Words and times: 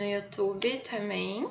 no 0.00 0.06
YouTube 0.06 0.78
também. 0.78 1.46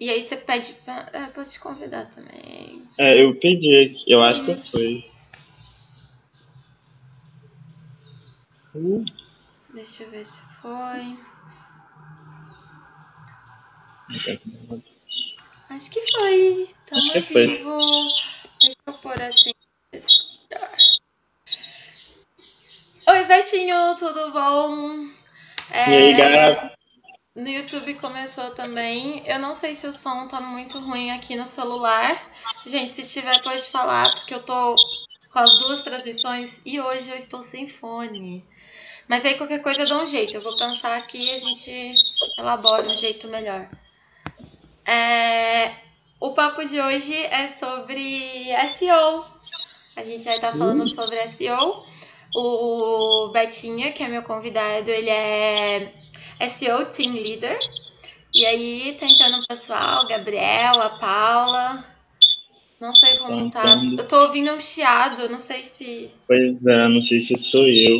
E 0.00 0.10
aí 0.10 0.22
você 0.22 0.36
pede 0.36 0.72
pra. 0.84 1.08
É, 1.12 1.24
eu 1.26 1.28
posso 1.28 1.52
te 1.52 1.60
convidar 1.60 2.06
também. 2.06 2.82
É, 2.98 3.22
eu 3.22 3.38
pedi 3.38 3.76
aqui. 3.76 4.10
Eu 4.10 4.22
acho 4.22 4.44
que 4.44 4.70
foi. 4.70 5.10
Uh. 8.74 9.04
Deixa 9.72 10.04
eu 10.04 10.10
ver 10.10 10.24
se 10.24 10.40
foi. 10.60 11.18
Acho 15.68 15.90
que 15.90 16.10
foi. 16.10 16.70
Tamo 16.86 17.12
acho 17.12 17.28
que 17.28 17.46
vivo. 17.46 17.70
Foi. 17.70 18.12
Deixa 18.60 18.76
eu 18.86 18.94
pôr 18.94 19.22
assim. 19.22 19.52
Oi, 23.08 23.24
Betinho, 23.24 23.96
tudo 23.98 24.32
bom? 24.32 25.21
É, 25.72 25.90
e 25.90 25.96
aí, 25.96 26.12
galera? 26.14 26.72
No 27.34 27.48
YouTube 27.48 27.94
começou 27.94 28.50
também. 28.50 29.22
Eu 29.26 29.38
não 29.38 29.54
sei 29.54 29.74
se 29.74 29.86
o 29.86 29.92
som 29.92 30.28
tá 30.28 30.38
muito 30.38 30.78
ruim 30.78 31.10
aqui 31.10 31.34
no 31.34 31.46
celular. 31.46 32.30
Gente, 32.66 32.92
se 32.92 33.04
tiver, 33.04 33.42
pode 33.42 33.62
falar, 33.64 34.14
porque 34.16 34.34
eu 34.34 34.42
tô 34.42 34.76
com 35.32 35.38
as 35.38 35.58
duas 35.58 35.82
transmissões 35.82 36.60
e 36.66 36.78
hoje 36.78 37.10
eu 37.10 37.16
estou 37.16 37.40
sem 37.40 37.66
fone. 37.66 38.44
Mas 39.08 39.24
aí 39.24 39.36
qualquer 39.36 39.62
coisa 39.62 39.82
eu 39.82 39.88
dou 39.88 40.02
um 40.02 40.06
jeito. 40.06 40.36
Eu 40.36 40.42
vou 40.42 40.58
pensar 40.58 40.94
aqui 40.98 41.24
e 41.24 41.30
a 41.30 41.38
gente 41.38 41.94
elabora 42.38 42.86
um 42.86 42.96
jeito 42.96 43.26
melhor. 43.28 43.66
É... 44.84 45.72
O 46.20 46.32
papo 46.32 46.62
de 46.66 46.78
hoje 46.78 47.16
é 47.16 47.48
sobre 47.48 48.46
SEO. 48.68 49.24
A 49.96 50.04
gente 50.04 50.22
vai 50.22 50.36
estar 50.36 50.52
falando 50.52 50.84
uh. 50.84 50.88
sobre 50.88 51.26
SEO. 51.28 51.86
O 52.34 53.28
Betinha, 53.28 53.92
que 53.92 54.02
é 54.02 54.08
meu 54.08 54.22
convidado, 54.22 54.90
ele 54.90 55.10
é 55.10 55.92
SEO 56.48 56.86
Team 56.86 57.12
Leader. 57.12 57.58
E 58.34 58.46
aí, 58.46 58.96
tentando 58.98 59.38
o 59.38 59.46
pessoal, 59.46 60.06
Gabriel, 60.06 60.80
a 60.80 60.90
Paula. 60.98 61.84
Não 62.80 62.92
sei 62.94 63.16
como 63.18 63.50
tá. 63.50 63.62
tá. 63.62 63.80
Eu 63.96 64.08
tô 64.08 64.22
ouvindo 64.22 64.50
um 64.52 64.58
chiado, 64.58 65.28
não 65.28 65.38
sei 65.38 65.62
se. 65.62 66.10
Pois 66.26 66.66
é, 66.66 66.88
não 66.88 67.02
sei 67.02 67.20
se 67.20 67.36
sou 67.38 67.68
eu. 67.68 67.98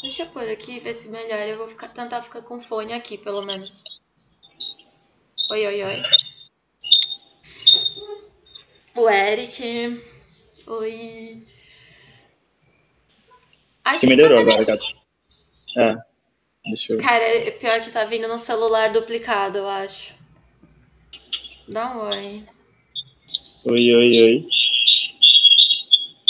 Deixa 0.00 0.24
eu 0.24 0.26
pôr 0.26 0.48
aqui 0.48 0.80
ver 0.80 0.94
se 0.94 1.10
melhora. 1.10 1.46
Eu 1.46 1.58
vou 1.58 1.68
ficar, 1.68 1.88
tentar 1.88 2.22
ficar 2.22 2.42
com 2.42 2.60
fone 2.60 2.92
aqui, 2.92 3.16
pelo 3.16 3.42
menos. 3.42 3.84
Oi, 5.50 5.66
oi, 5.66 5.84
oi. 5.84 6.02
O 8.96 9.08
Eric. 9.08 10.11
Oi. 10.72 11.42
Acho 13.84 14.00
que 14.00 14.06
melhorou 14.06 14.38
tá 14.38 14.52
agora, 14.52 14.64
gato. 14.64 14.84
É. 15.76 15.96
Deixa 16.64 16.92
eu... 16.94 16.98
Cara, 16.98 17.22
é 17.22 17.50
pior 17.50 17.82
que 17.82 17.90
tá 17.90 18.04
vindo 18.06 18.26
no 18.26 18.38
celular 18.38 18.90
duplicado, 18.90 19.58
eu 19.58 19.68
acho. 19.68 20.14
Dá 21.68 21.94
um 21.94 22.08
oi. 22.08 22.42
Oi, 23.64 23.94
oi, 23.94 24.22
oi. 24.22 24.48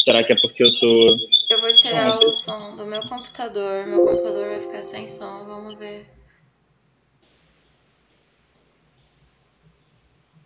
Será 0.04 0.24
que 0.24 0.32
é 0.32 0.40
porque 0.40 0.64
eu 0.64 0.78
tô. 0.80 1.16
Eu 1.48 1.60
vou 1.60 1.70
tirar 1.70 2.08
ah, 2.08 2.18
o 2.18 2.32
som 2.32 2.74
do 2.74 2.84
meu 2.84 3.02
computador. 3.02 3.86
Meu 3.86 4.00
computador 4.00 4.48
vai 4.48 4.60
ficar 4.60 4.82
sem 4.82 5.06
som, 5.06 5.44
vamos 5.44 5.78
ver. 5.78 6.04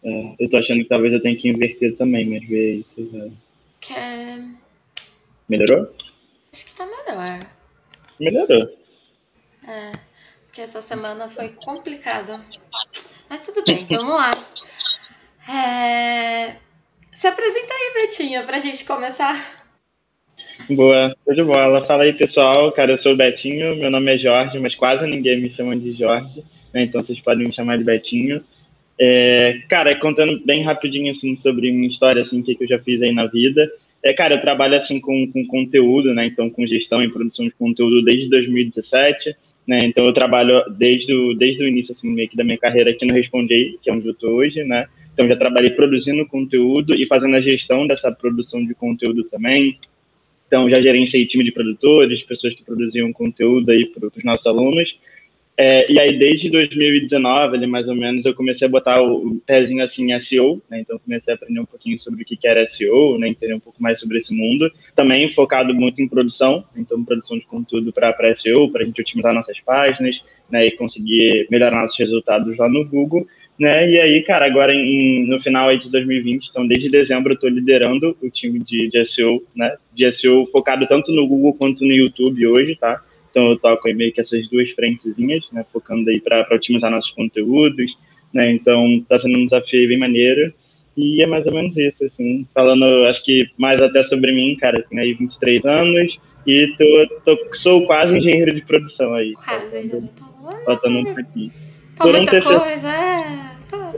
É, 0.04 0.34
eu 0.38 0.50
tô 0.50 0.58
achando 0.58 0.82
que 0.82 0.88
talvez 0.88 1.14
eu 1.14 1.22
tenha 1.22 1.36
que 1.36 1.48
inverter 1.48 1.96
também, 1.96 2.28
mas 2.28 2.46
ver 2.46 2.80
isso 2.80 3.10
já. 3.10 3.45
Quer. 3.80 4.44
Melhorou? 5.48 5.94
Acho 6.52 6.66
que 6.66 6.74
tá 6.74 6.86
melhor. 6.86 7.40
Melhorou. 8.18 8.76
É, 9.68 9.92
porque 10.46 10.60
essa 10.60 10.80
semana 10.80 11.28
foi 11.28 11.50
complicada. 11.50 12.40
Mas 13.28 13.44
tudo 13.46 13.64
bem, 13.64 13.86
vamos 13.90 14.14
lá. 14.14 14.30
É... 15.48 16.56
Se 17.12 17.26
apresenta 17.26 17.72
aí, 17.72 18.02
Betinha, 18.02 18.42
pra 18.42 18.58
gente 18.58 18.84
começar. 18.84 19.64
Boa, 20.70 21.14
tudo 21.24 21.36
de 21.36 21.44
bola. 21.44 21.84
Fala 21.86 22.04
aí, 22.04 22.12
pessoal. 22.12 22.72
Cara, 22.72 22.92
eu 22.92 22.98
sou 22.98 23.12
o 23.12 23.16
Betinho, 23.16 23.76
meu 23.76 23.90
nome 23.90 24.14
é 24.14 24.18
Jorge, 24.18 24.58
mas 24.58 24.74
quase 24.74 25.06
ninguém 25.06 25.40
me 25.40 25.52
chama 25.52 25.76
de 25.76 25.92
Jorge, 25.92 26.44
né? 26.72 26.82
então 26.82 27.02
vocês 27.02 27.20
podem 27.20 27.46
me 27.46 27.52
chamar 27.52 27.78
de 27.78 27.84
Betinho. 27.84 28.44
É, 28.98 29.60
cara, 29.68 29.94
contando 29.96 30.40
bem 30.44 30.62
rapidinho 30.62 31.10
assim 31.10 31.36
sobre 31.36 31.70
minha 31.70 31.88
história, 31.88 32.22
assim, 32.22 32.42
que, 32.42 32.54
que 32.54 32.64
eu 32.64 32.68
já 32.68 32.78
fiz 32.78 33.00
aí 33.02 33.12
na 33.12 33.26
vida. 33.26 33.70
É, 34.02 34.12
cara, 34.12 34.34
eu 34.34 34.40
trabalho 34.40 34.76
assim 34.76 35.00
com, 35.00 35.30
com 35.30 35.46
conteúdo, 35.46 36.14
né? 36.14 36.26
Então, 36.26 36.48
com 36.48 36.66
gestão 36.66 37.02
e 37.02 37.10
produção 37.10 37.44
de 37.44 37.52
conteúdo 37.52 38.02
desde 38.02 38.28
2017. 38.30 39.34
Né? 39.66 39.84
Então 39.84 40.06
eu 40.06 40.12
trabalho 40.12 40.62
desde 40.70 41.12
o, 41.12 41.34
desde 41.34 41.64
o 41.64 41.68
início 41.68 41.92
assim, 41.92 42.08
meio 42.08 42.28
que 42.28 42.36
da 42.36 42.44
minha 42.44 42.56
carreira 42.56 42.90
aqui 42.90 43.04
no 43.04 43.12
Respondi, 43.12 43.76
que 43.82 43.90
é 43.90 43.92
onde 43.92 44.06
eu 44.06 44.12
estou 44.12 44.30
hoje, 44.34 44.62
né? 44.62 44.86
Então 45.12 45.26
já 45.26 45.34
trabalhei 45.34 45.70
produzindo 45.70 46.24
conteúdo 46.26 46.94
e 46.94 47.06
fazendo 47.06 47.34
a 47.34 47.40
gestão 47.40 47.86
dessa 47.86 48.12
produção 48.12 48.64
de 48.64 48.74
conteúdo 48.74 49.24
também. 49.24 49.76
Então 50.46 50.70
já 50.70 50.80
gerenciei 50.80 51.26
time 51.26 51.42
de 51.42 51.50
produtores, 51.50 52.22
pessoas 52.22 52.54
que 52.54 52.62
produziam 52.62 53.12
conteúdo 53.12 53.70
aí 53.70 53.86
para 53.86 54.06
os 54.06 54.24
nossos 54.24 54.46
alunos. 54.46 54.96
É, 55.58 55.90
e 55.90 55.98
aí, 55.98 56.18
desde 56.18 56.50
2019, 56.50 57.56
ali, 57.56 57.66
mais 57.66 57.88
ou 57.88 57.94
menos, 57.94 58.26
eu 58.26 58.34
comecei 58.34 58.68
a 58.68 58.70
botar 58.70 59.00
o, 59.00 59.40
pezinho 59.46 59.82
assim 59.82 60.12
em 60.12 60.20
SEO, 60.20 60.62
né? 60.70 60.80
Então, 60.80 60.98
comecei 60.98 61.32
a 61.32 61.36
aprender 61.36 61.60
um 61.60 61.64
pouquinho 61.64 61.98
sobre 61.98 62.22
o 62.22 62.26
que, 62.26 62.38
era 62.46 62.68
SEO, 62.68 63.18
né? 63.18 63.28
Entender 63.28 63.54
um 63.54 63.60
pouco 63.60 63.82
mais 63.82 63.98
sobre 63.98 64.18
esse 64.18 64.34
mundo. 64.34 64.70
Também 64.94 65.30
focado 65.30 65.74
muito 65.74 66.02
em 66.02 66.08
produção, 66.08 66.62
então, 66.76 67.02
produção 67.02 67.38
de 67.38 67.46
conteúdo 67.46 67.90
para 67.90 68.34
SEO, 68.34 68.70
para 68.70 68.82
a 68.82 68.84
gente 68.84 69.00
otimizar 69.00 69.32
nossas 69.32 69.58
páginas, 69.60 70.22
né? 70.50 70.66
E 70.66 70.72
conseguir 70.72 71.46
melhorar 71.50 71.80
nossos 71.80 71.98
resultados 71.98 72.54
lá 72.58 72.68
no 72.68 72.84
Google. 72.84 73.26
Né? 73.58 73.90
E 73.90 73.98
aí, 73.98 74.22
cara, 74.22 74.44
agora 74.44 74.74
em, 74.74 75.26
no 75.26 75.40
final 75.40 75.70
aí 75.70 75.78
de 75.78 75.90
2020, 75.90 76.48
então 76.48 76.68
desde 76.68 76.90
dezembro 76.90 77.32
eu 77.32 77.36
estou 77.36 77.48
liderando 77.48 78.14
o 78.20 78.28
time 78.28 78.58
de, 78.58 78.90
de 78.90 79.04
SEO, 79.06 79.42
né? 79.54 79.74
De 79.94 80.12
SEO 80.12 80.44
focado 80.52 80.86
tanto 80.86 81.10
no 81.12 81.26
Google 81.26 81.54
quanto 81.54 81.82
no 81.82 81.92
YouTube 81.92 82.46
hoje, 82.46 82.76
tá? 82.76 83.02
Então 83.36 83.50
eu 83.50 83.58
toco 83.58 83.86
aí 83.86 83.92
meio 83.92 84.10
que 84.14 84.20
essas 84.22 84.48
duas 84.48 84.70
frentezinhas, 84.70 85.44
né, 85.52 85.62
focando 85.70 86.08
aí 86.08 86.18
para 86.18 86.48
otimizar 86.50 86.90
nossos 86.90 87.10
conteúdos, 87.10 87.94
né, 88.32 88.50
então 88.50 88.94
está 88.94 89.18
sendo 89.18 89.36
um 89.36 89.44
desafio 89.44 89.86
bem 89.86 89.98
maneiro. 89.98 90.54
E 90.96 91.22
é 91.22 91.26
mais 91.26 91.44
ou 91.44 91.52
menos 91.52 91.76
isso, 91.76 92.02
assim, 92.06 92.46
falando, 92.54 92.86
acho 93.04 93.22
que 93.22 93.46
mais 93.58 93.78
até 93.78 94.02
sobre 94.02 94.32
mim, 94.32 94.56
cara, 94.56 94.82
tenho 94.88 95.02
aí 95.02 95.12
23 95.12 95.62
anos 95.66 96.18
e 96.46 96.74
tô, 96.78 97.36
tô, 97.36 97.54
sou 97.54 97.86
quase 97.86 98.16
engenheiro 98.16 98.54
de 98.54 98.62
produção 98.62 99.12
aí. 99.12 99.34
Quase, 99.34 99.86
faltando, 99.90 100.08
faltando 100.64 100.98
um 101.00 101.14
pouquinho. 101.14 101.52
Por 101.98 102.12
muita 102.12 102.30
terceiro... 102.30 102.60
coisa, 102.60 102.88
é. 102.88 103.50
Tá. 103.68 103.92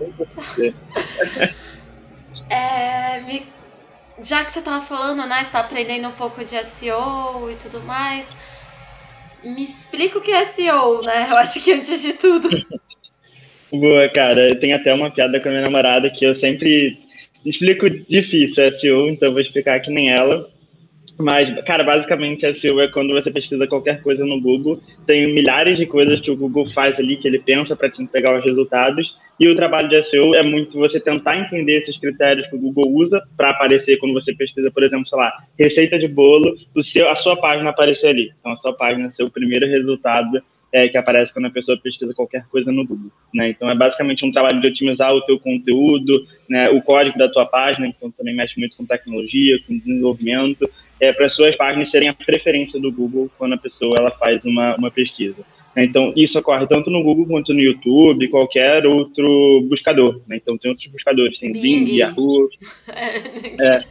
é 2.50 3.20
me... 3.20 3.42
Já 4.20 4.44
que 4.44 4.50
você 4.50 4.60
tava 4.60 4.84
falando, 4.84 5.24
né, 5.28 5.44
você 5.44 5.52
tá 5.52 5.60
aprendendo 5.60 6.08
um 6.08 6.12
pouco 6.12 6.40
de 6.40 6.64
SEO 6.64 7.48
e 7.48 7.54
tudo 7.54 7.80
mais, 7.82 8.28
me 9.44 9.62
explica 9.62 10.18
o 10.18 10.20
que 10.20 10.30
é 10.30 10.44
SEO, 10.44 11.02
né? 11.02 11.26
Eu 11.30 11.36
acho 11.36 11.62
que 11.62 11.72
antes 11.72 12.02
de 12.02 12.14
tudo. 12.14 12.48
Boa, 13.72 14.08
cara. 14.08 14.56
Tem 14.56 14.72
até 14.72 14.92
uma 14.92 15.10
piada 15.10 15.40
com 15.40 15.48
a 15.48 15.52
minha 15.52 15.62
namorada 15.62 16.10
que 16.10 16.24
eu 16.24 16.34
sempre 16.34 16.98
explico 17.44 17.88
difícil 17.88 18.72
SEO, 18.72 19.08
então 19.08 19.32
vou 19.32 19.40
explicar 19.40 19.80
que 19.80 19.90
nem 19.90 20.10
ela. 20.10 20.50
Mas, 21.18 21.52
cara, 21.64 21.82
basicamente 21.82 22.52
SEO 22.54 22.80
é 22.80 22.86
quando 22.86 23.12
você 23.12 23.28
pesquisa 23.28 23.66
qualquer 23.66 24.00
coisa 24.02 24.24
no 24.24 24.40
Google, 24.40 24.80
tem 25.04 25.34
milhares 25.34 25.76
de 25.76 25.84
coisas 25.84 26.20
que 26.20 26.30
o 26.30 26.36
Google 26.36 26.66
faz 26.66 27.00
ali, 27.00 27.16
que 27.16 27.26
ele 27.26 27.40
pensa 27.40 27.74
para 27.74 27.90
te 27.90 28.00
entregar 28.00 28.38
os 28.38 28.44
resultados, 28.44 29.16
e 29.38 29.48
o 29.48 29.56
trabalho 29.56 29.88
de 29.88 30.00
SEO 30.02 30.34
é 30.34 30.44
muito 30.44 30.78
você 30.78 31.00
tentar 31.00 31.36
entender 31.36 31.78
esses 31.78 31.96
critérios 31.98 32.46
que 32.46 32.54
o 32.54 32.58
Google 32.58 32.88
usa 32.92 33.20
para 33.36 33.50
aparecer 33.50 33.96
quando 33.98 34.12
você 34.12 34.32
pesquisa, 34.32 34.70
por 34.70 34.84
exemplo, 34.84 35.08
sei 35.08 35.18
lá, 35.18 35.32
receita 35.58 35.98
de 35.98 36.06
bolo, 36.06 36.56
o 36.74 36.82
seu, 36.82 37.08
a 37.08 37.14
sua 37.16 37.36
página 37.36 37.70
aparecer 37.70 38.08
ali. 38.08 38.32
Então, 38.38 38.52
a 38.52 38.56
sua 38.56 38.72
página 38.72 39.10
ser 39.10 39.24
o 39.24 39.30
primeiro 39.30 39.66
resultado 39.66 40.40
é, 40.72 40.88
que 40.88 40.98
aparece 40.98 41.32
quando 41.32 41.46
a 41.46 41.50
pessoa 41.50 41.78
pesquisa 41.78 42.12
qualquer 42.14 42.46
coisa 42.48 42.70
no 42.70 42.86
Google. 42.86 43.10
Né? 43.32 43.50
Então, 43.50 43.70
é 43.70 43.74
basicamente 43.74 44.24
um 44.24 44.32
trabalho 44.32 44.60
de 44.60 44.66
otimizar 44.66 45.14
o 45.14 45.22
teu 45.22 45.38
conteúdo, 45.38 46.26
né, 46.48 46.68
o 46.70 46.82
código 46.82 47.18
da 47.18 47.28
tua 47.28 47.46
página, 47.46 47.86
então 47.86 48.10
também 48.10 48.34
mexe 48.34 48.58
muito 48.58 48.76
com 48.76 48.84
tecnologia, 48.84 49.58
com 49.66 49.78
desenvolvimento, 49.78 50.68
é, 51.00 51.12
para 51.12 51.28
suas 51.28 51.56
páginas 51.56 51.90
serem 51.90 52.08
a 52.08 52.14
preferência 52.14 52.80
do 52.80 52.90
Google 52.92 53.30
quando 53.38 53.54
a 53.54 53.58
pessoa 53.58 53.98
ela 53.98 54.10
faz 54.10 54.44
uma, 54.44 54.76
uma 54.76 54.90
pesquisa. 54.90 55.44
Né? 55.74 55.84
Então, 55.84 56.12
isso 56.16 56.38
ocorre 56.38 56.66
tanto 56.66 56.90
no 56.90 57.02
Google 57.02 57.26
quanto 57.26 57.54
no 57.54 57.60
YouTube, 57.60 58.28
qualquer 58.28 58.86
outro 58.86 59.64
buscador. 59.68 60.20
Né? 60.26 60.36
Então, 60.36 60.58
tem 60.58 60.70
outros 60.70 60.88
buscadores, 60.88 61.38
tem 61.38 61.52
Bing, 61.52 61.84
Bing 61.84 61.96
Yahoo. 61.96 62.48
é, 63.60 63.84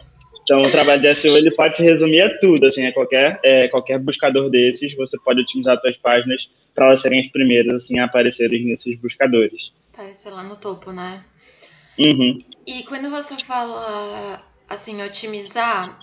então, 0.44 0.62
o 0.62 0.72
trabalho 0.72 1.02
de 1.02 1.14
SEO 1.16 1.38
ele 1.38 1.52
pode 1.52 1.78
se 1.78 1.84
resumir 1.84 2.22
a 2.22 2.40
tudo, 2.40 2.66
assim, 2.66 2.86
a 2.86 2.94
qualquer, 2.94 3.40
é, 3.44 3.68
qualquer 3.68 4.00
buscador 4.00 4.50
desses, 4.50 4.96
você 4.96 5.18
pode 5.20 5.42
otimizar 5.42 5.80
suas 5.80 5.98
páginas 5.98 6.50
para 6.74 6.88
elas 6.88 7.02
serem 7.02 7.20
as 7.20 7.28
primeiras 7.28 7.74
assim, 7.74 8.00
a 8.00 8.06
aparecerem 8.06 8.66
nesses 8.66 8.98
buscadores. 9.00 9.72
Aparecer 9.94 10.30
lá 10.30 10.44
no 10.44 10.56
topo, 10.56 10.92
né? 10.92 11.24
Uhum. 11.98 12.40
E 12.68 12.84
quando 12.84 13.10
você 13.10 13.36
fala, 13.44 14.42
assim, 14.70 15.02
otimizar, 15.02 16.00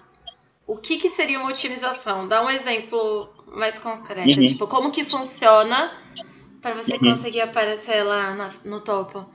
o 0.66 0.76
que, 0.76 0.96
que 0.96 1.08
seria 1.08 1.38
uma 1.38 1.50
otimização? 1.50 2.26
Dá 2.26 2.42
um 2.44 2.50
exemplo 2.50 3.28
mais 3.54 3.78
concreto. 3.78 4.28
Uhum. 4.28 4.46
Tipo, 4.46 4.66
como 4.66 4.90
que 4.90 5.04
funciona 5.04 5.92
para 6.60 6.74
você 6.74 6.94
uhum. 6.94 7.10
conseguir 7.10 7.42
aparecer 7.42 8.02
lá 8.02 8.34
na, 8.34 8.50
no 8.64 8.80
topo? 8.80 9.26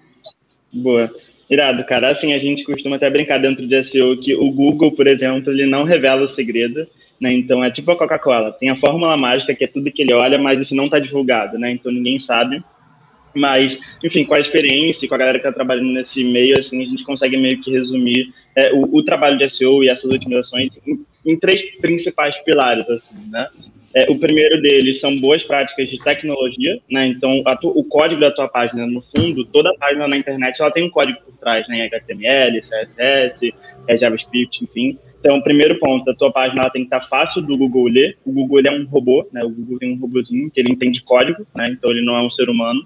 Boa. 0.74 1.14
Irado, 1.50 1.84
cara. 1.86 2.10
Assim, 2.10 2.34
a 2.34 2.40
gente 2.40 2.64
costuma 2.64 2.96
até 2.96 3.10
brincar 3.10 3.40
dentro 3.40 3.68
de 3.68 3.84
SEO 3.84 4.20
que 4.20 4.36
o 4.36 4.52
Google, 4.52 4.92
por 4.92 5.08
exemplo, 5.08 5.52
ele 5.52 5.66
não 5.66 5.84
revela 5.84 6.24
o 6.24 6.30
segredo, 6.30 6.88
né? 7.20 7.34
Então, 7.34 7.64
é 7.64 7.72
tipo 7.72 7.92
a 7.92 7.98
Coca-Cola. 7.98 8.52
Tem 8.52 8.70
a 8.70 8.75
fórmula 8.75 9.18
mágica, 9.18 9.56
que 9.56 9.64
é 9.64 9.68
tudo 9.68 9.92
que 9.92 10.02
ele 10.02 10.14
olha, 10.14 10.38
mas 10.38 10.60
isso 10.60 10.75
não 10.75 10.86
está 10.86 11.00
divulgado, 11.00 11.58
né? 11.58 11.72
Então, 11.72 11.92
ninguém 11.92 12.20
sabe. 12.20 12.64
Mas, 13.36 13.80
enfim, 14.04 14.26
com 14.26 14.34
a 14.34 14.40
experiência 14.40 15.06
e 15.06 15.10
com 15.10 15.16
a 15.16 15.18
galera 15.18 15.40
que 15.40 15.48
está 15.48 15.56
trabalhando 15.56 15.92
nesse 15.92 16.24
meio, 16.24 16.58
assim, 16.58 16.81
a 16.81 16.86
gente 16.86 17.06
consegue 17.06 17.38
meio 17.38 17.62
que 17.62 17.72
resumir 17.72 18.34
é, 18.56 18.74
o, 18.74 18.98
o, 18.98 19.04
trabalho 19.04 19.38
de 19.38 19.48
SEO 19.50 19.84
e 19.84 19.90
essas 19.90 20.10
otimizações 20.10 20.80
em, 20.86 21.06
em 21.26 21.38
três 21.38 21.78
principais 21.80 22.38
pilares, 22.44 22.90
assim, 22.90 23.30
né? 23.30 23.46
É, 23.94 24.10
o 24.10 24.20
primeiro 24.20 24.62
deles 24.62 25.00
são 25.00 25.16
boas 25.18 25.44
práticas 25.44 25.90
de 25.90 25.98
tecnologia, 25.98 26.80
né? 26.90 27.08
Então, 27.08 27.44
tu, 27.60 27.70
o 27.70 27.84
código 27.84 28.22
da 28.22 28.30
tua 28.30 28.48
página, 28.48 28.86
no 28.86 29.02
fundo, 29.02 29.46
toda 29.46 29.74
página 29.78 30.08
na 30.08 30.16
internet, 30.16 30.62
ela 30.62 30.70
tem 30.70 30.84
um 30.84 30.90
código 30.90 31.20
por 31.22 31.36
trás, 31.38 31.68
né? 31.68 31.86
HTML, 31.86 32.62
CSS, 32.62 33.54
é, 33.88 33.98
JavaScript, 33.98 34.64
enfim. 34.64 34.98
Então, 35.20 35.38
o 35.38 35.44
primeiro 35.44 35.78
ponto, 35.80 36.10
a 36.10 36.16
tua 36.16 36.32
página 36.32 36.62
ela 36.62 36.70
tem 36.70 36.84
que 36.84 36.88
estar 36.88 37.02
fácil 37.02 37.42
do 37.42 37.58
Google 37.58 37.88
ler. 37.88 38.18
O 38.24 38.32
Google 38.32 38.62
é 38.64 38.72
um 38.72 38.86
robô, 38.86 39.28
né? 39.34 39.44
O 39.44 39.50
Google 39.50 39.80
tem 39.80 39.92
um 39.92 40.00
robôzinho 40.00 40.52
que 40.52 40.60
ele 40.60 40.72
entende 40.72 41.02
código, 41.02 41.46
né? 41.56 41.70
Então, 41.72 41.90
ele 41.90 42.06
não 42.06 42.16
é 42.16 42.22
um 42.22 42.30
ser 42.30 42.48
humano. 42.50 42.86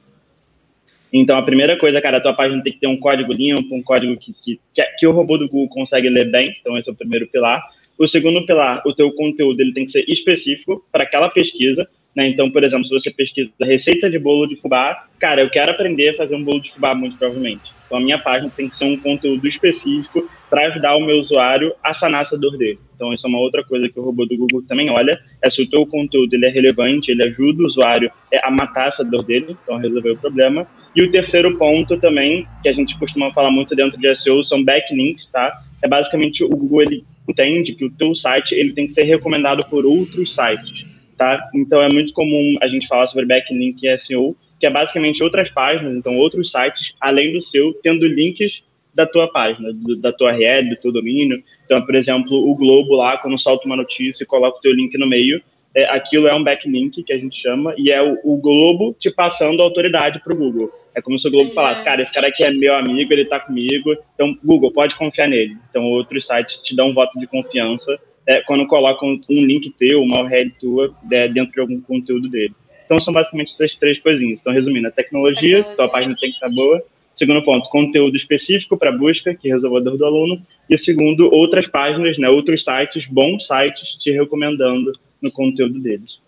Então, 1.14 1.38
a 1.38 1.44
primeira 1.44 1.78
coisa, 1.78 2.02
cara, 2.02 2.18
a 2.18 2.22
tua 2.22 2.34
página 2.34 2.64
tem 2.64 2.74
que 2.74 2.80
ter 2.80 2.88
um 2.88 2.98
código 2.98 3.32
limpo, 3.32 3.76
um 3.76 3.84
código 3.84 4.18
que, 4.18 4.34
que, 4.34 4.60
que 4.98 5.06
o 5.06 5.12
robô 5.12 5.38
do 5.38 5.48
Google 5.48 5.70
consegue 5.70 6.10
ler 6.10 6.32
bem. 6.32 6.56
Então, 6.60 6.76
esse 6.76 6.90
é 6.90 6.92
o 6.92 6.96
primeiro 6.96 7.28
pilar. 7.28 7.64
O 8.00 8.08
segundo 8.08 8.44
pilar, 8.48 8.82
o 8.84 8.96
teu 8.96 9.12
conteúdo 9.12 9.62
ele 9.62 9.74
tem 9.74 9.86
que 9.86 9.92
ser 9.92 10.04
específico 10.08 10.84
para 10.92 11.04
aquela 11.04 11.30
pesquisa. 11.30 11.88
Né? 12.16 12.28
Então, 12.28 12.50
por 12.50 12.64
exemplo, 12.64 12.86
se 12.86 12.94
você 12.94 13.12
pesquisa 13.12 13.52
receita 13.62 14.10
de 14.10 14.18
bolo 14.18 14.48
de 14.48 14.56
fubá, 14.56 15.06
cara, 15.20 15.42
eu 15.42 15.50
quero 15.52 15.72
aprender 15.72 16.10
a 16.10 16.14
fazer 16.16 16.36
um 16.36 16.44
bolo 16.44 16.60
de 16.60 16.72
fubá, 16.72 16.96
muito 16.96 17.16
provavelmente. 17.18 17.72
Então, 17.86 17.98
a 17.98 18.02
minha 18.02 18.18
página 18.18 18.52
tem 18.56 18.68
que 18.68 18.76
ser 18.76 18.86
um 18.86 18.98
conteúdo 18.98 19.48
específico 19.48 20.28
para 20.50 20.68
ajudar 20.68 20.96
o 20.96 21.06
meu 21.06 21.18
usuário 21.18 21.74
a 21.84 21.94
sanar 21.94 22.24
essa 22.24 22.38
dor 22.38 22.58
dele. 22.58 22.80
Então, 22.96 23.14
isso 23.14 23.26
é 23.26 23.30
uma 23.30 23.40
outra 23.40 23.64
coisa 23.64 23.88
que 23.88 24.00
o 24.00 24.04
robô 24.04 24.26
do 24.26 24.36
Google 24.36 24.64
também 24.68 24.90
olha, 24.90 25.20
é 25.44 25.50
se 25.50 25.62
o 25.62 25.70
teu 25.70 25.86
conteúdo 25.86 26.34
ele 26.34 26.46
é 26.46 26.50
relevante, 26.50 27.12
ele 27.12 27.24
ajuda 27.24 27.62
o 27.62 27.66
usuário 27.66 28.12
a 28.44 28.50
matar 28.50 28.88
essa 28.88 29.04
dor 29.04 29.24
dele, 29.24 29.56
então 29.64 29.78
resolver 29.78 30.12
o 30.12 30.18
problema. 30.18 30.68
E 30.96 31.02
o 31.02 31.12
terceiro 31.12 31.58
ponto 31.58 31.98
também, 31.98 32.48
que 32.62 32.70
a 32.70 32.74
gente 32.74 32.98
costuma 33.00 33.34
falar 33.34 33.50
muito 33.50 33.76
dentro 33.76 34.00
de 34.00 34.16
SEO, 34.16 34.44
são 34.44 34.64
backlinks, 34.64 35.28
tá? 35.28 35.62
É 35.82 35.88
basicamente 35.88 36.44
o 36.44 36.50
Google 36.50 36.84
ele 36.84 37.04
entende 37.28 37.74
que 37.74 37.86
o 37.86 37.92
teu 37.92 38.14
site 38.14 38.54
ele 38.54 38.74
tem 38.74 38.86
que 38.86 38.94
ser 38.94 39.04
recomendado 39.04 39.64
por 39.66 39.86
outros 39.86 40.34
sites, 40.34 40.86
tá? 41.18 41.50
Então 41.56 41.82
é 41.82 41.90
muito 41.90 42.14
comum 42.14 42.56
a 42.62 42.68
gente 42.68 42.88
falar 42.88 43.08
sobre 43.08 43.26
backlink 43.26 43.86
e 43.86 43.98
SEO, 43.98 44.36
que 44.60 44.68
é 44.68 44.70
basicamente 44.70 45.24
outras 45.24 45.50
páginas, 45.50 45.96
então 45.96 46.18
outros 46.18 46.52
sites 46.52 46.94
além 47.02 47.34
do 47.34 47.42
seu, 47.42 47.74
tendo 47.82 48.08
links 48.08 48.64
da 48.94 49.08
tua 49.08 49.28
página, 49.28 49.74
do, 49.74 49.96
da 49.96 50.14
tua 50.14 50.32
rede, 50.32 50.70
do 50.70 50.76
teu 50.76 50.92
domínio. 50.92 51.44
Então, 51.66 51.84
por 51.84 51.96
exemplo, 51.96 52.38
o 52.50 52.56
Globo 52.56 52.96
lá, 52.96 53.18
quando 53.18 53.40
solta 53.40 53.66
uma 53.66 53.76
notícia 53.76 54.26
coloca 54.26 54.60
o 54.60 54.62
teu 54.62 54.72
link 54.72 54.96
no 54.98 55.08
meio, 55.08 55.42
é, 55.76 55.86
aquilo 55.86 56.28
é 56.28 56.36
um 56.36 56.44
backlink 56.44 57.04
que 57.04 57.14
a 57.14 57.18
gente 57.18 57.42
chama, 57.42 57.74
e 57.78 57.92
é 57.92 58.02
o, 58.02 58.20
o 58.24 58.38
Globo 58.38 58.96
te 59.00 59.10
passando 59.10 59.62
autoridade 59.62 60.20
para 60.20 60.34
o 60.34 60.38
Google. 60.38 60.72
É 60.96 61.02
como 61.02 61.18
se 61.18 61.28
o 61.28 61.32
Globo 61.32 61.52
falasse, 61.54 61.84
cara, 61.84 62.02
esse 62.02 62.14
cara 62.14 62.28
aqui 62.28 62.44
é 62.44 62.52
meu 62.52 62.76
amigo, 62.76 63.12
ele 63.12 63.24
está 63.24 63.40
comigo, 63.40 63.96
então 64.14 64.38
Google, 64.44 64.72
pode 64.72 64.96
confiar 64.96 65.28
nele. 65.28 65.58
Então 65.70 65.84
outros 65.86 66.28
sites 66.28 66.58
te 66.58 66.76
dão 66.76 66.90
um 66.90 66.94
voto 66.94 67.20
de 67.20 67.26
confiança 67.26 68.00
é, 68.28 68.42
quando 68.42 68.68
colocam 68.68 69.20
um 69.30 69.46
link 69.46 69.72
teu, 69.72 70.02
uma 70.02 70.28
rede 70.28 70.54
tua 70.60 70.96
é, 71.12 71.28
dentro 71.28 71.54
de 71.54 71.60
algum 71.60 71.82
conteúdo 71.82 72.30
dele. 72.30 72.54
Então 72.86 73.00
são 73.00 73.14
basicamente 73.14 73.52
essas 73.52 73.76
três 73.76 74.00
coisinhas. 74.00 74.40
Então 74.40 74.54
resumindo, 74.54 74.88
a 74.88 74.92
tecnologia, 74.92 75.58
tecnologia. 75.58 75.76
tua 75.76 75.90
página 75.90 76.16
tem 76.20 76.30
que 76.30 76.36
estar 76.36 76.50
boa. 76.50 76.84
Segundo 77.16 77.44
ponto, 77.44 77.70
conteúdo 77.70 78.16
específico 78.16 78.78
para 78.78 78.92
busca, 78.92 79.36
que 79.36 79.48
resolve 79.48 79.78
a 79.78 79.80
dor 79.80 79.98
do 79.98 80.06
aluno. 80.06 80.42
E 80.70 80.78
segundo, 80.78 81.32
outras 81.34 81.68
páginas, 81.68 82.18
né, 82.18 82.30
outros 82.30 82.64
sites, 82.64 83.06
bons 83.06 83.46
sites, 83.48 83.96
te 84.00 84.12
recomendando 84.12 84.92
no 85.24 85.32
conteúdo 85.32 85.80
deles. 85.80 86.20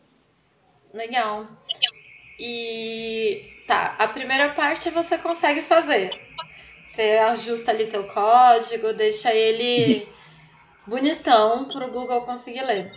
Legal. 0.93 1.47
E 2.39 3.43
tá, 3.67 3.95
a 3.99 4.07
primeira 4.07 4.49
parte 4.53 4.89
você 4.89 5.17
consegue 5.17 5.61
fazer. 5.61 6.11
Você 6.85 7.01
ajusta 7.01 7.71
ali 7.71 7.85
seu 7.85 8.05
código, 8.05 8.93
deixa 8.93 9.33
ele 9.33 9.95
uhum. 9.95 10.07
bonitão 10.87 11.67
para 11.67 11.85
o 11.85 11.91
Google 11.91 12.21
conseguir 12.21 12.61
ler. 12.61 12.91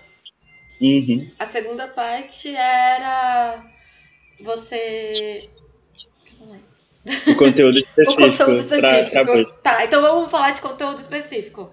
Uhum. 0.81 1.31
A 1.39 1.47
segunda 1.47 1.89
parte 1.89 2.55
era 2.55 3.65
você. 4.41 5.51
O 7.27 7.35
conteúdo 7.35 7.79
específico. 7.79 8.13
o 8.23 8.31
conteúdo 8.31 8.61
específico. 8.61 9.11
Pra, 9.11 9.25
pra... 9.25 9.45
Tá, 9.63 9.85
então 9.85 10.01
vamos 10.01 10.31
falar 10.31 10.53
de 10.53 10.61
conteúdo 10.61 11.01
específico. 11.01 11.73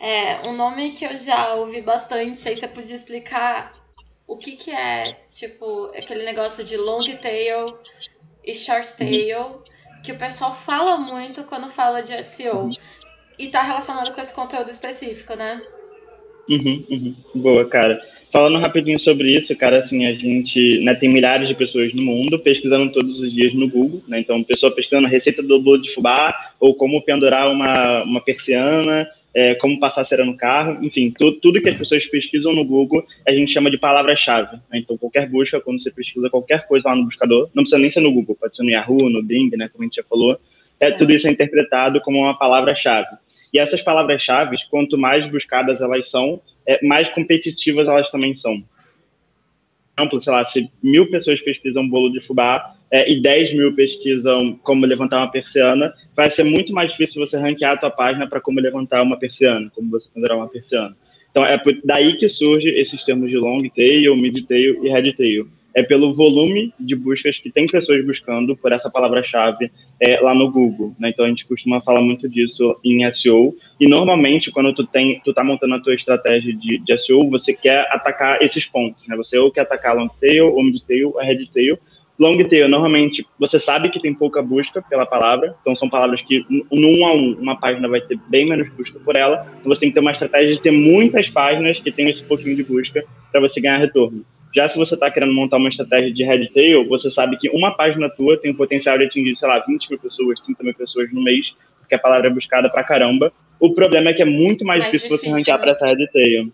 É, 0.00 0.48
um 0.48 0.52
nome 0.52 0.92
que 0.92 1.04
eu 1.04 1.16
já 1.16 1.54
ouvi 1.54 1.80
bastante, 1.80 2.48
aí 2.48 2.54
você 2.54 2.68
podia 2.68 2.94
explicar 2.94 3.74
o 4.26 4.36
que 4.36 4.52
que 4.52 4.70
é, 4.70 5.16
tipo, 5.26 5.86
aquele 5.86 6.24
negócio 6.24 6.64
de 6.64 6.76
long 6.76 7.04
tail 7.20 7.76
e 8.44 8.54
short 8.54 8.96
tail, 8.96 9.62
que 10.04 10.12
o 10.12 10.18
pessoal 10.18 10.54
fala 10.54 10.96
muito 10.96 11.42
quando 11.44 11.68
fala 11.68 12.00
de 12.02 12.22
SEO. 12.22 12.70
E 13.38 13.48
tá 13.48 13.62
relacionado 13.62 14.12
com 14.14 14.20
esse 14.20 14.34
conteúdo 14.34 14.70
específico, 14.70 15.34
né? 15.34 15.62
Uhum, 16.48 16.84
uhum. 16.90 17.14
Boa, 17.34 17.68
cara. 17.68 18.00
Falando 18.30 18.58
rapidinho 18.58 19.00
sobre 19.00 19.38
isso, 19.38 19.56
cara, 19.56 19.78
assim, 19.78 20.04
a 20.06 20.12
gente 20.12 20.80
né, 20.80 20.94
tem 20.94 21.08
milhares 21.08 21.48
de 21.48 21.54
pessoas 21.54 21.92
no 21.94 22.02
mundo 22.02 22.38
pesquisando 22.38 22.92
todos 22.92 23.18
os 23.18 23.32
dias 23.32 23.54
no 23.54 23.68
Google, 23.68 24.02
né? 24.06 24.20
Então, 24.20 24.44
pessoa 24.44 24.74
pesquisando 24.74 25.08
receita 25.08 25.42
do 25.42 25.60
bolo 25.60 25.80
de 25.80 25.94
fubá 25.94 26.34
ou 26.60 26.74
como 26.74 27.02
pendurar 27.02 27.50
uma, 27.50 28.02
uma 28.02 28.20
persiana 28.20 29.08
é, 29.34 29.54
como 29.54 29.78
passar 29.78 30.04
cera 30.04 30.24
no 30.24 30.36
carro, 30.36 30.78
enfim, 30.82 31.12
tu, 31.16 31.32
tudo 31.32 31.60
que 31.60 31.68
as 31.68 31.76
pessoas 31.76 32.06
pesquisam 32.06 32.52
no 32.52 32.64
Google 32.64 33.06
a 33.26 33.32
gente 33.32 33.52
chama 33.52 33.70
de 33.70 33.78
palavra-chave. 33.78 34.56
Né? 34.70 34.78
Então, 34.78 34.96
qualquer 34.96 35.28
busca, 35.28 35.60
quando 35.60 35.82
você 35.82 35.90
pesquisa 35.90 36.30
qualquer 36.30 36.66
coisa 36.66 36.88
lá 36.88 36.96
no 36.96 37.04
buscador, 37.04 37.48
não 37.54 37.62
precisa 37.62 37.78
nem 37.78 37.90
ser 37.90 38.00
no 38.00 38.12
Google, 38.12 38.36
pode 38.36 38.56
ser 38.56 38.62
no 38.62 38.70
Yahoo, 38.70 39.10
no 39.10 39.22
Bing, 39.22 39.50
né, 39.56 39.68
como 39.68 39.84
a 39.84 39.86
gente 39.86 39.96
já 39.96 40.04
falou, 40.04 40.38
é, 40.80 40.90
tudo 40.90 41.12
isso 41.12 41.28
é 41.28 41.30
interpretado 41.30 42.00
como 42.00 42.18
uma 42.18 42.38
palavra-chave. 42.38 43.08
E 43.52 43.58
essas 43.58 43.82
palavras-chave, 43.82 44.56
quanto 44.70 44.96
mais 44.98 45.26
buscadas 45.30 45.80
elas 45.80 46.08
são, 46.08 46.40
é, 46.66 46.84
mais 46.84 47.08
competitivas 47.10 47.88
elas 47.88 48.10
também 48.10 48.34
são. 48.34 48.62
Por 49.96 50.02
exemplo, 50.02 50.20
sei 50.20 50.32
lá, 50.32 50.44
se 50.44 50.70
mil 50.82 51.10
pessoas 51.10 51.40
pesquisam 51.40 51.88
bolo 51.88 52.10
de 52.12 52.20
fubá, 52.20 52.76
é, 52.90 53.10
e 53.10 53.20
10 53.20 53.54
mil 53.54 53.74
pesquisam 53.74 54.58
como 54.62 54.86
levantar 54.86 55.18
uma 55.18 55.30
persiana, 55.30 55.92
vai 56.16 56.30
ser 56.30 56.44
muito 56.44 56.72
mais 56.72 56.90
difícil 56.90 57.24
você 57.24 57.38
ranquear 57.38 57.72
a 57.72 57.76
tua 57.76 57.90
página 57.90 58.26
para 58.26 58.40
como 58.40 58.60
levantar 58.60 59.02
uma 59.02 59.18
persiana, 59.18 59.70
como 59.74 59.90
você 59.90 60.08
pendurar 60.12 60.36
uma 60.36 60.48
persiana. 60.48 60.96
Então, 61.30 61.44
é 61.44 61.60
daí 61.84 62.16
que 62.16 62.28
surge 62.28 62.68
esses 62.70 63.02
termos 63.04 63.30
de 63.30 63.36
long 63.36 63.60
tail, 63.74 64.16
mid 64.16 64.44
tail 64.46 64.84
e 64.84 64.88
head 64.88 65.12
tail. 65.16 65.46
É 65.74 65.82
pelo 65.82 66.12
volume 66.14 66.72
de 66.80 66.96
buscas 66.96 67.38
que 67.38 67.50
tem 67.50 67.66
pessoas 67.66 68.04
buscando 68.04 68.56
por 68.56 68.72
essa 68.72 68.90
palavra-chave 68.90 69.70
é, 70.00 70.18
lá 70.18 70.34
no 70.34 70.50
Google. 70.50 70.96
Né? 70.98 71.10
Então, 71.10 71.24
a 71.24 71.28
gente 71.28 71.46
costuma 71.46 71.80
falar 71.82 72.00
muito 72.00 72.28
disso 72.28 72.76
em 72.82 73.08
SEO. 73.12 73.54
E, 73.78 73.86
normalmente, 73.86 74.50
quando 74.50 74.74
tu 74.74 74.84
tem, 74.84 75.20
tu 75.24 75.32
tá 75.32 75.44
montando 75.44 75.74
a 75.74 75.80
tua 75.80 75.94
estratégia 75.94 76.52
de, 76.52 76.78
de 76.78 76.98
SEO, 76.98 77.30
você 77.30 77.52
quer 77.52 77.86
atacar 77.92 78.42
esses 78.42 78.66
pontos. 78.66 79.06
Né? 79.06 79.14
Você 79.16 79.38
ou 79.38 79.52
quer 79.52 79.60
atacar 79.60 79.94
long 79.94 80.08
tail, 80.20 80.52
ou 80.52 80.64
mid 80.64 80.80
tail, 80.82 81.12
ou 81.14 81.20
head 81.20 81.48
tail, 81.52 81.78
Long 82.18 82.36
tail, 82.42 82.68
normalmente, 82.68 83.24
você 83.38 83.60
sabe 83.60 83.90
que 83.90 84.00
tem 84.00 84.12
pouca 84.12 84.42
busca 84.42 84.82
pela 84.82 85.06
palavra, 85.06 85.54
então 85.60 85.76
são 85.76 85.88
palavras 85.88 86.20
que, 86.20 86.44
num 86.48 87.06
a 87.06 87.12
um, 87.14 87.36
uma 87.40 87.56
página 87.56 87.88
vai 87.88 88.00
ter 88.00 88.18
bem 88.28 88.44
menos 88.44 88.68
busca 88.70 88.98
por 88.98 89.16
ela, 89.16 89.46
então 89.60 89.72
você 89.72 89.82
tem 89.82 89.90
que 89.90 89.94
ter 89.94 90.00
uma 90.00 90.10
estratégia 90.10 90.52
de 90.52 90.60
ter 90.60 90.72
muitas 90.72 91.28
páginas 91.28 91.78
que 91.78 91.92
tenham 91.92 92.10
esse 92.10 92.24
pouquinho 92.24 92.56
de 92.56 92.64
busca 92.64 93.04
para 93.30 93.40
você 93.40 93.60
ganhar 93.60 93.78
retorno. 93.78 94.24
Já 94.52 94.68
se 94.68 94.76
você 94.76 94.94
está 94.94 95.08
querendo 95.10 95.32
montar 95.32 95.58
uma 95.58 95.68
estratégia 95.68 96.12
de 96.12 96.24
head 96.24 96.52
tail, 96.52 96.88
você 96.88 97.08
sabe 97.08 97.36
que 97.36 97.48
uma 97.50 97.70
página 97.70 98.08
tua 98.08 98.36
tem 98.36 98.50
o 98.50 98.56
potencial 98.56 98.98
de 98.98 99.04
atingir, 99.04 99.36
sei 99.36 99.46
lá, 99.46 99.60
20 99.60 99.88
mil 99.90 99.98
pessoas, 100.00 100.40
30 100.40 100.64
mil 100.64 100.74
pessoas 100.74 101.12
no 101.12 101.22
mês, 101.22 101.54
porque 101.78 101.94
a 101.94 101.98
palavra 101.98 102.26
é 102.26 102.30
buscada 102.30 102.68
pra 102.68 102.82
caramba. 102.82 103.32
O 103.60 103.74
problema 103.74 104.10
é 104.10 104.12
que 104.12 104.22
é 104.22 104.24
muito 104.24 104.64
mais, 104.64 104.80
mais 104.80 104.90
difícil, 104.90 105.16
difícil, 105.16 105.32
você 105.32 105.38
ranquear 105.38 105.58
né? 105.58 105.62
para 105.62 105.70
essa 105.72 105.86
head 105.86 106.10
tail. 106.10 106.52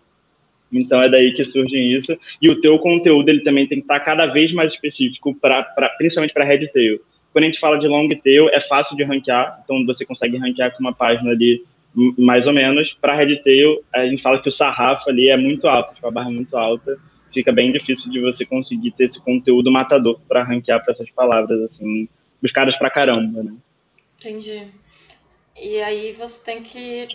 Então 0.79 1.01
é 1.01 1.09
daí 1.09 1.33
que 1.33 1.43
surge 1.43 1.77
isso. 1.77 2.17
E 2.41 2.49
o 2.49 2.59
teu 2.61 2.77
conteúdo 2.79 3.29
ele 3.29 3.41
também 3.41 3.67
tem 3.67 3.79
que 3.79 3.83
estar 3.83 3.99
cada 3.99 4.25
vez 4.25 4.51
mais 4.53 4.73
específico, 4.73 5.33
pra, 5.35 5.63
pra 5.63 5.89
principalmente 5.89 6.33
para 6.33 6.45
Red 6.45 6.67
Tail. 6.67 6.99
Quando 7.31 7.43
a 7.43 7.47
gente 7.47 7.59
fala 7.59 7.77
de 7.77 7.87
long 7.87 8.07
tail, 8.23 8.47
é 8.49 8.61
fácil 8.61 8.95
de 8.95 9.03
ranquear, 9.03 9.59
então 9.63 9.85
você 9.85 10.05
consegue 10.05 10.37
ranquear 10.37 10.71
com 10.71 10.79
uma 10.79 10.93
página 10.93 11.31
ali 11.31 11.63
mais 12.17 12.47
ou 12.47 12.53
menos. 12.53 12.93
Para 12.93 13.13
Red 13.13 13.37
Tail, 13.43 13.83
a 13.93 14.05
gente 14.05 14.21
fala 14.21 14.41
que 14.41 14.47
o 14.47 14.51
sarrafo 14.51 15.09
ali 15.09 15.29
é 15.29 15.35
muito 15.35 15.67
alto, 15.67 15.95
tipo, 15.95 16.07
a 16.07 16.11
barra 16.11 16.29
é 16.29 16.33
muito 16.33 16.55
alta, 16.55 16.97
fica 17.33 17.51
bem 17.51 17.73
difícil 17.73 18.09
de 18.09 18.21
você 18.21 18.45
conseguir 18.45 18.91
ter 18.91 19.05
esse 19.05 19.21
conteúdo 19.21 19.69
matador 19.69 20.17
para 20.27 20.43
ranquear 20.43 20.81
para 20.81 20.93
essas 20.93 21.09
palavras, 21.11 21.61
assim, 21.61 22.07
buscadas 22.41 22.77
para 22.77 22.89
caramba, 22.89 23.43
né? 23.43 23.53
Entendi. 24.17 24.67
E 25.61 25.81
aí 25.81 26.13
você 26.13 26.45
tem 26.45 26.63
que 26.63 27.09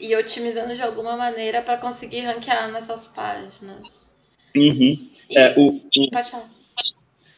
e 0.00 0.14
otimizando 0.16 0.74
de 0.74 0.82
alguma 0.82 1.16
maneira 1.16 1.62
para 1.62 1.76
conseguir 1.76 2.20
ranquear 2.20 2.70
nessas 2.72 3.06
páginas. 3.08 4.10
Uhum. 4.56 5.08
E, 5.30 5.38
é, 5.38 5.54
o, 5.56 5.76
o. 5.76 6.54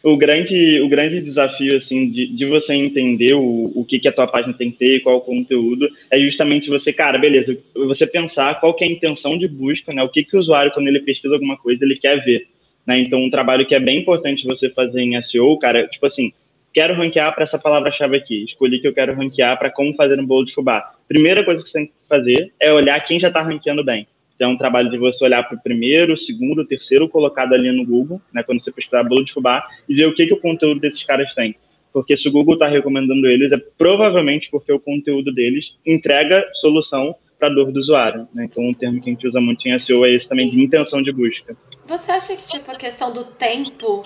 O 0.02 0.16
grande, 0.16 0.80
o 0.82 0.88
grande 0.88 1.20
desafio 1.20 1.76
assim 1.76 2.08
de, 2.08 2.28
de 2.28 2.46
você 2.46 2.74
entender 2.74 3.34
o, 3.34 3.72
o 3.74 3.84
que, 3.84 3.98
que 3.98 4.06
a 4.06 4.12
tua 4.12 4.28
página 4.28 4.54
tem 4.54 4.70
que 4.70 4.78
ter, 4.78 5.00
qual 5.00 5.16
o 5.16 5.20
conteúdo, 5.20 5.88
é 6.08 6.20
justamente 6.20 6.68
você, 6.68 6.92
cara, 6.92 7.18
beleza, 7.18 7.58
você 7.74 8.06
pensar 8.06 8.60
qual 8.60 8.72
que 8.72 8.84
é 8.84 8.86
a 8.86 8.90
intenção 8.90 9.36
de 9.36 9.48
busca, 9.48 9.92
né? 9.92 10.04
O 10.04 10.08
que, 10.08 10.22
que 10.22 10.36
o 10.36 10.38
usuário, 10.38 10.70
quando 10.70 10.86
ele 10.86 11.00
pesquisa 11.00 11.34
alguma 11.34 11.56
coisa, 11.56 11.84
ele 11.84 11.96
quer 11.96 12.24
ver. 12.24 12.46
Né? 12.86 13.00
Então, 13.00 13.18
um 13.18 13.30
trabalho 13.30 13.66
que 13.66 13.74
é 13.74 13.80
bem 13.80 13.98
importante 13.98 14.46
você 14.46 14.70
fazer 14.70 15.00
em 15.00 15.20
SEO, 15.20 15.58
cara, 15.58 15.88
tipo 15.88 16.06
assim, 16.06 16.32
quero 16.76 16.92
ranquear 16.92 17.34
para 17.34 17.44
essa 17.44 17.58
palavra-chave 17.58 18.18
aqui, 18.18 18.44
escolhi 18.44 18.78
que 18.78 18.86
eu 18.86 18.92
quero 18.92 19.14
ranquear 19.14 19.58
para 19.58 19.70
como 19.70 19.94
fazer 19.94 20.20
um 20.20 20.26
bolo 20.26 20.44
de 20.44 20.52
fubá. 20.52 20.92
Primeira 21.08 21.42
coisa 21.42 21.64
que 21.64 21.70
você 21.70 21.78
tem 21.78 21.86
que 21.86 21.94
fazer 22.06 22.52
é 22.60 22.70
olhar 22.70 23.00
quem 23.00 23.18
já 23.18 23.28
está 23.28 23.40
ranqueando 23.40 23.82
bem. 23.82 24.06
Então, 24.34 24.50
é 24.50 24.52
um 24.52 24.58
trabalho 24.58 24.90
de 24.90 24.98
você 24.98 25.24
olhar 25.24 25.42
para 25.42 25.56
o 25.56 25.62
primeiro, 25.62 26.14
segundo, 26.18 26.66
terceiro 26.66 27.08
colocado 27.08 27.54
ali 27.54 27.72
no 27.72 27.86
Google, 27.86 28.20
né, 28.30 28.42
quando 28.42 28.62
você 28.62 28.70
pesquisar 28.70 29.02
bolo 29.04 29.24
de 29.24 29.32
fubá, 29.32 29.66
e 29.88 29.94
ver 29.94 30.04
o 30.04 30.14
que, 30.14 30.26
que 30.26 30.34
o 30.34 30.36
conteúdo 30.36 30.78
desses 30.78 31.02
caras 31.02 31.32
tem. 31.32 31.56
Porque 31.94 32.14
se 32.14 32.28
o 32.28 32.30
Google 32.30 32.52
está 32.52 32.66
recomendando 32.66 33.26
eles, 33.26 33.50
é 33.52 33.56
provavelmente 33.78 34.50
porque 34.50 34.70
o 34.70 34.78
conteúdo 34.78 35.32
deles 35.32 35.78
entrega 35.86 36.46
solução 36.52 37.16
para 37.38 37.48
a 37.48 37.54
dor 37.54 37.72
do 37.72 37.80
usuário. 37.80 38.28
Né? 38.34 38.48
Então, 38.52 38.62
um 38.62 38.74
termo 38.74 39.00
que 39.00 39.08
a 39.08 39.12
gente 39.14 39.26
usa 39.26 39.40
muito 39.40 39.66
em 39.66 39.78
SEO 39.78 40.04
é 40.04 40.12
esse 40.12 40.28
também, 40.28 40.50
de 40.50 40.60
intenção 40.60 41.02
de 41.02 41.10
busca. 41.10 41.56
Você 41.86 42.12
acha 42.12 42.36
que 42.36 42.46
tipo, 42.46 42.70
a 42.70 42.76
questão 42.76 43.10
do 43.14 43.24
tempo 43.24 44.04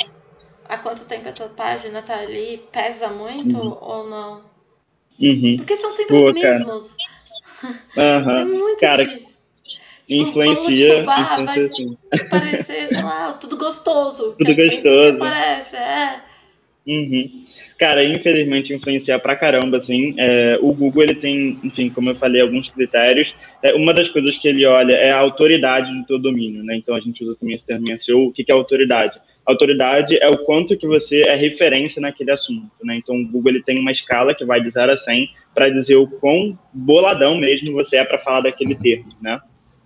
há 0.70 0.78
quanto 0.78 1.04
tempo 1.06 1.28
essa 1.28 1.48
página 1.48 2.00
tá 2.00 2.18
ali 2.20 2.62
pesa 2.70 3.08
muito 3.08 3.56
uhum. 3.58 3.76
ou 3.80 4.08
não? 4.08 4.42
Uhum. 5.20 5.56
Porque 5.56 5.76
são 5.76 5.90
sempre 5.90 6.16
Pô, 6.16 6.28
os 6.28 6.34
mesmos. 6.34 6.96
Uhum. 6.96 7.10
É 7.96 8.44
muito 8.44 8.80
cara, 8.80 9.04
difícil. 9.04 9.28
Tipo, 10.06 10.28
influencia, 10.28 11.00
fubá, 11.00 11.20
influencia 11.20 11.68
vai 11.68 11.76
sim. 11.76 11.98
parecer, 12.30 12.88
sei 12.88 13.02
lá, 13.02 13.32
tudo 13.34 13.58
gostoso. 13.58 14.34
Tudo 14.38 14.50
é 14.50 14.54
gostoso. 14.54 15.18
Parece, 15.18 15.76
é. 15.76 16.20
Uhum. 16.86 17.44
Cara, 17.78 18.04
infelizmente 18.04 18.72
influenciar 18.72 19.18
pra 19.18 19.36
caramba, 19.36 19.78
assim. 19.78 20.14
É, 20.18 20.58
o 20.60 20.72
Google, 20.72 21.02
ele 21.02 21.14
tem, 21.16 21.58
enfim, 21.62 21.90
como 21.90 22.10
eu 22.10 22.14
falei, 22.14 22.40
alguns 22.40 22.70
critérios. 22.70 23.34
É, 23.62 23.74
uma 23.74 23.92
das 23.92 24.08
coisas 24.08 24.38
que 24.38 24.48
ele 24.48 24.64
olha 24.66 24.94
é 24.94 25.10
a 25.10 25.18
autoridade 25.18 25.92
do 25.92 26.04
teu 26.06 26.18
domínio, 26.18 26.62
né? 26.62 26.76
Então 26.76 26.94
a 26.94 27.00
gente 27.00 27.22
usa 27.22 27.36
também 27.38 27.54
esse 27.54 27.64
termo 27.64 27.86
SEO. 27.98 28.28
O 28.28 28.32
que 28.32 28.44
é 28.48 28.52
autoridade? 28.52 29.20
Autoridade 29.46 30.16
é 30.20 30.28
o 30.28 30.38
quanto 30.38 30.76
que 30.76 30.86
você 30.86 31.22
é 31.22 31.34
referência 31.34 32.00
naquele 32.00 32.30
assunto, 32.30 32.70
né? 32.82 32.96
Então, 32.96 33.16
o 33.16 33.26
Google 33.26 33.52
ele 33.52 33.62
tem 33.62 33.78
uma 33.78 33.92
escala 33.92 34.34
que 34.34 34.44
vai 34.44 34.60
de 34.60 34.70
0 34.70 34.92
a 34.92 34.96
100 34.96 35.30
para 35.54 35.68
dizer 35.68 35.96
o 35.96 36.06
quão 36.06 36.58
boladão 36.72 37.36
mesmo 37.36 37.72
você 37.72 37.96
é 37.96 38.04
para 38.04 38.18
falar 38.18 38.42
daquele 38.42 38.74
termo, 38.74 39.08
né? 39.20 39.40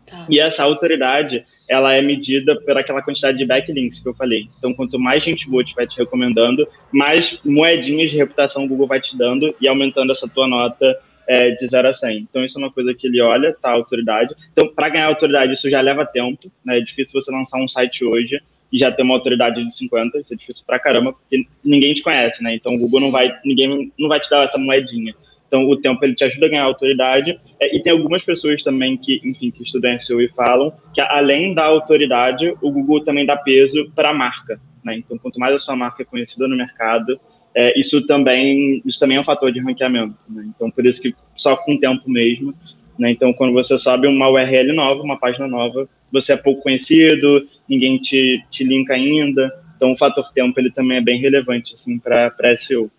Tá. 0.07 0.27
E 0.29 0.39
essa 0.39 0.63
autoridade, 0.63 1.45
ela 1.69 1.95
é 1.95 2.03
medida 2.03 2.61
por 2.61 2.77
aquela 2.77 3.03
quantidade 3.03 3.39
de 3.39 3.47
backlinks 3.47 4.01
que 4.01 4.09
eu 4.09 4.15
falei. 4.15 4.49
Então, 4.59 4.75
quanto 4.75 4.99
mais 4.99 5.25
gente 5.25 5.49
boa 5.49 5.63
estiver 5.63 5.87
te 5.87 5.97
recomendando, 5.97 6.69
mais 6.93 7.41
moedinhas 7.45 8.11
de 8.11 8.17
reputação 8.17 8.65
o 8.65 8.69
Google 8.69 8.87
vai 8.87 9.01
te 9.01 9.17
dando 9.17 9.55
e 9.61 9.67
aumentando 9.67 10.13
essa 10.13 10.29
tua 10.29 10.47
nota 10.47 10.95
é, 11.27 11.53
de 11.53 11.67
0 11.67 11.89
a 11.89 11.95
100. 11.95 12.19
Então, 12.19 12.45
isso 12.45 12.59
é 12.59 12.63
uma 12.63 12.71
coisa 12.71 12.93
que 12.93 13.07
ele 13.07 13.21
olha, 13.23 13.57
tá? 13.61 13.71
A 13.71 13.75
autoridade. 13.75 14.35
Então, 14.53 14.69
para 14.69 14.91
ganhar 14.91 15.07
autoridade, 15.07 15.55
isso 15.55 15.71
já 15.71 15.81
leva 15.81 16.05
tempo, 16.05 16.53
né? 16.63 16.79
É 16.79 16.81
difícil 16.83 17.21
você 17.21 17.31
lançar 17.31 17.59
um 17.59 17.69
site 17.69 18.05
hoje 18.05 18.43
e 18.75 18.79
já 18.79 18.91
ter 18.91 19.05
uma 19.05 19.15
autoridade 19.15 19.65
de 19.65 19.73
50, 19.73 20.19
isso 20.19 20.35
é 20.35 20.37
difícil 20.37 20.65
pra 20.67 20.81
caramba, 20.81 21.13
porque 21.13 21.47
ninguém 21.65 21.95
te 21.95 22.03
conhece, 22.03 22.43
né? 22.43 22.57
Então 22.57 22.75
o 22.75 22.79
Google 22.79 23.03
não 23.03 23.13
vai, 23.13 23.33
ninguém 23.45 23.93
não 23.97 24.09
vai 24.09 24.19
te 24.19 24.29
dar 24.29 24.43
essa 24.43 24.59
moedinha. 24.59 25.15
Então 25.47 25.71
o 25.71 25.77
tempo 25.77 26.05
ele 26.05 26.17
te 26.17 26.25
ajuda 26.25 26.47
a 26.47 26.49
ganhar 26.49 26.65
autoridade 26.65 27.39
é, 27.61 27.77
e 27.77 27.81
tem 27.81 27.93
algumas 27.93 28.25
pessoas 28.25 28.65
também 28.65 28.97
que, 28.97 29.21
enfim, 29.25 29.53
que 29.53 29.63
estudam 29.63 29.97
SEO 30.01 30.21
e 30.21 30.29
falam 30.31 30.73
que 30.93 31.01
além 31.01 31.55
da 31.55 31.65
autoridade, 31.67 32.53
o 32.61 32.73
Google 32.73 33.05
também 33.05 33.25
dá 33.25 33.37
peso 33.37 33.89
para 33.95 34.11
a 34.11 34.15
marca, 34.15 34.61
né? 34.85 34.97
Então 34.97 35.17
quanto 35.19 35.39
mais 35.39 35.55
a 35.55 35.59
sua 35.61 35.77
marca 35.77 36.03
é 36.03 36.05
conhecida 36.05 36.49
no 36.49 36.57
mercado, 36.57 37.21
é, 37.55 37.79
isso 37.79 38.05
também 38.09 38.83
isso 38.85 38.99
também 38.99 39.19
é 39.19 39.21
um 39.21 39.25
fator 39.25 39.53
de 39.53 39.61
ranqueamento. 39.61 40.17
Né? 40.29 40.47
Então 40.49 40.69
por 40.69 40.85
isso 40.85 41.01
que 41.01 41.15
só 41.37 41.55
com 41.55 41.75
o 41.75 41.79
tempo 41.79 42.11
mesmo 42.11 42.53
né? 42.99 43.11
Então, 43.11 43.33
quando 43.33 43.53
você 43.53 43.77
sobe 43.77 44.07
uma 44.07 44.29
URL 44.29 44.73
nova, 44.73 45.03
uma 45.03 45.19
página 45.19 45.47
nova, 45.47 45.89
você 46.15 46.33
é 46.33 46.37
pouco 46.37 46.63
conhecido, 46.63 47.49
ninguém 47.69 47.99
te, 47.99 48.45
te 48.51 48.65
linka 48.65 48.95
ainda. 48.95 49.63
Então, 49.77 49.93
o 49.93 49.99
fator 49.99 50.33
tempo 50.33 50.59
ele 50.59 50.71
também 50.71 50.99
é 50.99 51.03
bem 51.03 51.21
relevante 51.21 51.75
assim, 51.75 51.99
para 51.99 52.57
SEO. 52.57 52.91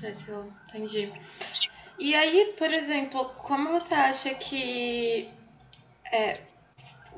Para 0.00 0.14
SEO, 0.14 0.48
entendi. 0.68 1.10
E 1.98 2.14
aí, 2.14 2.54
por 2.56 2.72
exemplo, 2.72 3.24
como 3.38 3.70
você 3.70 3.94
acha 3.94 4.30
que. 4.34 5.28
É, 6.10 6.38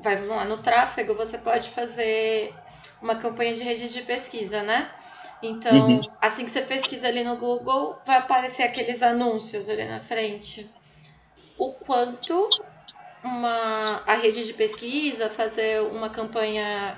vai, 0.01 0.15
vamos 0.15 0.35
lá, 0.35 0.45
no 0.45 0.57
tráfego 0.57 1.15
você 1.15 1.37
pode 1.37 1.69
fazer 1.69 2.53
uma 3.01 3.15
campanha 3.15 3.53
de 3.53 3.63
rede 3.63 3.91
de 3.91 4.01
pesquisa, 4.01 4.63
né? 4.63 4.89
Então, 5.41 5.87
uhum. 5.87 6.01
assim 6.21 6.45
que 6.45 6.51
você 6.51 6.61
pesquisa 6.61 7.07
ali 7.07 7.23
no 7.23 7.37
Google, 7.37 7.97
vai 8.05 8.17
aparecer 8.17 8.63
aqueles 8.63 9.03
anúncios 9.03 9.69
ali 9.69 9.85
na 9.85 9.99
frente 9.99 10.69
o 11.57 11.71
quanto 11.71 12.49
uma, 13.25 14.03
a 14.05 14.13
rede 14.13 14.45
de 14.45 14.53
pesquisa, 14.53 15.29
fazer 15.29 15.81
uma 15.81 16.09
campanha 16.09 16.97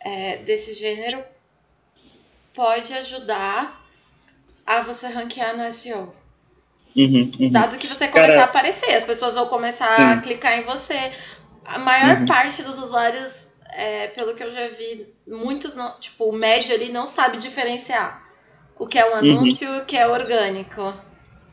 é, 0.00 0.36
desse 0.38 0.72
gênero 0.72 1.22
pode 2.54 2.92
ajudar 2.94 3.84
a 4.64 4.80
você 4.80 5.08
ranquear 5.08 5.56
no 5.56 5.70
SEO. 5.72 6.14
Uhum, 6.96 7.30
uhum. 7.38 7.50
Dado 7.50 7.76
que 7.76 7.86
você 7.86 8.08
começar 8.08 8.32
Cara, 8.32 8.42
a 8.42 8.44
aparecer, 8.44 8.94
as 8.94 9.04
pessoas 9.04 9.34
vão 9.34 9.46
começar 9.46 9.96
sim. 9.96 10.02
a 10.02 10.20
clicar 10.20 10.58
em 10.58 10.62
você. 10.62 11.12
A 11.64 11.78
maior 11.78 12.20
uhum. 12.20 12.26
parte 12.26 12.62
dos 12.62 12.78
usuários, 12.78 13.54
é, 13.70 14.06
pelo 14.08 14.34
que 14.34 14.42
eu 14.42 14.50
já 14.50 14.68
vi, 14.68 15.06
muitos 15.26 15.76
não, 15.76 15.98
tipo, 16.00 16.24
o 16.24 16.32
médio 16.32 16.74
ali 16.74 16.90
não 16.90 17.06
sabe 17.06 17.36
diferenciar 17.36 18.24
o 18.78 18.86
que 18.86 18.98
é 18.98 19.04
um 19.04 19.12
uhum. 19.12 19.38
anúncio 19.38 19.74
e 19.74 19.78
o 19.80 19.84
que 19.84 19.96
é 19.96 20.06
orgânico. 20.06 20.94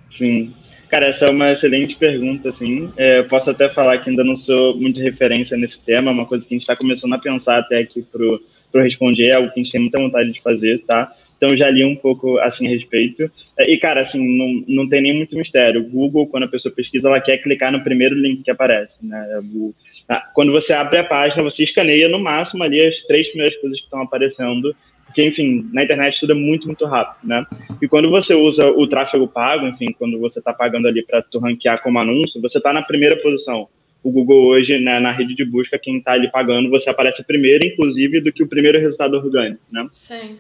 Sim. 0.10 0.56
Cara, 0.94 1.08
essa 1.08 1.26
é 1.26 1.30
uma 1.32 1.52
excelente 1.52 1.96
pergunta, 1.96 2.50
assim. 2.50 2.94
É, 2.96 3.18
eu 3.18 3.28
posso 3.28 3.50
até 3.50 3.68
falar 3.68 3.98
que 3.98 4.12
ainda 4.12 4.24
não 4.24 4.38
sou 4.38 4.78
muito 4.78 5.02
referência 5.02 5.58
nesse 5.58 5.82
tema, 5.82 6.12
é 6.12 6.14
uma 6.14 6.28
coisa 6.28 6.46
que 6.46 6.54
a 6.54 6.56
gente 6.56 6.62
está 6.62 6.76
começando 6.76 7.14
a 7.14 7.18
pensar 7.18 7.58
até 7.58 7.80
aqui 7.80 8.04
pro 8.04 8.40
responder, 8.76 9.30
é 9.30 9.34
algo 9.34 9.52
que 9.52 9.60
a 9.60 9.64
gente 9.64 9.72
tem 9.72 9.82
muita 9.82 9.98
vontade 9.98 10.32
de 10.32 10.40
fazer, 10.40 10.84
tá? 10.86 11.12
Então 11.36 11.58
já 11.58 11.68
li 11.68 11.84
um 11.84 11.96
pouco 11.96 12.38
assim 12.38 12.68
a 12.68 12.70
respeito. 12.70 13.24
É, 13.58 13.72
e, 13.72 13.80
cara, 13.80 14.02
assim, 14.02 14.20
não, 14.38 14.64
não 14.68 14.88
tem 14.88 15.02
nem 15.02 15.18
muito 15.18 15.36
mistério. 15.36 15.82
O 15.82 15.90
Google, 15.90 16.28
quando 16.28 16.44
a 16.44 16.48
pessoa 16.48 16.72
pesquisa, 16.72 17.08
ela 17.08 17.20
quer 17.20 17.40
clicar 17.40 17.72
no 17.72 17.84
primeiro 17.84 18.14
link 18.14 18.44
que 18.44 18.52
aparece, 18.52 18.94
né? 19.02 19.18
É 19.32 19.40
ah, 20.10 20.30
quando 20.36 20.52
você 20.52 20.74
abre 20.74 21.00
a 21.00 21.04
página, 21.04 21.42
você 21.42 21.64
escaneia 21.64 22.08
no 22.08 22.20
máximo 22.20 22.64
ali 22.64 22.86
as 22.86 23.00
três 23.08 23.30
primeiras 23.30 23.60
coisas 23.60 23.80
que 23.80 23.86
estão 23.86 24.04
aparecendo 24.04 24.76
porque, 25.14 25.24
enfim, 25.24 25.70
na 25.72 25.84
internet 25.84 26.20
tudo 26.20 26.34
é 26.34 26.36
muito, 26.36 26.66
muito 26.66 26.86
rápido, 26.86 27.28
né? 27.28 27.46
E 27.80 27.88
quando 27.88 28.10
você 28.10 28.34
usa 28.34 28.68
o 28.68 28.88
tráfego 28.88 29.28
pago, 29.28 29.68
enfim, 29.68 29.94
quando 29.98 30.20
você 30.20 30.40
está 30.40 30.52
pagando 30.52 30.88
ali 30.88 31.06
para 31.06 31.22
tu 31.22 31.38
ranquear 31.38 31.80
como 31.84 32.00
anúncio, 32.00 32.42
você 32.42 32.58
está 32.58 32.74
na 32.74 32.82
primeira 32.82 33.16
posição. 33.22 33.68
O 34.04 34.12
Google 34.12 34.44
hoje, 34.48 34.80
né, 34.80 35.00
na 35.00 35.12
rede 35.12 35.36
de 35.36 35.46
busca, 35.46 35.78
quem 35.78 36.00
está 36.00 36.14
ali 36.14 36.32
pagando, 36.32 36.68
você 36.68 36.90
aparece 36.90 37.24
primeiro, 37.24 37.64
inclusive, 37.64 38.22
do 38.22 38.34
que 38.34 38.42
o 38.42 38.48
primeiro 38.48 38.80
resultado 38.80 39.14
orgânico, 39.14 39.62
né? 39.72 39.88
Sim. 39.94 40.36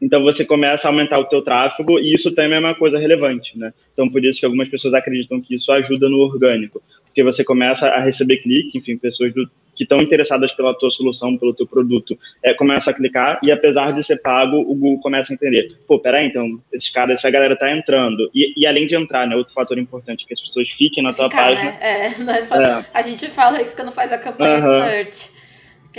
Então 0.00 0.22
você 0.22 0.44
começa 0.44 0.86
a 0.86 0.90
aumentar 0.90 1.18
o 1.18 1.24
teu 1.24 1.40
tráfego 1.40 1.98
e 1.98 2.14
isso 2.14 2.32
também 2.34 2.58
é 2.58 2.60
uma 2.60 2.74
coisa 2.74 2.98
relevante, 2.98 3.58
né? 3.58 3.72
Então 3.94 4.10
por 4.10 4.22
isso 4.22 4.40
que 4.40 4.44
algumas 4.44 4.68
pessoas 4.68 4.92
acreditam 4.92 5.40
que 5.40 5.54
isso 5.54 5.72
ajuda 5.72 6.08
no 6.08 6.18
orgânico, 6.18 6.82
porque 7.06 7.22
você 7.22 7.42
começa 7.42 7.88
a 7.88 8.00
receber 8.00 8.36
clique, 8.36 8.76
enfim, 8.76 8.98
pessoas 8.98 9.32
do, 9.32 9.50
que 9.78 9.84
estão 9.84 10.02
interessadas 10.02 10.52
pela 10.52 10.74
tua 10.74 10.90
solução, 10.90 11.38
pelo 11.38 11.54
teu 11.54 11.66
produto, 11.66 12.18
é, 12.42 12.52
começam 12.52 12.92
a 12.92 12.96
clicar 12.96 13.40
e 13.44 13.52
apesar 13.52 13.92
de 13.92 14.02
ser 14.02 14.20
pago, 14.20 14.58
o 14.58 14.74
Google 14.74 15.00
começa 15.00 15.32
a 15.32 15.34
entender, 15.34 15.68
pô, 15.86 16.00
peraí, 16.00 16.26
então 16.26 16.60
esses 16.72 16.90
caras, 16.90 17.20
essa 17.20 17.30
galera 17.30 17.56
tá 17.56 17.70
entrando 17.70 18.28
e, 18.34 18.52
e 18.60 18.66
além 18.66 18.86
de 18.86 18.96
entrar, 18.96 19.26
né, 19.26 19.36
outro 19.36 19.54
fator 19.54 19.78
importante 19.78 20.24
é 20.24 20.26
que 20.26 20.34
as 20.34 20.40
pessoas 20.40 20.68
fiquem 20.70 21.02
na 21.02 21.12
tua 21.12 21.30
Ficar, 21.30 21.44
página. 21.44 21.70
Né? 21.70 21.78
É, 21.80 22.18
não 22.18 22.34
é 22.34 22.42
só, 22.42 22.60
é. 22.60 22.84
a 22.92 23.02
gente 23.02 23.26
fala 23.28 23.62
isso 23.62 23.76
quando 23.76 23.92
faz 23.92 24.12
a 24.12 24.18
campanha 24.18 24.58
uh 24.58 24.62
-huh. 24.62 24.84
de 24.84 24.90
search. 24.90 25.38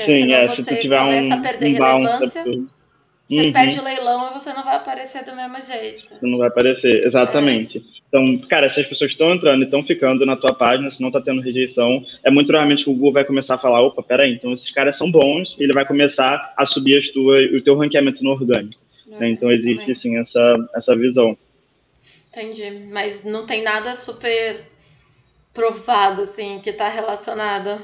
Sim, 0.05 0.31
é, 0.31 0.47
se 0.49 0.65
tu 0.65 0.79
tiver 0.79 1.01
um, 1.01 1.33
a 1.33 1.37
perder 1.37 1.81
um 1.81 1.85
relevância. 1.85 2.43
Você 3.29 3.45
uhum. 3.45 3.53
perde 3.53 3.79
o 3.79 3.83
leilão 3.83 4.27
e 4.27 4.33
você 4.33 4.51
não 4.53 4.63
vai 4.63 4.75
aparecer 4.75 5.23
do 5.23 5.35
mesmo 5.35 5.61
jeito. 5.61 6.01
Você 6.01 6.25
não 6.25 6.39
vai 6.39 6.47
aparecer, 6.47 7.05
exatamente. 7.05 7.77
É. 7.77 7.81
Então, 8.07 8.39
cara, 8.47 8.67
se 8.69 8.79
as 8.79 8.87
pessoas 8.87 9.11
estão 9.11 9.31
entrando 9.35 9.61
e 9.61 9.65
estão 9.65 9.85
ficando 9.85 10.25
na 10.25 10.35
tua 10.35 10.51
página, 10.51 10.89
se 10.89 10.99
não 10.99 11.09
está 11.09 11.21
tendo 11.21 11.39
rejeição, 11.39 12.03
é 12.23 12.31
muito 12.31 12.47
provavelmente 12.47 12.83
que 12.83 12.89
o 12.89 12.93
Google 12.93 13.13
vai 13.13 13.23
começar 13.23 13.53
a 13.53 13.59
falar, 13.59 13.83
opa, 13.83 14.01
peraí, 14.01 14.33
então 14.33 14.51
esses 14.51 14.71
caras 14.71 14.97
são 14.97 15.11
bons, 15.11 15.55
e 15.59 15.63
ele 15.63 15.73
vai 15.73 15.85
começar 15.85 16.55
a 16.57 16.65
subir 16.65 16.97
as 16.97 17.09
tuas, 17.09 17.51
o 17.51 17.61
teu 17.61 17.77
ranqueamento 17.77 18.23
no 18.23 18.31
orgânico. 18.31 18.81
É, 19.11 19.19
né? 19.19 19.29
Então 19.29 19.51
existe, 19.51 19.81
também. 19.81 19.95
sim, 19.95 20.17
essa, 20.17 20.69
essa 20.73 20.95
visão. 20.95 21.37
Entendi, 22.29 22.87
mas 22.91 23.23
não 23.23 23.45
tem 23.45 23.61
nada 23.61 23.93
super 23.93 24.59
provado, 25.53 26.23
assim, 26.23 26.59
que 26.63 26.71
está 26.71 26.89
relacionado. 26.89 27.79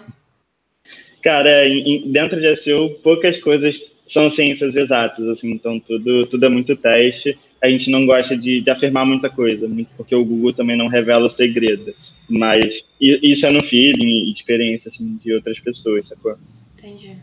Cara, 1.22 1.64
dentro 2.08 2.42
de 2.42 2.56
SEO, 2.56 2.96
poucas 3.04 3.38
coisas 3.38 3.95
são 4.08 4.30
ciências 4.30 4.76
exatas, 4.76 5.28
assim, 5.28 5.52
então 5.52 5.80
tudo, 5.80 6.28
tudo 6.28 6.46
é 6.46 6.50
muito 6.50 6.76
teste. 6.76 7.38
A 7.62 7.70
gente 7.70 7.90
não 7.90 8.06
gosta 8.06 8.38
de, 8.38 8.62
de 8.62 8.70
afirmar 8.70 9.06
muita 9.06 9.30
coisa, 9.30 9.68
porque 9.98 10.16
o 10.16 10.24
Google 10.24 10.54
também 10.54 10.78
não 10.78 10.88
revela 10.88 11.28
o 11.28 11.32
segredo. 11.32 11.94
Mas 12.30 12.84
isso 13.00 13.46
é 13.46 13.52
no 13.52 13.64
feeling 13.64 14.28
e 14.28 14.32
experiência 14.32 14.90
assim, 14.90 15.18
de 15.24 15.34
outras 15.34 15.60
pessoas, 15.60 16.08
sacou? 16.08 16.38
Entendi. 16.74 17.18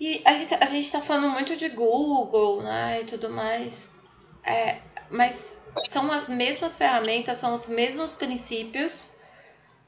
E 0.00 0.20
a 0.24 0.66
gente 0.66 0.84
está 0.84 1.00
falando 1.00 1.30
muito 1.30 1.56
de 1.56 1.68
Google, 1.70 2.62
né, 2.62 3.00
e 3.00 3.04
tudo 3.04 3.30
mais, 3.30 4.02
é, 4.44 4.76
mas 5.10 5.62
são 5.88 6.10
as 6.12 6.28
mesmas 6.28 6.76
ferramentas, 6.76 7.38
são 7.38 7.54
os 7.54 7.66
mesmos 7.66 8.14
princípios 8.14 9.16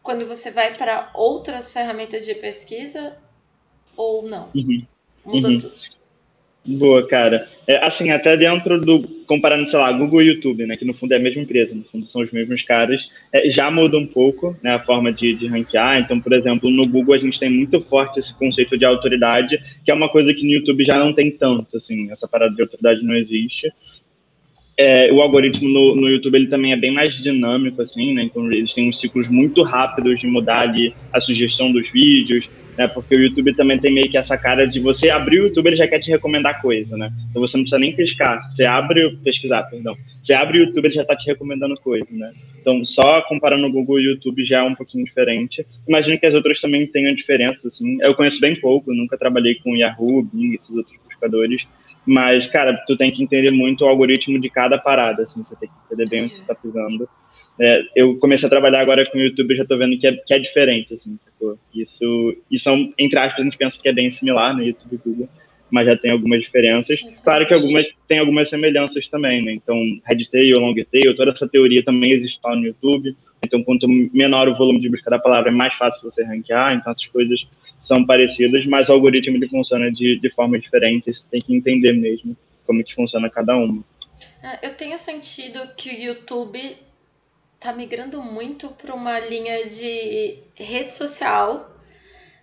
quando 0.03 0.27
você 0.27 0.51
vai 0.51 0.75
para 0.77 1.11
outras 1.15 1.73
ferramentas 1.73 2.25
de 2.25 2.35
pesquisa 2.35 3.19
ou 3.95 4.27
não? 4.27 4.51
Uhum. 4.55 4.87
Muda 5.29 5.49
uhum. 5.49 5.59
tudo. 5.61 5.73
Boa, 6.67 7.07
cara. 7.07 7.49
É, 7.67 7.83
assim, 7.85 8.11
até 8.11 8.37
dentro 8.37 8.79
do. 8.79 9.01
Comparando, 9.27 9.69
sei 9.71 9.79
lá, 9.79 9.91
Google 9.93 10.23
e 10.23 10.27
YouTube, 10.27 10.67
né? 10.67 10.77
Que 10.77 10.85
no 10.85 10.93
fundo 10.93 11.13
é 11.13 11.17
a 11.17 11.21
mesma 11.21 11.43
empresa, 11.43 11.75
no 11.75 11.85
fundo 11.85 12.07
são 12.07 12.21
os 12.21 12.31
mesmos 12.31 12.63
caras. 12.63 13.01
É, 13.33 13.51
já 13.51 13.71
muda 13.71 13.97
um 13.97 14.07
pouco 14.07 14.55
né, 14.63 14.73
a 14.73 14.79
forma 14.79 15.11
de, 15.11 15.35
de 15.35 15.47
ranquear. 15.47 15.99
Então, 15.99 16.21
por 16.21 16.33
exemplo, 16.33 16.71
no 16.71 16.87
Google 16.87 17.15
a 17.15 17.19
gente 17.19 17.39
tem 17.39 17.49
muito 17.49 17.81
forte 17.81 18.21
esse 18.21 18.37
conceito 18.39 18.77
de 18.77 18.85
autoridade, 18.85 19.59
que 19.83 19.91
é 19.91 19.95
uma 19.95 20.11
coisa 20.11 20.35
que 20.35 20.45
no 20.45 20.53
YouTube 20.53 20.85
já 20.85 20.99
não 20.99 21.13
tem 21.13 21.31
tanto, 21.31 21.77
assim, 21.77 22.11
essa 22.11 22.29
parada 22.29 22.55
de 22.55 22.61
autoridade 22.61 23.03
não 23.03 23.15
existe. 23.15 23.73
É, 24.77 25.11
o 25.13 25.21
algoritmo 25.21 25.69
no, 25.69 25.97
no, 25.97 26.09
YouTube 26.09 26.37
ele 26.37 26.47
também 26.47 26.73
é 26.73 26.77
bem 26.77 26.93
mais 26.93 27.15
dinâmico, 27.21 27.83
assim, 27.83 28.15
né? 28.15 28.25
Então 28.25 28.51
eles 28.53 28.73
têm 28.75 28.89
uns 28.89 29.01
ciclos 29.01 29.29
muito 29.29 29.63
rápidos 29.63 30.21
de 30.21 30.27
mudar 30.27 30.61
ali 30.61 30.95
a 31.13 31.19
sugestão 31.19 31.73
dos 31.73 31.91
vídeos, 31.91 32.49
né? 32.79 32.87
Porque 32.87 33.17
o 33.17 33.21
YouTube 33.21 33.57
também 33.57 33.77
tem 33.77 33.93
meio 33.93 34.09
que 34.09 34.17
essa 34.17 34.39
cara 34.39 34.65
de 34.65 34.79
você 34.79 35.11
abrir 35.11 35.41
o 35.41 35.47
YouTube, 35.49 35.67
ele 35.67 35.77
já 35.77 35.89
quer 35.89 35.99
te 35.99 36.11
recomendar 36.11 36.63
coisa, 36.63 36.97
né? 36.97 37.11
Então 37.29 37.43
você 37.43 37.57
não 37.57 37.65
precisa 37.65 37.81
nem 37.81 37.93
pescar, 37.93 38.49
você 38.49 38.65
abre, 38.65 39.19
pesquisar, 39.25 39.65
perdão. 39.65 39.97
Você 40.23 40.33
abre 40.33 40.59
o 40.59 40.63
YouTube, 40.63 40.87
ele 40.87 40.95
já 40.95 41.03
está 41.03 41.17
te 41.17 41.27
recomendando 41.27 41.75
coisa, 41.81 42.07
né? 42.09 42.33
Então 42.61 42.85
só 42.85 43.21
comparando 43.23 43.67
o 43.67 43.73
Google 43.73 43.99
e 43.99 44.07
o 44.07 44.11
YouTube 44.13 44.45
já 44.45 44.61
é 44.61 44.63
um 44.63 44.77
pouquinho 44.77 45.05
diferente. 45.05 45.67
Imagino 45.89 46.17
que 46.19 46.27
as 46.27 46.35
outras 46.35 46.61
também 46.61 46.87
tenham 46.87 47.13
diferença, 47.17 47.67
assim. 47.67 47.99
Eu 48.01 48.15
conheço 48.15 48.41
bem 48.41 48.55
pouco, 48.55 48.95
nunca 48.95 49.19
trabalhei 49.19 49.57
com 49.57 49.77
Yahoo, 49.77 50.23
Bing, 50.23 50.55
esses 50.55 50.71
outros 50.71 50.97
buscadores. 51.05 51.67
Mas, 52.07 52.47
cara, 52.47 52.75
tu 52.87 52.97
tem 52.97 53.11
que 53.11 53.23
entender 53.23 53.51
muito 53.51 53.85
o 53.85 53.89
algoritmo 53.89 54.41
de 54.41 54.49
cada 54.49 54.79
parada, 54.79 55.25
assim, 55.25 55.43
você 55.45 55.55
tem 55.57 55.69
que 55.69 55.75
entender 55.85 56.09
bem 56.09 56.25
o 56.25 56.29
que 56.31 56.37
você 56.37 56.43
tá 56.43 56.55
pisando. 56.55 57.09
É, 57.61 57.83
eu 57.97 58.17
comecei 58.19 58.47
a 58.47 58.51
trabalhar 58.51 58.81
agora 58.81 59.05
com 59.05 59.19
o 59.19 59.21
YouTube 59.21 59.53
e 59.53 59.57
já 59.57 59.65
tô 59.65 59.77
vendo 59.77 59.99
que 59.99 60.07
é, 60.07 60.13
que 60.13 60.33
é 60.33 60.39
diferente, 60.39 60.95
assim, 60.95 61.19
sacou? 61.25 61.59
Isso, 61.75 62.37
e 62.51 62.59
são, 62.59 62.93
entre 62.99 63.19
aspas, 63.19 63.41
a 63.41 63.45
gente 63.45 63.59
pensa 63.59 63.81
que 63.81 63.89
é 63.89 63.93
bem 63.93 64.11
similar 64.11 64.55
no 64.57 64.63
YouTube 64.63 64.95
e 64.95 65.09
Google, 65.09 65.29
mas 65.71 65.87
já 65.87 65.97
tem 65.97 66.13
algumas 66.13 66.41
diferenças. 66.41 67.01
Claro 67.23 67.47
que 67.47 67.53
algumas 67.53 67.87
tem 68.07 68.19
algumas 68.19 68.49
semelhanças 68.49 69.09
também, 69.09 69.45
né? 69.45 69.53
Então, 69.53 69.77
headtail, 70.05 70.59
longtail, 70.61 71.17
toda 71.17 71.33
essa 71.33 71.49
teoria 71.49 71.83
também 71.85 72.13
existe 72.13 72.39
lá 72.43 72.55
no 72.55 72.65
YouTube. 72.65 73.15
Então, 73.43 73.63
quanto 73.63 73.87
menor 73.89 74.49
o 74.49 74.57
volume 74.57 74.81
de 74.81 74.89
busca 74.89 75.11
da 75.11 75.19
palavra, 75.19 75.51
é 75.51 75.55
mais 75.55 75.75
fácil 75.75 76.11
você 76.11 76.25
ranquear. 76.25 76.75
Então, 76.75 76.93
essas 76.93 77.07
coisas 77.07 77.47
são 77.81 78.05
parecidas, 78.05 78.65
mas 78.67 78.89
o 78.89 78.93
algoritmo 78.93 79.37
ele 79.37 79.49
funciona 79.49 79.91
de, 79.93 80.19
de 80.19 80.31
forma 80.31 80.59
diferente. 80.59 81.13
Você 81.13 81.23
tem 81.31 81.41
que 81.41 81.55
entender 81.55 81.93
mesmo 81.93 82.37
como 82.67 82.83
que 82.83 82.95
funciona 82.95 83.31
cada 83.31 83.57
uma. 83.57 83.85
É, 84.43 84.67
eu 84.67 84.75
tenho 84.77 84.97
sentido 84.99 85.61
que 85.77 85.91
o 85.91 86.01
YouTube 86.01 86.59
tá 87.59 87.73
migrando 87.73 88.23
muito 88.23 88.69
para 88.69 88.95
uma 88.95 89.19
linha 89.19 89.67
de 89.67 90.39
rede 90.55 90.95
social, 90.95 91.71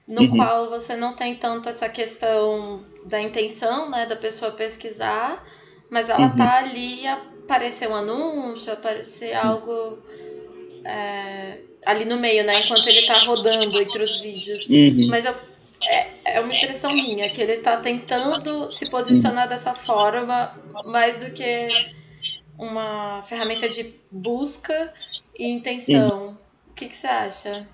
no 0.07 0.21
uhum. 0.21 0.35
qual 0.35 0.69
você 0.69 0.95
não 0.95 1.13
tem 1.13 1.35
tanto 1.35 1.69
essa 1.69 1.89
questão 1.89 2.85
da 3.05 3.19
intenção, 3.21 3.89
né, 3.89 4.05
da 4.05 4.15
pessoa 4.15 4.51
pesquisar, 4.51 5.43
mas 5.89 6.09
ela 6.09 6.27
uhum. 6.27 6.35
tá 6.35 6.57
ali 6.57 7.07
aparecer 7.07 7.87
um 7.87 7.95
anúncio, 7.95 8.73
aparecer 8.73 9.33
algo 9.35 9.99
é, 10.83 11.59
ali 11.85 12.05
no 12.05 12.17
meio, 12.17 12.43
né? 12.43 12.65
Enquanto 12.65 12.87
ele 12.87 13.05
tá 13.05 13.19
rodando 13.19 13.79
entre 13.79 14.03
os 14.03 14.17
vídeos. 14.17 14.67
Uhum. 14.67 15.07
Mas 15.09 15.25
eu, 15.25 15.35
é, 15.83 16.07
é 16.25 16.39
uma 16.39 16.53
impressão 16.53 16.91
minha, 16.91 17.29
que 17.29 17.41
ele 17.41 17.57
tá 17.57 17.77
tentando 17.77 18.69
se 18.69 18.89
posicionar 18.89 19.43
uhum. 19.43 19.49
dessa 19.49 19.73
forma, 19.73 20.59
mais 20.85 21.23
do 21.23 21.31
que 21.31 21.69
uma 22.57 23.21
ferramenta 23.23 23.67
de 23.69 23.93
busca 24.11 24.93
e 25.37 25.47
intenção. 25.47 26.27
Uhum. 26.27 26.37
O 26.69 26.73
que, 26.73 26.87
que 26.87 26.95
você 26.95 27.07
acha? 27.07 27.67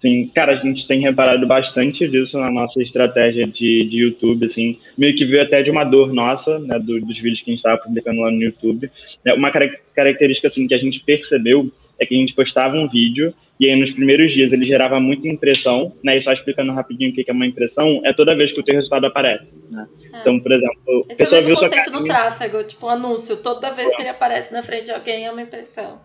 Sim, 0.00 0.28
cara, 0.34 0.54
a 0.54 0.56
gente 0.56 0.84
tem 0.84 1.00
reparado 1.00 1.46
bastante 1.46 2.08
disso 2.08 2.36
na 2.36 2.50
nossa 2.50 2.82
estratégia 2.82 3.46
de, 3.46 3.84
de 3.84 4.00
YouTube, 4.00 4.46
assim, 4.46 4.76
meio 4.98 5.14
que 5.14 5.24
veio 5.24 5.44
até 5.44 5.62
de 5.62 5.70
uma 5.70 5.84
dor 5.84 6.12
nossa, 6.12 6.58
né, 6.58 6.76
do, 6.76 7.00
dos 7.00 7.16
vídeos 7.18 7.40
que 7.40 7.50
a 7.50 7.52
gente 7.52 7.58
estava 7.58 7.78
publicando 7.78 8.20
lá 8.20 8.28
no 8.28 8.42
YouTube. 8.42 8.90
É, 9.24 9.32
uma 9.32 9.52
característica, 9.94 10.48
assim, 10.48 10.66
que 10.66 10.74
a 10.74 10.78
gente 10.78 10.98
percebeu 10.98 11.70
é 12.00 12.04
que 12.04 12.16
a 12.16 12.18
gente 12.18 12.34
postava 12.34 12.76
um 12.76 12.88
vídeo 12.88 13.32
e 13.62 13.70
aí 13.70 13.76
nos 13.76 13.92
primeiros 13.92 14.32
dias 14.34 14.52
ele 14.52 14.66
gerava 14.66 14.98
muita 14.98 15.28
impressão, 15.28 15.96
né? 16.02 16.18
E 16.18 16.20
só 16.20 16.32
explicando 16.32 16.72
rapidinho 16.72 17.12
o 17.12 17.14
que 17.14 17.24
é 17.24 17.32
uma 17.32 17.46
impressão, 17.46 18.00
é 18.04 18.12
toda 18.12 18.34
vez 18.34 18.52
que 18.52 18.58
o 18.58 18.62
teu 18.64 18.74
resultado 18.74 19.06
aparece, 19.06 19.52
né? 19.70 19.86
É. 20.12 20.20
Então, 20.20 20.40
por 20.40 20.50
exemplo, 20.50 21.06
Esse 21.08 21.22
é 21.22 21.28
o 21.28 21.44
mesmo 21.44 21.54
conceito 21.54 21.92
no 21.92 22.04
tráfego, 22.04 22.64
tipo 22.64 22.86
um 22.86 22.88
anúncio, 22.88 23.36
toda 23.36 23.70
vez 23.70 23.94
que 23.94 24.02
ele 24.02 24.08
aparece 24.08 24.52
na 24.52 24.62
frente 24.64 24.86
de 24.86 24.90
alguém 24.90 25.26
é 25.26 25.30
uma 25.30 25.42
impressão. 25.42 26.00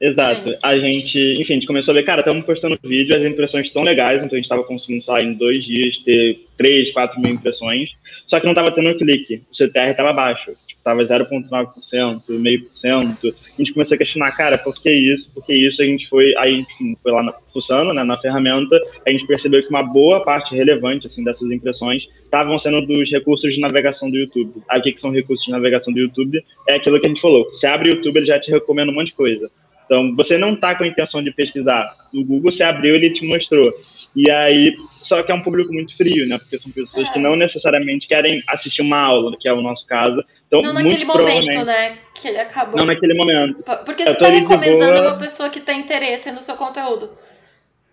Exato. 0.00 0.50
Sim. 0.50 0.58
A 0.60 0.76
gente, 0.80 1.18
enfim, 1.40 1.52
a 1.52 1.56
gente 1.56 1.68
começou 1.68 1.92
a 1.92 1.94
ver, 1.94 2.02
cara, 2.02 2.20
estamos 2.20 2.44
postando 2.44 2.76
vídeo, 2.82 3.14
as 3.14 3.22
impressões 3.22 3.68
estão 3.68 3.84
legais, 3.84 4.16
então 4.16 4.32
a 4.32 4.36
gente 4.36 4.46
estava 4.46 4.64
conseguindo, 4.64 5.04
sei 5.04 5.14
lá, 5.14 5.22
em 5.22 5.34
dois 5.34 5.64
dias 5.64 5.98
ter 5.98 6.40
3, 6.58 6.90
4 6.90 7.20
mil 7.20 7.32
impressões, 7.32 7.92
só 8.26 8.40
que 8.40 8.44
não 8.44 8.52
estava 8.52 8.72
tendo 8.72 8.92
clique, 8.98 9.44
o 9.52 9.54
CTR 9.54 9.90
estava 9.90 10.12
baixo 10.12 10.50
estava 10.86 11.02
0,9%, 11.02 12.22
meio 12.28 12.64
por 12.64 12.76
cento. 12.76 13.28
A 13.28 13.58
gente 13.58 13.72
começou 13.72 13.96
a 13.96 13.98
questionar, 13.98 14.30
cara, 14.36 14.56
por 14.56 14.80
que 14.80 14.90
isso? 14.90 15.28
Por 15.32 15.44
que 15.44 15.52
isso? 15.52 15.82
A 15.82 15.84
gente 15.84 16.08
foi, 16.08 16.32
aí, 16.36 16.60
enfim, 16.60 16.96
foi 17.02 17.10
lá 17.10 17.22
na, 17.24 17.34
fuçando, 17.52 17.92
né, 17.92 18.04
na 18.04 18.16
ferramenta, 18.18 18.80
a 19.04 19.10
gente 19.10 19.26
percebeu 19.26 19.60
que 19.60 19.68
uma 19.68 19.82
boa 19.82 20.22
parte 20.22 20.54
relevante, 20.54 21.06
assim, 21.06 21.24
dessas 21.24 21.50
impressões 21.50 22.08
estavam 22.24 22.58
sendo 22.58 22.86
dos 22.86 23.10
recursos 23.10 23.52
de 23.52 23.60
navegação 23.60 24.10
do 24.10 24.16
YouTube. 24.16 24.62
Aí, 24.68 24.78
o 24.78 24.82
que, 24.82 24.92
que 24.92 25.00
são 25.00 25.10
recursos 25.10 25.44
de 25.44 25.50
navegação 25.50 25.92
do 25.92 25.98
YouTube? 25.98 26.42
É 26.68 26.76
aquilo 26.76 27.00
que 27.00 27.06
a 27.06 27.08
gente 27.08 27.20
falou. 27.20 27.44
Você 27.50 27.66
abre 27.66 27.90
o 27.90 27.94
YouTube, 27.96 28.18
ele 28.18 28.26
já 28.26 28.38
te 28.38 28.50
recomenda 28.50 28.92
um 28.92 28.94
monte 28.94 29.08
de 29.08 29.14
coisa. 29.14 29.50
Então, 29.86 30.14
você 30.16 30.36
não 30.36 30.54
está 30.54 30.74
com 30.74 30.84
a 30.84 30.86
intenção 30.86 31.22
de 31.22 31.30
pesquisar. 31.30 31.96
O 32.12 32.24
Google, 32.24 32.50
você 32.50 32.64
abriu, 32.64 32.96
ele 32.96 33.10
te 33.10 33.24
mostrou. 33.24 33.72
E 34.14 34.30
aí, 34.30 34.74
só 35.02 35.22
que 35.22 35.30
é 35.30 35.34
um 35.34 35.42
público 35.42 35.72
muito 35.72 35.96
frio, 35.96 36.26
né? 36.28 36.38
Porque 36.38 36.58
são 36.58 36.72
pessoas 36.72 37.06
é. 37.08 37.12
que 37.12 37.18
não 37.18 37.36
necessariamente 37.36 38.08
querem 38.08 38.42
assistir 38.48 38.82
uma 38.82 38.98
aula, 38.98 39.36
que 39.38 39.48
é 39.48 39.52
o 39.52 39.62
nosso 39.62 39.86
caso. 39.86 40.24
Então, 40.46 40.60
não 40.60 40.72
naquele 40.72 41.04
momento, 41.04 41.64
né? 41.64 41.98
Que 42.20 42.28
ele 42.28 42.38
acabou. 42.38 42.76
Não 42.76 42.86
naquele 42.86 43.14
momento. 43.14 43.62
Porque 43.84 44.04
você 44.04 44.10
está 44.10 44.28
recomendando 44.28 45.02
uma 45.02 45.18
pessoa 45.18 45.48
que 45.48 45.60
tem 45.60 45.80
interesse 45.80 46.32
no 46.32 46.40
seu 46.40 46.56
conteúdo. 46.56 47.10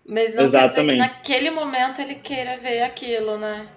Mas 0.06 0.34
não 0.34 0.44
Exatamente. 0.44 0.74
quer 0.74 0.82
dizer 0.82 0.92
que 0.92 0.96
naquele 0.96 1.50
momento 1.50 2.00
ele 2.00 2.14
queira 2.16 2.56
ver 2.56 2.82
aquilo, 2.82 3.38
né? 3.38 3.68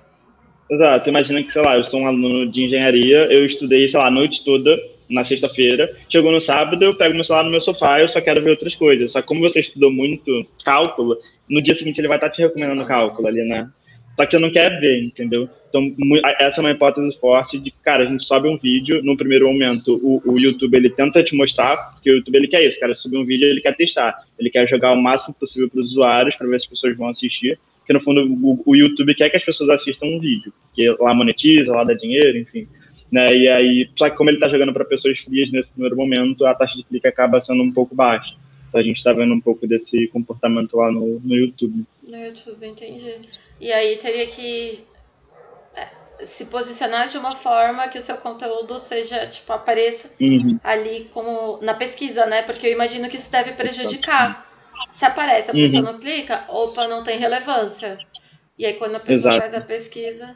Exato. 0.72 1.08
Imagina 1.10 1.44
que, 1.44 1.52
sei 1.52 1.62
lá, 1.62 1.78
eu 1.78 1.84
sou 1.84 2.02
um 2.02 2.08
aluno 2.08 2.52
de 2.52 2.64
engenharia, 2.64 3.32
eu 3.32 3.46
estudei, 3.46 3.88
sei 3.88 4.00
lá, 4.00 4.08
a 4.08 4.12
noite 4.12 4.44
toda 4.44 4.78
na 5.10 5.24
sexta-feira, 5.24 5.96
chegou 6.10 6.32
no 6.32 6.41
sábado, 6.41 6.84
eu 6.84 6.96
pego 6.96 7.15
meu 7.15 7.24
celular 7.24 7.43
no 7.43 7.52
meu 7.52 7.62
sofá, 7.62 8.02
eu 8.02 8.10
só 8.10 8.20
quero 8.22 8.41
ver 8.41 8.52
outras 8.52 8.76
coisas. 8.76 9.12
Só 9.12 9.22
que 9.22 9.28
como 9.28 9.41
você 9.41 9.60
estudou 9.60 9.91
muito 9.91 10.46
cálculo, 10.63 11.17
no 11.50 11.62
dia 11.62 11.76
seguinte 11.76 12.00
ele 12.00 12.08
vai 12.08 12.17
estar 12.17 12.30
te 12.30 12.41
recomendando 12.41 12.86
cálculo 12.86 13.28
ali, 13.28 13.43
né? 13.43 13.70
Só 14.17 14.26
que 14.26 14.32
você 14.32 14.39
não 14.39 14.52
quer 14.52 14.80
ver, 14.80 15.04
entendeu? 15.04 15.48
Então, 15.70 15.96
essa 16.39 16.60
é 16.60 16.62
uma 16.62 16.72
hipótese 16.72 17.20
forte 17.20 17.60
de 17.60 17.72
cara, 17.84 18.04
a 18.04 18.08
gente 18.08 18.26
sobe 18.26 18.50
um 18.50 18.58
vídeo, 18.58 19.04
no 19.04 19.15
primeiro 19.15 19.48
momento, 19.48 20.00
o, 20.02 20.22
o 20.26 20.39
YouTube, 20.39 20.76
ele 20.76 20.89
tenta 20.89 21.24
te 21.24 21.36
mostrar, 21.36 21.93
porque 21.93 22.10
o 22.10 22.15
YouTube, 22.15 22.36
ele 22.36 22.48
quer 22.48 22.67
isso, 22.67 22.80
cara, 22.80 22.96
subir 22.96 23.17
um 23.17 23.26
vídeo, 23.26 23.48
ele 23.48 23.62
quer 23.62 23.76
testar, 23.76 24.15
ele 24.39 24.50
quer 24.50 24.67
jogar 24.67 24.93
o 24.93 25.02
máximo 25.02 25.36
possível 25.36 25.70
para 25.70 25.82
os 25.82 25.91
usuários, 25.91 26.36
para 26.36 26.48
ver 26.48 26.60
se 26.60 26.65
as 26.65 26.70
pessoas 26.72 26.98
vão 26.98 27.10
assistir, 27.10 27.60
porque, 27.78 27.93
no 27.93 28.02
fundo, 28.02 28.22
o, 28.24 28.63
o 28.65 28.76
YouTube 28.76 29.13
quer 29.13 29.30
que 29.30 29.38
as 29.38 29.46
pessoas 29.46 29.70
assistam 29.70 30.08
um 30.08 30.20
vídeo, 30.20 30.52
porque 30.63 30.89
lá 31.00 31.13
monetiza, 31.13 31.72
lá 31.72 31.84
dá 31.84 31.93
dinheiro, 31.93 32.39
enfim. 32.39 32.67
Né? 33.12 33.36
E 33.36 33.48
aí, 33.48 33.89
só 33.98 34.10
que 34.10 34.17
como 34.17 34.30
ele 34.30 34.38
está 34.38 34.50
jogando 34.50 34.74
para 34.74 34.86
pessoas 34.86 35.20
frias 35.20 35.52
nesse 35.52 35.70
primeiro 35.72 35.96
momento, 35.96 36.46
a 36.46 36.54
taxa 36.54 36.76
de 36.76 36.84
clique 36.84 37.08
acaba 37.08 37.39
sendo 37.39 37.63
um 37.63 37.72
pouco 37.72 37.96
baixa. 37.96 38.36
Então 38.67 38.82
a 38.82 38.84
gente 38.84 38.98
está 38.98 39.13
vendo 39.13 39.34
um 39.34 39.39
pouco 39.39 39.65
desse 39.65 40.08
comportamento 40.08 40.76
lá 40.76 40.91
no, 40.91 41.20
no 41.20 41.36
YouTube. 41.36 41.86
No 42.10 42.17
YouTube, 42.17 42.67
entendi. 42.67 43.22
E 43.60 43.72
aí 43.72 43.96
teria 43.96 44.28
que 44.28 44.84
é, 45.76 46.26
se 46.26 46.48
posicionar 46.48 47.08
de 47.08 47.17
uma 47.17 47.34
forma 47.34 47.88
que 47.88 47.98
o 47.98 48.02
seu 48.02 48.17
conteúdo 48.17 48.78
seja, 48.78 49.26
tipo, 49.28 49.52
apareça 49.54 50.13
uhum. 50.20 50.60
ali 50.63 51.08
como 51.13 51.60
na 51.62 51.74
pesquisa, 51.74 52.26
né? 52.26 52.41
Porque 52.41 52.67
eu 52.67 52.74
imagino 52.74 53.08
que 53.08 53.15
isso 53.15 53.32
deve 53.32 53.54
prejudicar. 53.54 54.46
Se 54.91 55.06
aparece, 55.06 55.50
a 55.52 55.54
pessoa 55.54 55.84
uhum. 55.86 55.91
não 55.93 56.00
clica, 56.00 56.43
opa, 56.50 56.88
não 56.88 57.04
tem 57.04 57.17
relevância. 57.17 57.98
E 58.58 58.65
aí 58.65 58.74
quando 58.74 58.96
a 58.96 59.00
pessoa 59.00 59.34
Exato. 59.34 59.39
faz 59.39 59.54
a 59.54 59.62
pesquisa, 59.62 60.36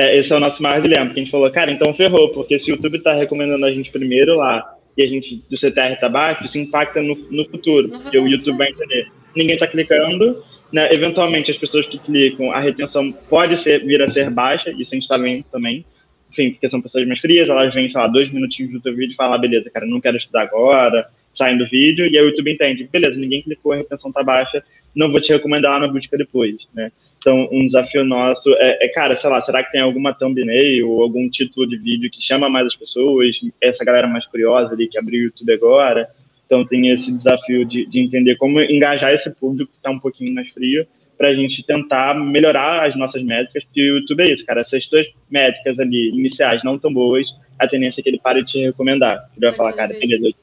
é, 0.00 0.16
esse 0.16 0.32
é 0.32 0.36
o 0.36 0.40
nosso 0.40 0.62
maior 0.62 0.80
dilema, 0.80 1.06
porque 1.06 1.20
a 1.20 1.22
gente 1.24 1.30
falou, 1.30 1.50
cara, 1.50 1.70
então 1.70 1.92
ferrou, 1.92 2.30
porque 2.30 2.58
se 2.58 2.70
o 2.70 2.74
YouTube 2.74 2.96
está 2.96 3.12
recomendando 3.12 3.66
a 3.66 3.70
gente 3.70 3.90
primeiro 3.90 4.34
lá 4.34 4.74
e 4.96 5.02
a 5.02 5.06
gente 5.06 5.44
do 5.50 5.56
CTR 5.58 5.92
está 5.92 6.08
baixo, 6.08 6.44
isso 6.44 6.56
impacta 6.56 7.02
no, 7.02 7.14
no 7.30 7.44
futuro, 7.50 7.90
porque 7.90 8.18
o 8.18 8.26
YouTube 8.26 8.56
vai 8.56 8.70
entender. 8.70 9.08
Ninguém 9.36 9.52
está 9.52 9.66
clicando, 9.66 10.42
né? 10.72 10.90
eventualmente 10.92 11.50
as 11.50 11.58
pessoas 11.58 11.86
que 11.86 11.98
clicam, 11.98 12.50
a 12.50 12.58
retenção 12.58 13.12
pode 13.12 13.58
ser, 13.58 13.84
vir 13.84 14.00
a 14.00 14.08
ser 14.08 14.30
baixa, 14.30 14.70
isso 14.70 14.94
a 14.94 14.96
gente 14.96 15.02
está 15.02 15.18
vendo 15.18 15.44
também, 15.52 15.84
enfim, 16.30 16.52
porque 16.52 16.70
são 16.70 16.80
pessoas 16.80 17.06
mais 17.06 17.20
frias, 17.20 17.50
elas 17.50 17.74
vêm, 17.74 17.86
sei 17.86 18.00
lá, 18.00 18.06
dois 18.06 18.32
minutinhos 18.32 18.72
do 18.72 18.80
teu 18.80 18.96
vídeo 18.96 19.12
e 19.12 19.16
falam, 19.16 19.34
ah, 19.34 19.38
beleza, 19.38 19.68
cara, 19.68 19.84
não 19.84 20.00
quero 20.00 20.16
estudar 20.16 20.42
agora, 20.42 21.06
saem 21.34 21.58
do 21.58 21.68
vídeo, 21.68 22.06
e 22.06 22.16
aí 22.16 22.24
o 22.24 22.28
YouTube 22.28 22.52
entende, 22.52 22.88
beleza, 22.90 23.18
ninguém 23.18 23.42
clicou, 23.42 23.72
a 23.72 23.76
retenção 23.76 24.10
tá 24.10 24.22
baixa, 24.22 24.64
não 24.94 25.10
vou 25.10 25.20
te 25.20 25.30
recomendar 25.30 25.72
lá 25.72 25.86
na 25.86 25.92
busca 25.92 26.16
depois, 26.16 26.56
né? 26.74 26.90
Então, 27.20 27.48
um 27.52 27.66
desafio 27.66 28.02
nosso 28.02 28.50
é, 28.54 28.86
é, 28.86 28.88
cara, 28.88 29.14
sei 29.14 29.28
lá, 29.28 29.42
será 29.42 29.62
que 29.62 29.70
tem 29.70 29.80
alguma 29.82 30.14
thumbnail 30.14 30.88
ou 30.88 31.02
algum 31.02 31.28
título 31.28 31.68
de 31.68 31.76
vídeo 31.76 32.10
que 32.10 32.20
chama 32.20 32.48
mais 32.48 32.66
as 32.66 32.74
pessoas, 32.74 33.38
essa 33.60 33.84
galera 33.84 34.06
mais 34.06 34.26
curiosa 34.26 34.72
ali 34.72 34.88
que 34.88 34.98
abriu 34.98 35.20
o 35.20 35.24
YouTube 35.24 35.52
agora? 35.52 36.08
Então, 36.46 36.64
tem 36.64 36.88
esse 36.88 37.12
desafio 37.12 37.64
de, 37.66 37.86
de 37.86 38.00
entender 38.00 38.36
como 38.36 38.60
engajar 38.60 39.12
esse 39.12 39.30
público 39.34 39.70
que 39.70 39.76
está 39.76 39.90
um 39.90 39.98
pouquinho 39.98 40.34
mais 40.34 40.48
frio 40.48 40.86
para 41.16 41.28
a 41.28 41.34
gente 41.34 41.62
tentar 41.62 42.18
melhorar 42.18 42.88
as 42.88 42.96
nossas 42.96 43.22
métricas, 43.22 43.62
porque 43.64 43.82
o 43.82 43.98
YouTube 43.98 44.22
é 44.22 44.32
isso, 44.32 44.46
cara. 44.46 44.62
Essas 44.62 44.86
duas 44.86 45.06
métricas 45.30 45.78
ali 45.78 46.08
iniciais 46.08 46.64
não 46.64 46.78
tão 46.78 46.90
boas, 46.90 47.28
a 47.58 47.68
tendência 47.68 48.00
é 48.00 48.02
que 48.02 48.08
ele 48.08 48.18
pare 48.18 48.42
de 48.42 48.52
te 48.52 48.58
recomendar. 48.58 49.28
Ele 49.36 49.46
vai 49.46 49.52
falar, 49.52 49.74
cara, 49.74 49.92
beleza, 49.92 50.34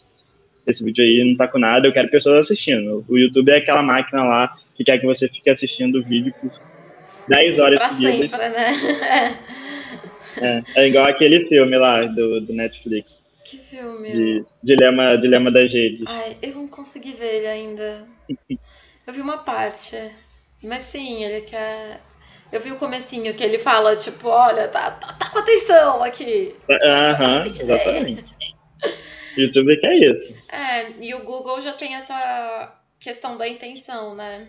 esse 0.68 0.84
vídeo 0.84 1.04
aí 1.04 1.24
não 1.28 1.36
tá 1.36 1.48
com 1.48 1.58
nada, 1.58 1.88
eu 1.88 1.92
quero 1.92 2.08
pessoas 2.10 2.42
assistindo. 2.42 3.04
O 3.08 3.18
YouTube 3.18 3.50
é 3.50 3.58
aquela 3.58 3.82
máquina 3.82 4.24
lá 4.24 4.56
que 4.76 4.84
quer 4.84 5.00
que 5.00 5.08
você 5.08 5.28
fique 5.28 5.50
assistindo 5.50 5.98
o 5.98 6.04
vídeo 6.04 6.32
por 6.40 6.52
10 7.28 7.60
horas 7.60 7.80
pra 7.80 7.90
seguidas. 7.90 8.32
sempre, 8.32 8.50
né? 8.50 9.40
é, 10.76 10.82
é 10.82 10.88
igual 10.88 11.06
aquele 11.06 11.46
filme 11.48 11.78
lá 11.78 12.02
do, 12.02 12.42
do 12.42 12.54
Netflix. 12.54 13.16
Que 13.44 13.58
filme? 13.58 14.12
De, 14.12 14.46
dilema, 14.62 15.18
dilema 15.18 15.50
das 15.50 15.72
redes. 15.72 16.04
Ai, 16.06 16.38
eu 16.42 16.56
não 16.56 16.68
consegui 16.68 17.14
ver 17.14 17.36
ele 17.36 17.48
ainda. 17.48 18.06
eu 19.08 19.14
vi 19.14 19.22
uma 19.22 19.38
parte. 19.38 19.96
Mas 20.64 20.84
sim, 20.84 21.24
ele 21.24 21.42
quer. 21.42 22.02
Eu 22.52 22.60
vi 22.60 22.72
o 22.72 22.78
comecinho 22.78 23.34
que 23.36 23.44
ele 23.44 23.60
fala, 23.60 23.96
tipo, 23.96 24.28
olha, 24.28 24.68
tá, 24.68 24.92
tá, 24.92 25.14
tá 25.14 25.30
com 25.30 25.40
atenção 25.40 26.04
aqui. 26.04 26.56
Aham, 26.84 27.46
exatamente. 27.46 28.26
YouTube 29.38 29.78
quer 29.80 29.96
isso. 29.96 30.34
É, 30.50 30.92
e 31.00 31.14
o 31.14 31.24
Google 31.24 31.62
já 31.62 31.74
tem 31.74 31.96
essa 31.96 32.74
questão 33.00 33.38
da 33.38 33.48
intenção, 33.48 34.16
né? 34.16 34.48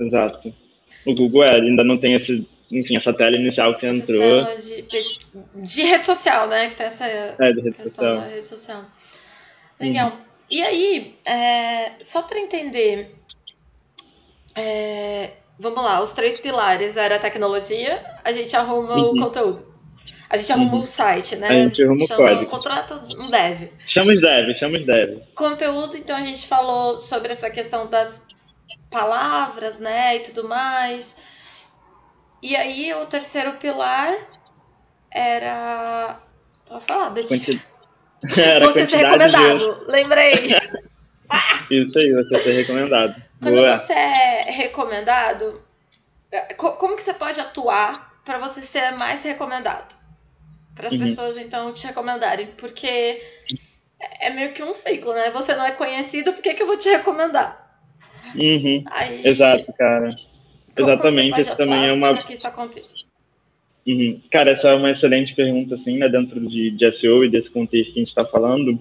Exato. 0.00 0.52
O 1.06 1.14
Google 1.14 1.44
é, 1.44 1.54
ainda 1.54 1.82
não 1.84 1.98
tem 1.98 2.14
esse, 2.14 2.46
enfim, 2.70 2.96
essa 2.96 3.12
tela 3.12 3.36
inicial 3.36 3.74
que 3.74 3.80
você 3.80 3.86
essa 3.86 3.96
entrou. 3.96 4.18
Tela 4.18 4.56
de, 4.56 4.82
de 5.54 5.82
rede 5.82 6.06
social, 6.06 6.48
né? 6.48 6.68
Que 6.68 6.76
tem 6.76 6.86
essa 6.86 7.06
é, 7.06 7.52
de 7.52 7.60
rede 7.60 7.82
social. 7.82 8.16
da 8.16 8.26
rede 8.26 8.44
social. 8.44 8.84
Legal. 9.80 10.10
Uhum. 10.10 10.18
E 10.50 10.62
aí, 10.62 11.14
é, 11.26 11.92
só 12.00 12.22
para 12.22 12.38
entender, 12.38 13.14
é, 14.54 15.30
vamos 15.58 15.82
lá, 15.82 16.02
os 16.02 16.12
três 16.12 16.38
pilares 16.38 16.96
era 16.96 17.16
a 17.16 17.18
tecnologia, 17.18 18.02
a 18.24 18.32
gente 18.32 18.54
arruma 18.56 18.96
uhum. 18.96 19.10
o 19.10 19.18
conteúdo. 19.18 19.68
A 20.30 20.36
gente 20.36 20.52
arruma 20.52 20.74
uhum. 20.74 20.82
o 20.82 20.86
site, 20.86 21.36
né? 21.36 21.48
A 21.48 21.52
gente 21.52 21.82
arruma 21.82 22.06
Chama, 22.06 22.20
o 22.20 22.28
código. 22.28 22.50
Contrato 22.50 22.94
um 23.18 23.30
dev. 23.30 23.70
Chama 23.86 24.12
os 24.12 24.20
dev, 24.20 24.54
chama 24.54 24.78
os 24.78 24.84
dev. 24.84 25.20
Conteúdo, 25.34 25.96
então 25.96 26.16
a 26.16 26.22
gente 26.22 26.46
falou 26.46 26.98
sobre 26.98 27.32
essa 27.32 27.48
questão 27.50 27.86
das 27.86 28.26
palavras, 28.90 29.78
né, 29.78 30.16
e 30.16 30.20
tudo 30.20 30.48
mais. 30.48 31.16
E 32.42 32.56
aí 32.56 32.92
o 32.94 33.06
terceiro 33.06 33.52
pilar 33.52 34.14
era. 35.10 36.20
Pode 36.66 36.84
falar, 36.84 37.10
Betty. 37.10 37.60
Você 38.62 38.86
ser 38.86 38.96
recomendado, 38.96 39.84
lembrei. 39.88 40.34
Isso 41.70 41.98
aí, 41.98 42.12
você 42.12 42.38
ser 42.40 42.52
recomendado. 42.52 43.22
Quando 43.40 43.56
Boa. 43.56 43.76
você 43.76 43.92
é 43.92 44.50
recomendado, 44.50 45.62
é, 46.32 46.54
como 46.54 46.96
que 46.96 47.02
você 47.02 47.12
pode 47.12 47.38
atuar 47.38 48.20
para 48.24 48.38
você 48.38 48.62
ser 48.62 48.92
mais 48.92 49.22
recomendado? 49.22 49.94
Para 50.74 50.88
as 50.88 50.94
uhum. 50.94 51.00
pessoas, 51.00 51.36
então, 51.36 51.72
te 51.72 51.86
recomendarem. 51.86 52.46
Porque 52.56 53.22
é 54.20 54.30
meio 54.30 54.52
que 54.54 54.62
um 54.62 54.72
ciclo, 54.72 55.12
né? 55.12 55.30
Você 55.30 55.54
não 55.54 55.64
é 55.64 55.72
conhecido, 55.72 56.32
por 56.32 56.42
que, 56.42 56.54
que 56.54 56.62
eu 56.62 56.66
vou 56.66 56.76
te 56.76 56.88
recomendar? 56.88 57.67
Uhum. 58.34 58.84
Aí, 58.90 59.26
Exato, 59.26 59.72
cara. 59.72 60.16
Exatamente, 60.76 61.40
isso 61.40 61.56
também 61.56 61.86
é 61.86 61.92
uma. 61.92 62.22
Que 62.22 62.34
isso 62.34 62.46
aconteça. 62.46 62.94
Uhum. 63.86 64.20
Cara, 64.30 64.50
essa 64.50 64.68
é 64.68 64.74
uma 64.74 64.90
excelente 64.90 65.34
pergunta, 65.34 65.74
assim, 65.74 65.96
né, 65.96 66.08
dentro 66.08 66.40
de, 66.46 66.70
de 66.70 66.92
SEO 66.92 67.24
e 67.24 67.30
desse 67.30 67.50
contexto 67.50 67.92
que 67.92 67.98
a 67.98 68.02
gente 68.02 68.08
está 68.08 68.24
falando. 68.24 68.78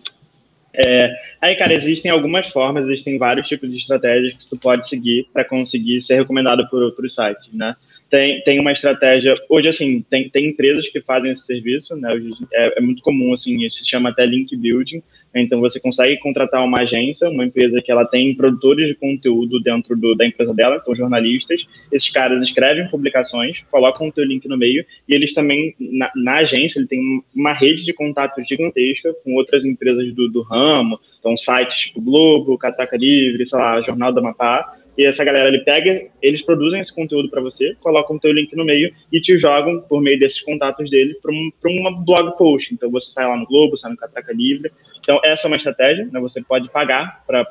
É, 0.74 1.16
aí, 1.42 1.56
cara, 1.56 1.74
existem 1.74 2.12
algumas 2.12 2.48
formas, 2.48 2.88
existem 2.88 3.18
vários 3.18 3.48
tipos 3.48 3.72
de 3.72 3.78
estratégias 3.78 4.36
que 4.36 4.50
tu 4.50 4.60
pode 4.60 4.88
seguir 4.88 5.26
para 5.34 5.44
conseguir 5.44 6.02
ser 6.02 6.16
recomendado 6.16 6.70
por 6.70 6.84
outros 6.84 7.16
sites, 7.16 7.52
né? 7.54 7.76
Tem, 8.10 8.42
tem 8.44 8.60
uma 8.60 8.72
estratégia, 8.72 9.34
hoje, 9.50 9.68
assim, 9.70 10.06
tem, 10.10 10.30
tem 10.30 10.50
empresas 10.50 10.88
que 10.90 11.02
fazem 11.02 11.32
esse 11.32 11.46
serviço, 11.46 11.96
né? 11.96 12.10
É, 12.54 12.78
é 12.78 12.82
muito 12.82 13.02
comum, 13.02 13.34
assim, 13.34 13.68
se 13.70 13.88
chama 13.88 14.10
até 14.10 14.26
link 14.26 14.56
building, 14.56 15.02
então 15.36 15.60
você 15.60 15.80
consegue 15.80 16.18
contratar 16.20 16.64
uma 16.64 16.80
agência, 16.80 17.30
uma 17.30 17.46
empresa 17.46 17.82
que 17.82 17.92
ela 17.92 18.06
tem 18.06 18.34
produtores 18.36 18.88
de 18.88 18.96
conteúdo 18.96 19.60
dentro 19.60 19.96
do, 19.96 20.16
da 20.16 20.26
empresa 20.26 20.54
dela, 20.54 20.80
então 20.82 20.96
jornalistas. 20.96 21.68
Esses 21.92 22.10
caras 22.10 22.42
escrevem 22.44 22.88
publicações, 22.90 23.64
colocam 23.70 24.08
o 24.08 24.12
teu 24.12 24.24
link 24.24 24.48
no 24.48 24.58
meio 24.58 24.86
e 25.08 25.14
eles 25.14 25.34
também 25.34 25.76
na, 25.80 26.12
na 26.16 26.36
agência 26.38 26.80
ele 26.80 26.88
tem 26.88 27.24
uma 27.36 27.54
rede 27.54 27.84
de 27.84 27.94
contatos 27.94 28.48
gigantesca 28.48 29.14
com 29.24 29.36
outras 29.36 29.64
empresas 29.66 30.14
do, 30.14 30.28
do 30.30 30.42
ramo, 30.42 31.00
então 31.20 31.36
sites 31.36 31.78
tipo 31.78 32.02
Globo, 32.02 32.58
Catraca 32.58 32.98
Livre, 32.98 33.46
sei 33.46 33.60
lá, 33.60 33.82
Jornal 33.82 34.14
da 34.14 34.22
Mapá. 34.22 34.78
E 34.98 35.06
essa 35.06 35.24
galera, 35.24 35.48
ele 35.48 35.60
pega, 35.60 36.08
eles 36.22 36.42
produzem 36.42 36.80
esse 36.80 36.94
conteúdo 36.94 37.30
para 37.30 37.42
você, 37.42 37.76
colocam 37.82 38.16
o 38.16 38.20
teu 38.20 38.32
link 38.32 38.56
no 38.56 38.66
meio 38.66 38.92
e 39.12 39.22
te 39.22 39.38
jogam, 39.38 39.80
por 39.82 40.02
meio 40.02 40.18
desses 40.18 40.42
contatos 40.42 40.90
dele, 40.90 41.16
para 41.22 41.32
um, 41.32 41.52
uma 41.80 41.92
blog 42.04 42.36
post. 42.38 42.74
Então, 42.74 42.90
você 42.90 43.12
sai 43.12 43.28
lá 43.28 43.38
no 43.38 43.46
Globo, 43.46 43.78
sai 43.78 43.92
no 43.92 43.98
Catraca 43.98 44.34
Livre, 44.34 44.72
então, 45.08 45.22
essa 45.24 45.48
é 45.48 45.50
uma 45.50 45.56
estratégia, 45.56 46.06
né? 46.12 46.20
Você 46.20 46.42
pode 46.42 46.70
pagar 46.70 47.24
para 47.26 47.48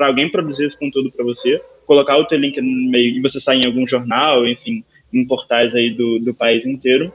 alguém 0.00 0.28
produzir 0.28 0.66
esse 0.66 0.76
conteúdo 0.76 1.12
para 1.12 1.24
você, 1.24 1.62
colocar 1.86 2.16
o 2.16 2.24
teu 2.24 2.36
link 2.36 2.60
no 2.60 2.90
meio 2.90 3.16
e 3.16 3.20
você 3.20 3.40
sair 3.40 3.62
em 3.62 3.66
algum 3.66 3.86
jornal, 3.86 4.44
enfim, 4.44 4.82
em 5.14 5.24
portais 5.24 5.72
aí 5.72 5.90
do, 5.90 6.18
do 6.18 6.34
país 6.34 6.66
inteiro. 6.66 7.12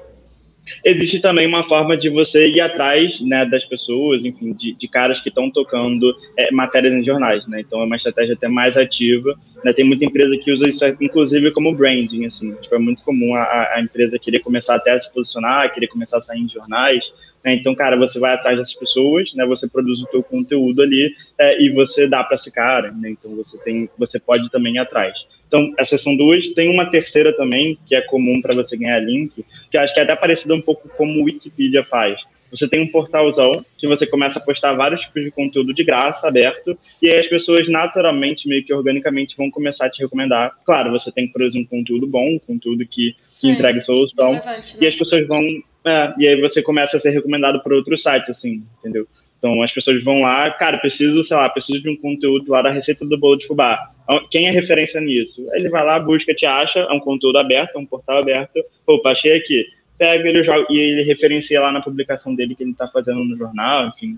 Existe 0.83 1.19
também 1.19 1.47
uma 1.47 1.63
forma 1.63 1.97
de 1.97 2.09
você 2.09 2.47
ir 2.47 2.61
atrás 2.61 3.19
né, 3.21 3.45
das 3.45 3.65
pessoas, 3.65 4.23
enfim, 4.23 4.53
de, 4.53 4.73
de 4.73 4.87
caras 4.87 5.19
que 5.21 5.29
estão 5.29 5.51
tocando 5.51 6.15
é, 6.37 6.51
matérias 6.51 6.93
em 6.93 7.03
jornais, 7.03 7.45
né? 7.47 7.59
Então 7.61 7.81
é 7.81 7.85
uma 7.85 7.95
estratégia 7.95 8.33
até 8.33 8.47
mais 8.47 8.77
ativa. 8.77 9.37
Né? 9.63 9.73
Tem 9.73 9.85
muita 9.85 10.05
empresa 10.05 10.37
que 10.37 10.51
usa 10.51 10.67
isso, 10.67 10.85
inclusive, 11.01 11.51
como 11.51 11.75
branding, 11.75 12.25
assim. 12.25 12.53
Tipo, 12.55 12.75
é 12.75 12.79
muito 12.79 13.03
comum 13.03 13.35
a, 13.35 13.73
a 13.75 13.81
empresa 13.81 14.17
querer 14.19 14.39
começar 14.39 14.75
até 14.75 14.91
a 14.91 15.01
se 15.01 15.11
posicionar, 15.11 15.73
querer 15.73 15.87
começar 15.87 16.17
a 16.17 16.21
sair 16.21 16.39
em 16.39 16.49
jornais. 16.49 17.11
Né? 17.43 17.55
Então, 17.55 17.75
cara, 17.75 17.97
você 17.97 18.19
vai 18.19 18.33
atrás 18.33 18.57
dessas 18.57 18.73
pessoas, 18.73 19.33
né? 19.33 19.45
Você 19.45 19.67
produz 19.67 19.99
o 19.99 20.07
teu 20.07 20.23
conteúdo 20.23 20.81
ali 20.81 21.13
é, 21.37 21.61
e 21.61 21.69
você 21.71 22.07
dá 22.07 22.23
para 22.23 22.35
esse 22.35 22.51
cara, 22.51 22.91
né? 22.91 23.09
Então 23.09 23.35
você 23.35 23.57
tem, 23.59 23.89
você 23.97 24.19
pode 24.19 24.49
também 24.49 24.75
ir 24.75 24.79
atrás. 24.79 25.13
Então, 25.53 25.71
essas 25.77 26.01
são 26.01 26.17
duas. 26.17 26.47
Tem 26.47 26.67
uma 26.67 26.89
terceira 26.89 27.31
também, 27.31 27.77
que 27.85 27.93
é 27.93 28.01
comum 28.01 28.41
para 28.41 28.55
você 28.55 28.75
ganhar 28.75 28.99
link, 28.99 29.45
que 29.69 29.77
acho 29.77 29.93
que 29.93 29.99
é 29.99 30.03
até 30.03 30.15
parecida 30.15 30.55
um 30.55 30.61
pouco 30.61 30.89
como 30.97 31.21
o 31.21 31.25
Wikipedia 31.25 31.83
faz. 31.83 32.19
Você 32.49 32.67
tem 32.67 32.81
um 32.81 32.87
portalzão 32.87 33.63
que 33.77 33.87
você 33.87 34.07
começa 34.07 34.39
a 34.39 34.41
postar 34.41 34.73
vários 34.73 35.01
tipos 35.01 35.23
de 35.23 35.29
conteúdo 35.29 35.71
de 35.71 35.83
graça, 35.83 36.27
aberto, 36.27 36.75
e 36.99 37.07
aí 37.07 37.19
as 37.19 37.27
pessoas 37.27 37.69
naturalmente, 37.69 38.47
meio 38.47 38.63
que 38.63 38.73
organicamente, 38.73 39.37
vão 39.37 39.51
começar 39.51 39.85
a 39.85 39.89
te 39.91 40.01
recomendar. 40.01 40.55
Claro, 40.65 40.91
você 40.91 41.11
tem 41.11 41.27
que 41.27 41.33
produzir 41.33 41.59
um 41.59 41.65
conteúdo 41.65 42.07
bom, 42.07 42.35
um 42.35 42.39
conteúdo 42.39 42.83
que, 42.87 43.15
que 43.39 43.49
entregue 43.49 43.81
solução, 43.81 44.39
e 44.79 44.87
as 44.87 44.95
pessoas 44.95 45.27
vão. 45.27 45.41
É, 45.85 46.13
e 46.17 46.27
aí 46.27 46.41
você 46.41 46.63
começa 46.63 46.97
a 46.97 46.99
ser 46.99 47.11
recomendado 47.11 47.61
por 47.61 47.73
outros 47.73 48.01
sites, 48.01 48.29
assim, 48.29 48.63
entendeu? 48.79 49.07
Então 49.43 49.61
as 49.61 49.73
pessoas 49.73 50.01
vão 50.01 50.21
lá, 50.21 50.49
cara, 50.51 50.77
preciso, 50.77 51.21
sei 51.21 51.35
lá, 51.35 51.49
preciso 51.49 51.81
de 51.81 51.89
um 51.89 51.97
conteúdo 51.97 52.49
lá 52.49 52.61
da 52.61 52.71
receita 52.71 53.05
do 53.05 53.17
bolo 53.17 53.35
de 53.35 53.45
fubá. 53.45 53.91
Então, 54.05 54.25
quem 54.31 54.47
é 54.47 54.51
referência 54.51 55.01
nisso? 55.01 55.45
Ele 55.51 55.67
vai 55.67 55.85
lá, 55.85 55.99
busca, 55.99 56.33
te 56.33 56.45
acha, 56.45 56.79
é 56.79 56.93
um 56.93 56.99
conteúdo 57.01 57.37
aberto, 57.37 57.75
é 57.75 57.79
um 57.79 57.85
portal 57.85 58.19
aberto. 58.19 58.63
Opa, 58.87 59.11
achei 59.11 59.35
aqui. 59.35 59.65
Pega 59.97 60.29
ele 60.29 60.45
joga, 60.45 60.65
e 60.69 60.77
ele 60.77 61.03
referencia 61.03 61.59
lá 61.59 61.73
na 61.73 61.81
publicação 61.81 62.33
dele 62.33 62.55
que 62.55 62.63
ele 62.63 62.71
está 62.71 62.87
fazendo 62.87 63.21
no 63.21 63.35
jornal, 63.35 63.89
enfim. 63.89 64.17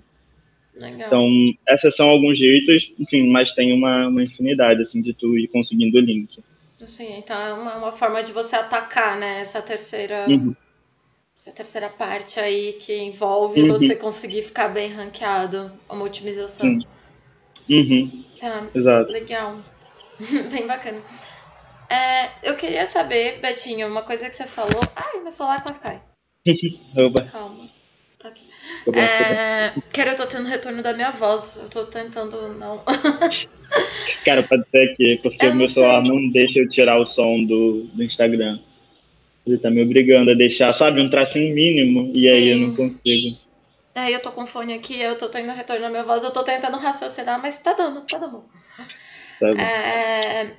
Legal. 0.76 1.08
Então, 1.08 1.28
esses 1.70 1.96
são 1.96 2.08
alguns 2.08 2.38
jeitos, 2.38 2.94
enfim, 3.00 3.28
mas 3.28 3.52
tem 3.54 3.74
uma, 3.74 4.08
uma 4.08 4.22
infinidade, 4.22 4.84
assim, 4.84 5.02
de 5.02 5.12
tu 5.12 5.36
ir 5.40 5.48
conseguindo 5.48 5.98
o 5.98 6.02
link. 6.02 6.40
Sim, 6.86 7.18
então 7.18 7.42
é 7.42 7.52
uma, 7.52 7.78
uma 7.78 7.92
forma 7.92 8.22
de 8.22 8.32
você 8.32 8.56
atacar, 8.56 9.18
né, 9.18 9.40
essa 9.42 9.60
terceira... 9.60 10.28
Uhum 10.30 10.56
essa 11.38 11.52
terceira 11.52 11.90
parte 11.90 12.40
aí 12.40 12.74
que 12.74 12.96
envolve 12.96 13.62
uhum. 13.62 13.68
você 13.68 13.96
conseguir 13.96 14.42
ficar 14.42 14.70
bem 14.70 14.90
ranqueado, 14.90 15.72
uma 15.90 16.06
otimização. 16.06 16.80
Uhum. 17.70 18.24
Tá, 18.40 18.68
Exato. 18.74 19.12
legal. 19.12 19.60
bem 20.50 20.66
bacana. 20.66 21.02
É, 21.90 22.50
eu 22.50 22.56
queria 22.56 22.88
saber, 22.88 23.40
Betinho, 23.42 23.88
uma 23.88 24.02
coisa 24.02 24.30
que 24.30 24.36
você 24.36 24.48
falou. 24.48 24.82
Ai, 24.96 25.22
meu 25.22 25.30
celular 25.30 25.62
quase 25.62 25.80
cai. 25.80 26.02
Oba. 26.98 27.26
Calma. 27.26 27.70
Tá 28.18 28.30
aqui. 28.30 28.42
É, 28.98 29.74
quero, 29.94 30.12
eu 30.12 30.16
tô 30.16 30.26
tendo 30.26 30.48
retorno 30.48 30.82
da 30.82 30.94
minha 30.94 31.12
voz. 31.12 31.60
Eu 31.62 31.70
tô 31.70 31.86
tentando 31.86 32.54
não. 32.54 32.82
Cara, 34.24 34.42
pode 34.42 34.64
ser 34.70 34.92
aqui, 34.92 35.20
porque 35.22 35.46
o 35.48 35.56
meu 35.56 35.68
celular 35.68 36.02
não 36.02 36.30
deixa 36.32 36.60
eu 36.60 36.70
tirar 36.70 37.00
o 37.00 37.06
som 37.06 37.44
do, 37.44 37.84
do 37.94 38.04
Instagram. 38.04 38.60
Ele 39.46 39.58
tá 39.58 39.70
me 39.70 39.84
obrigando 39.84 40.32
a 40.32 40.34
deixar, 40.34 40.74
sabe, 40.74 41.02
um 41.02 41.10
tracinho 41.10 41.54
mínimo, 41.54 42.12
e 42.16 42.22
Sim. 42.22 42.30
aí 42.30 42.50
eu 42.50 42.68
não 42.68 42.76
consigo. 42.76 43.38
É, 43.94 44.12
eu 44.12 44.22
tô 44.22 44.32
com 44.32 44.46
fone 44.46 44.74
aqui, 44.74 45.00
eu 45.00 45.18
tô 45.18 45.30
tendo 45.30 45.52
retorno 45.54 45.84
na 45.84 45.90
minha 45.90 46.04
voz, 46.04 46.24
eu 46.24 46.32
tô 46.32 46.44
tentando 46.44 46.78
raciocinar, 46.78 47.42
mas 47.42 47.60
tá 47.60 47.74
dando, 47.74 48.02
tá 48.02 48.18
dando. 48.18 48.44
Tá 49.40 49.50
é, 49.62 50.54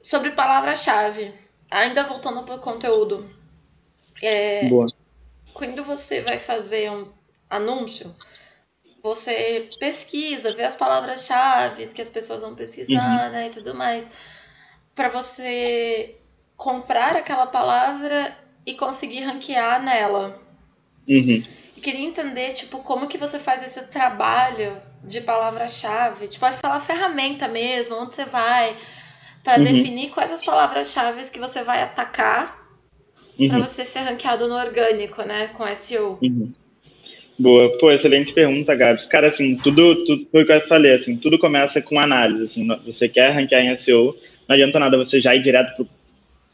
sobre 0.00 0.30
palavra-chave, 0.30 1.32
ainda 1.70 2.04
voltando 2.04 2.42
pro 2.44 2.58
conteúdo. 2.58 3.28
É, 4.22 4.68
Boa. 4.68 4.86
Quando 5.52 5.82
você 5.82 6.22
vai 6.22 6.38
fazer 6.38 6.90
um 6.90 7.08
anúncio, 7.50 8.14
você 9.02 9.68
pesquisa, 9.78 10.52
vê 10.52 10.64
as 10.64 10.76
palavras-chave 10.76 11.86
que 11.88 12.02
as 12.02 12.08
pessoas 12.08 12.42
vão 12.42 12.54
pesquisar, 12.54 13.26
uhum. 13.26 13.32
né, 13.32 13.46
e 13.48 13.50
tudo 13.50 13.74
mais, 13.74 14.12
para 14.94 15.08
você 15.08 16.17
comprar 16.58 17.14
aquela 17.14 17.46
palavra 17.46 18.36
e 18.66 18.74
conseguir 18.74 19.20
ranquear 19.20 19.82
nela. 19.82 20.36
Uhum. 21.08 21.42
E 21.76 21.80
queria 21.80 22.04
entender, 22.04 22.50
tipo, 22.50 22.80
como 22.80 23.06
que 23.06 23.16
você 23.16 23.38
faz 23.38 23.62
esse 23.62 23.90
trabalho 23.92 24.76
de 25.04 25.20
palavra-chave? 25.20 26.26
Tipo, 26.26 26.40
vai 26.40 26.52
falar 26.52 26.80
ferramenta 26.80 27.46
mesmo, 27.46 27.96
onde 27.96 28.16
você 28.16 28.24
vai, 28.24 28.76
para 29.44 29.58
uhum. 29.58 29.64
definir 29.64 30.10
quais 30.10 30.32
as 30.32 30.44
palavras-chave 30.44 31.30
que 31.30 31.38
você 31.38 31.62
vai 31.62 31.80
atacar 31.80 32.58
uhum. 33.38 33.46
para 33.46 33.60
você 33.60 33.84
ser 33.84 34.00
ranqueado 34.00 34.48
no 34.48 34.56
orgânico, 34.56 35.22
né, 35.22 35.46
com 35.56 35.64
SEO. 35.76 36.18
Uhum. 36.20 36.52
Boa, 37.38 37.70
pô, 37.78 37.92
excelente 37.92 38.32
pergunta, 38.32 38.74
Gabs. 38.74 39.06
Cara, 39.06 39.28
assim, 39.28 39.56
tudo, 39.56 40.04
tudo 40.04 40.26
foi 40.32 40.42
o 40.42 40.46
que 40.46 40.52
eu 40.52 40.66
falei, 40.66 40.94
assim, 40.96 41.16
tudo 41.16 41.38
começa 41.38 41.80
com 41.80 42.00
análise, 42.00 42.46
assim, 42.46 42.66
você 42.84 43.08
quer 43.08 43.30
ranquear 43.30 43.62
em 43.62 43.76
SEO, 43.76 44.16
não 44.48 44.56
adianta 44.56 44.80
nada 44.80 44.98
você 44.98 45.20
já 45.20 45.36
ir 45.36 45.42
direto 45.42 45.76
pro 45.76 45.97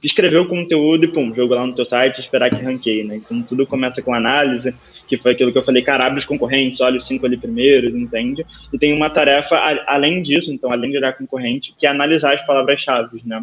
escrever 0.05 0.39
o 0.39 0.47
conteúdo 0.47 1.05
e 1.05 1.09
pum, 1.09 1.35
jogo 1.35 1.55
lá 1.55 1.67
no 1.67 1.75
teu 1.75 1.85
site 1.85 2.21
esperar 2.21 2.51
que 2.51 2.63
ranqueie, 2.63 3.05
né? 3.05 3.17
Então 3.17 3.43
tudo 3.43 3.67
começa 3.67 4.03
com 4.03 4.15
análise, 4.15 4.75
que 5.09 5.17
foi 5.17 5.33
aquilo 5.33 5.51
que 5.51 5.59
eu 5.59 5.65
falei, 5.65 5.83
cara, 5.83 6.07
abre 6.07 6.21
os 6.21 6.27
concorrentes, 6.27 6.81
olha 6.81 6.99
os 6.99 7.07
cinco 7.07 7.25
ali 7.25 7.39
primeiros, 7.39 7.95
entende? 7.95 8.45
E 8.73 8.79
tem 8.79 8.93
uma 8.93 9.09
tarefa 9.09 9.57
além 9.87 10.23
disso, 10.23 10.53
então, 10.53 10.71
além 10.71 10.91
de 10.91 10.99
olhar 10.99 11.17
concorrente, 11.17 11.75
que 11.79 11.87
é 11.87 11.91
analisar 11.91 12.35
as 12.35 12.47
palavras-chave, 12.47 13.23
né? 13.25 13.43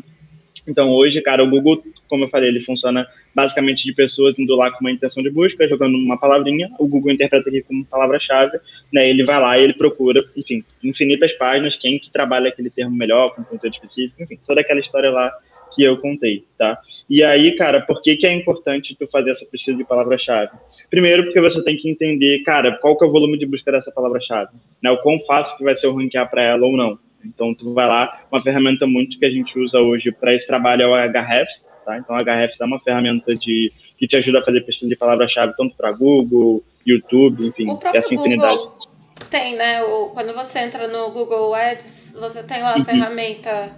Então 0.68 0.92
hoje, 0.92 1.20
cara, 1.22 1.44
o 1.44 1.50
Google, 1.50 1.84
como 2.08 2.26
eu 2.26 2.30
falei, 2.30 2.50
ele 2.50 2.62
funciona 2.62 3.08
basicamente 3.34 3.84
de 3.84 3.94
pessoas 3.94 4.38
indo 4.38 4.56
lá 4.56 4.70
com 4.70 4.82
uma 4.82 4.92
intenção 4.92 5.24
de 5.24 5.32
busca, 5.32 5.68
jogando 5.68 5.98
uma 5.98 6.20
palavrinha, 6.20 6.70
o 6.78 6.88
Google 6.88 7.12
interpreta 7.12 7.50
aqui 7.50 7.64
como 7.64 7.84
palavra-chave, 7.86 8.60
né? 8.94 9.10
Ele 9.10 9.24
vai 9.24 9.42
lá 9.42 9.58
e 9.58 9.64
ele 9.64 9.74
procura, 9.74 10.24
enfim, 10.38 10.64
infinitas 10.84 11.34
páginas, 11.34 11.76
quem 11.76 11.98
que 11.98 12.12
trabalha 12.12 12.50
aquele 12.50 12.70
termo 12.70 12.96
melhor, 12.96 13.34
com 13.34 13.44
conteúdo 13.44 13.74
específico, 13.74 14.22
enfim, 14.22 14.38
toda 14.46 14.62
aquela 14.62 14.80
história 14.80 15.10
lá 15.10 15.34
que 15.74 15.84
eu 15.84 15.98
contei, 15.98 16.46
tá? 16.58 16.78
E 17.10 17.24
aí, 17.24 17.56
cara, 17.56 17.82
por 17.82 18.02
que, 18.02 18.16
que 18.16 18.28
é 18.28 18.34
importante 18.34 18.96
tu 18.96 19.08
fazer 19.08 19.32
essa 19.32 19.46
pesquisa 19.46 19.78
de 19.78 19.84
palavra-chave? 19.84 20.52
Primeiro, 20.90 21.24
porque 21.26 21.42
você 21.42 21.64
tem 21.64 21.78
que 21.78 21.90
entender, 21.90 22.44
cara, 22.44 22.78
qual 22.78 22.98
que 22.98 23.04
é 23.04 23.08
o 23.08 23.12
volume 23.12 23.38
de 23.38 23.46
busca 23.46 23.72
dessa 23.72 23.92
palavra-chave, 23.92 24.52
né? 24.82 24.92
O 24.92 24.98
quão 25.02 25.20
fácil 25.26 25.58
que 25.58 25.64
vai 25.64 25.76
ser 25.76 25.88
o 25.88 25.96
ranquear 25.96 26.30
para 26.30 26.44
ela 26.44 26.66
ou 26.66 26.76
não. 26.76 26.98
Então, 27.24 27.54
tu 27.54 27.74
vai 27.74 27.88
lá, 27.88 28.26
uma 28.32 28.42
ferramenta 28.42 28.88
muito 28.88 29.18
que 29.18 29.26
a 29.26 29.30
gente 29.30 29.58
usa 29.60 29.80
hoje 29.80 30.12
para 30.12 30.34
esse 30.34 30.48
trabalho 30.48 30.84
é 30.84 30.88
o 30.88 30.94
Ahrefs, 30.94 31.66
tá? 31.86 31.98
Então, 31.98 32.16
o 32.16 32.20
Ahrefs 32.20 32.60
é 32.60 32.66
uma 32.66 32.80
ferramenta 32.80 33.34
de 33.36 33.72
que 33.98 34.08
te 34.08 34.18
ajuda 34.18 34.40
a 34.40 34.44
fazer 34.44 34.62
pesquisa 34.62 34.90
de 34.90 34.96
palavra-chave 34.96 35.54
tanto 35.56 35.76
para 35.76 35.92
Google, 35.92 36.64
YouTube, 36.86 37.46
enfim, 37.46 37.70
o 37.70 37.78
próprio 37.78 38.00
essa 38.00 38.14
infinidade. 38.14 38.58
Google 38.58 38.92
tem, 39.32 39.56
né? 39.56 39.82
O, 39.84 40.10
quando 40.10 40.34
você 40.34 40.60
entra 40.60 40.88
no 40.88 41.10
Google 41.12 41.56
Ads, 41.56 42.18
você 42.20 42.44
tem 42.44 42.62
lá 42.62 42.74
a 42.74 42.78
uhum. 42.78 42.84
ferramenta 42.84 43.72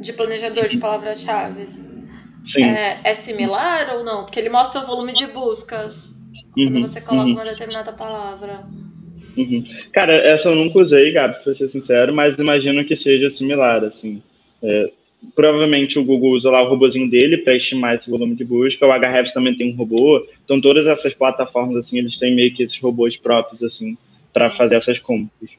de 0.00 0.12
planejador 0.12 0.68
de 0.68 0.78
palavras-chave 0.78 1.64
é, 2.58 3.10
é, 3.10 3.14
similar 3.14 3.96
ou 3.96 4.04
não? 4.04 4.24
Porque 4.24 4.38
ele 4.38 4.48
mostra 4.48 4.80
o 4.80 4.86
volume 4.86 5.12
de 5.12 5.26
buscas 5.26 6.26
uhum, 6.56 6.72
quando 6.72 6.80
você 6.82 7.00
coloca 7.00 7.26
uhum. 7.26 7.34
uma 7.34 7.44
determinada 7.44 7.92
palavra. 7.92 8.64
Uhum. 9.36 9.64
Cara, 9.92 10.14
essa 10.14 10.48
eu 10.48 10.54
nunca 10.54 10.78
usei, 10.78 11.12
Gabi, 11.12 11.42
pra 11.42 11.54
ser 11.54 11.68
sincero, 11.68 12.14
mas 12.14 12.38
imagino 12.38 12.84
que 12.84 12.96
seja 12.96 13.30
similar, 13.30 13.84
assim. 13.84 14.22
É, 14.62 14.90
provavelmente 15.34 15.98
o 15.98 16.04
Google 16.04 16.30
usa 16.30 16.50
lá 16.50 16.62
o 16.62 16.68
robôzinho 16.68 17.10
dele 17.10 17.38
para 17.38 17.56
estimar 17.56 17.94
esse 17.94 18.08
volume 18.08 18.34
de 18.34 18.44
busca, 18.44 18.86
o 18.86 18.92
Ahrefs 18.92 19.34
também 19.34 19.54
tem 19.54 19.72
um 19.72 19.76
robô, 19.76 20.26
então 20.44 20.60
todas 20.60 20.86
essas 20.86 21.12
plataformas, 21.12 21.76
assim, 21.76 21.98
eles 21.98 22.18
têm 22.18 22.34
meio 22.34 22.54
que 22.54 22.62
esses 22.62 22.78
robôs 22.78 23.16
próprios, 23.16 23.62
assim, 23.62 23.96
para 24.32 24.50
fazer 24.50 24.76
essas 24.76 24.98
compras. 24.98 25.50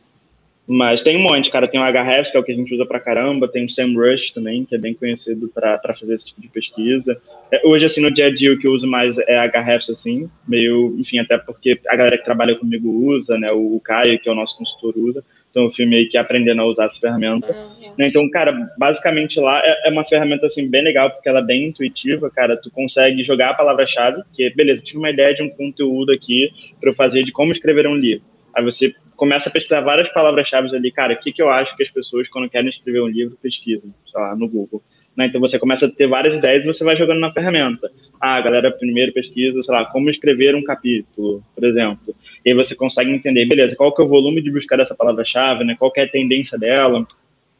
Mas 0.68 1.02
tem 1.02 1.16
um 1.16 1.22
monte, 1.22 1.50
cara. 1.50 1.66
Tem 1.66 1.80
o 1.80 1.84
Ahrefs, 1.84 2.30
que 2.30 2.36
é 2.36 2.40
o 2.40 2.44
que 2.44 2.52
a 2.52 2.56
gente 2.56 2.74
usa 2.74 2.86
pra 2.86 3.00
caramba. 3.00 3.48
Tem 3.48 3.66
o 3.66 3.70
SEMrush 3.70 4.34
também, 4.34 4.66
que 4.66 4.76
é 4.76 4.78
bem 4.78 4.94
conhecido 4.94 5.48
para 5.48 5.94
fazer 5.98 6.16
esse 6.16 6.28
tipo 6.28 6.42
de 6.42 6.50
pesquisa. 6.50 7.16
É, 7.50 7.62
hoje, 7.66 7.86
assim, 7.86 8.02
no 8.02 8.12
dia 8.12 8.26
a 8.26 8.34
dia, 8.34 8.52
o 8.52 8.60
que 8.60 8.68
eu 8.68 8.74
uso 8.74 8.86
mais 8.86 9.18
é 9.18 9.38
Ahrefs, 9.38 9.90
assim. 9.90 10.30
Meio, 10.46 10.94
enfim, 11.00 11.20
até 11.20 11.38
porque 11.38 11.80
a 11.88 11.96
galera 11.96 12.18
que 12.18 12.26
trabalha 12.26 12.56
comigo 12.56 12.90
usa, 12.90 13.38
né? 13.38 13.48
O, 13.52 13.80
Caio, 13.80 14.20
que 14.20 14.28
é 14.28 14.32
o 14.32 14.36
nosso 14.36 14.58
consultor, 14.58 14.94
usa. 14.98 15.24
Então, 15.50 15.64
eu 15.64 15.72
fui 15.72 15.86
meio 15.86 16.10
que 16.10 16.18
aprendendo 16.18 16.62
a 16.62 16.66
usar 16.66 16.86
essa 16.86 17.00
ferramenta. 17.00 17.54
Uhum. 17.54 17.96
Então, 18.00 18.30
cara, 18.30 18.70
basicamente 18.78 19.40
lá 19.40 19.62
é, 19.64 19.88
é, 19.88 19.90
uma 19.90 20.04
ferramenta, 20.04 20.48
assim, 20.48 20.70
bem 20.70 20.84
legal, 20.84 21.10
porque 21.10 21.30
ela 21.30 21.40
é 21.40 21.44
bem 21.44 21.68
intuitiva, 21.68 22.30
cara. 22.30 22.58
Tu 22.58 22.70
consegue 22.70 23.24
jogar 23.24 23.52
a 23.52 23.54
palavra-chave, 23.54 24.22
que, 24.34 24.50
beleza, 24.50 24.82
tive 24.82 25.00
uma 25.00 25.10
ideia 25.10 25.34
de 25.34 25.42
um 25.42 25.50
conteúdo 25.50 26.12
aqui 26.12 26.52
para 26.80 26.90
eu 26.90 26.94
fazer 26.94 27.24
de 27.24 27.32
como 27.32 27.54
escrever 27.54 27.88
um 27.88 27.96
livro. 27.96 28.26
Aí 28.58 28.64
você 28.64 28.92
começa 29.16 29.50
a 29.50 29.52
pesquisar 29.52 29.82
várias 29.82 30.10
palavras-chave 30.10 30.76
ali, 30.76 30.92
cara, 30.92 31.14
o 31.14 31.18
que, 31.18 31.32
que 31.32 31.40
eu 31.40 31.48
acho 31.48 31.78
que 31.78 31.84
as 31.84 31.92
pessoas, 31.92 32.28
quando 32.28 32.50
querem 32.50 32.70
escrever 32.70 33.04
um 33.04 33.08
livro, 33.08 33.38
pesquisam, 33.40 33.94
sei 34.04 34.20
lá, 34.20 34.36
no 34.36 34.50
Google. 34.50 34.82
Né? 35.16 35.28
Então 35.28 35.40
você 35.40 35.60
começa 35.60 35.86
a 35.86 35.92
ter 35.92 36.08
várias 36.08 36.36
ideias 36.36 36.64
e 36.64 36.66
você 36.66 36.84
vai 36.84 36.96
jogando 36.96 37.20
na 37.20 37.32
ferramenta. 37.32 37.92
Ah, 38.20 38.34
a 38.34 38.42
galera 38.42 38.72
primeiro 38.72 39.14
pesquisa, 39.14 39.62
sei 39.62 39.76
lá, 39.76 39.86
como 39.86 40.10
escrever 40.10 40.56
um 40.56 40.64
capítulo, 40.64 41.44
por 41.54 41.64
exemplo. 41.66 42.16
E 42.44 42.50
aí 42.50 42.56
você 42.56 42.74
consegue 42.74 43.12
entender, 43.12 43.46
beleza, 43.46 43.76
qual 43.76 43.94
que 43.94 44.02
é 44.02 44.06
o 44.06 44.08
volume 44.08 44.42
de 44.42 44.50
buscar 44.50 44.80
essa 44.80 44.96
palavra-chave, 44.96 45.64
né? 45.64 45.76
Qual 45.78 45.92
que 45.92 46.00
é 46.00 46.04
a 46.06 46.10
tendência 46.10 46.58
dela. 46.58 47.06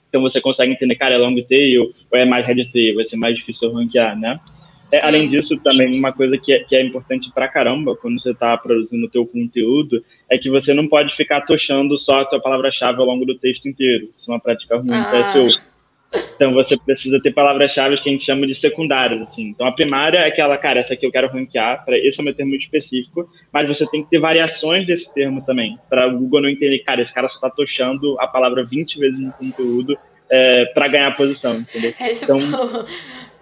Então 0.10 0.20
você 0.20 0.42
consegue 0.42 0.72
entender, 0.72 0.96
cara, 0.96 1.14
é 1.14 1.18
long 1.20 1.40
tail 1.44 1.94
ou 2.12 2.18
é 2.18 2.26
mais 2.26 2.48
head 2.48 2.72
tail, 2.72 2.96
vai 2.96 3.06
ser 3.06 3.18
mais 3.18 3.36
difícil 3.36 3.72
ranquear, 3.72 4.18
né? 4.18 4.40
É, 4.92 5.02
além 5.02 5.30
disso, 5.30 5.58
também 5.62 5.98
uma 5.98 6.14
coisa 6.14 6.38
que 6.38 6.54
é, 6.54 6.60
que 6.64 6.76
é 6.76 6.82
importante 6.82 7.32
pra 7.34 7.48
caramba 7.48 7.96
quando 7.96 8.22
você 8.22 8.32
está 8.32 8.58
produzindo 8.58 9.06
o 9.06 9.10
teu 9.10 9.26
conteúdo 9.26 10.04
é 10.30 10.38
que 10.38 10.50
você 10.50 10.74
não 10.74 10.88
pode 10.88 11.16
ficar 11.16 11.42
tochando 11.42 11.98
só 11.98 12.22
a 12.22 12.26
tua 12.26 12.40
palavra-chave 12.40 13.00
ao 13.00 13.06
longo 13.06 13.26
do 13.26 13.38
texto 13.38 13.68
inteiro. 13.68 14.10
Isso 14.18 14.32
é 14.32 14.34
uma 14.34 14.40
prática 14.40 14.78
ruim 14.78 14.92
ah. 14.92 15.34
SEO. 15.34 15.50
Então 16.36 16.54
você 16.54 16.78
precisa 16.78 17.22
ter 17.22 17.34
palavras-chave 17.34 17.98
que 17.98 18.10
a 18.10 18.12
gente 18.12 18.24
chama 18.24 18.48
de 18.48 18.56
secundárias, 18.56 19.22
assim. 19.22 19.50
Então 19.50 19.68
a 19.68 19.72
primária 19.74 20.20
é 20.20 20.28
aquela, 20.28 20.58
cara, 20.58 20.80
essa 20.80 20.94
aqui 20.94 21.06
eu 21.06 21.12
quero 21.12 21.28
ranquear, 21.28 21.84
para 21.84 21.98
esse 21.98 22.20
é 22.20 22.22
o 22.22 22.26
meu 22.26 22.34
termo 22.34 22.56
específico, 22.56 23.30
mas 23.52 23.68
você 23.68 23.86
tem 23.88 24.04
que 24.04 24.10
ter 24.10 24.20
variações 24.20 24.88
desse 24.88 25.14
termo 25.14 25.44
também, 25.46 25.78
para 25.90 26.08
o 26.08 26.18
Google 26.18 26.44
não 26.44 26.50
entender, 26.50 26.80
cara, 26.80 27.02
esse 27.02 27.14
cara 27.14 27.28
só 27.28 27.36
está 27.36 27.50
tochando 27.50 28.18
a 28.22 28.28
palavra 28.28 28.64
20 28.64 29.00
vezes 29.00 29.20
no 29.20 29.34
conteúdo 29.34 29.98
é, 30.30 30.66
para 30.68 30.88
ganhar 30.88 31.16
posição, 31.16 31.56
entendeu? 31.56 31.94
É, 32.00 32.10
tipo, 32.14 32.24
então, 32.24 32.40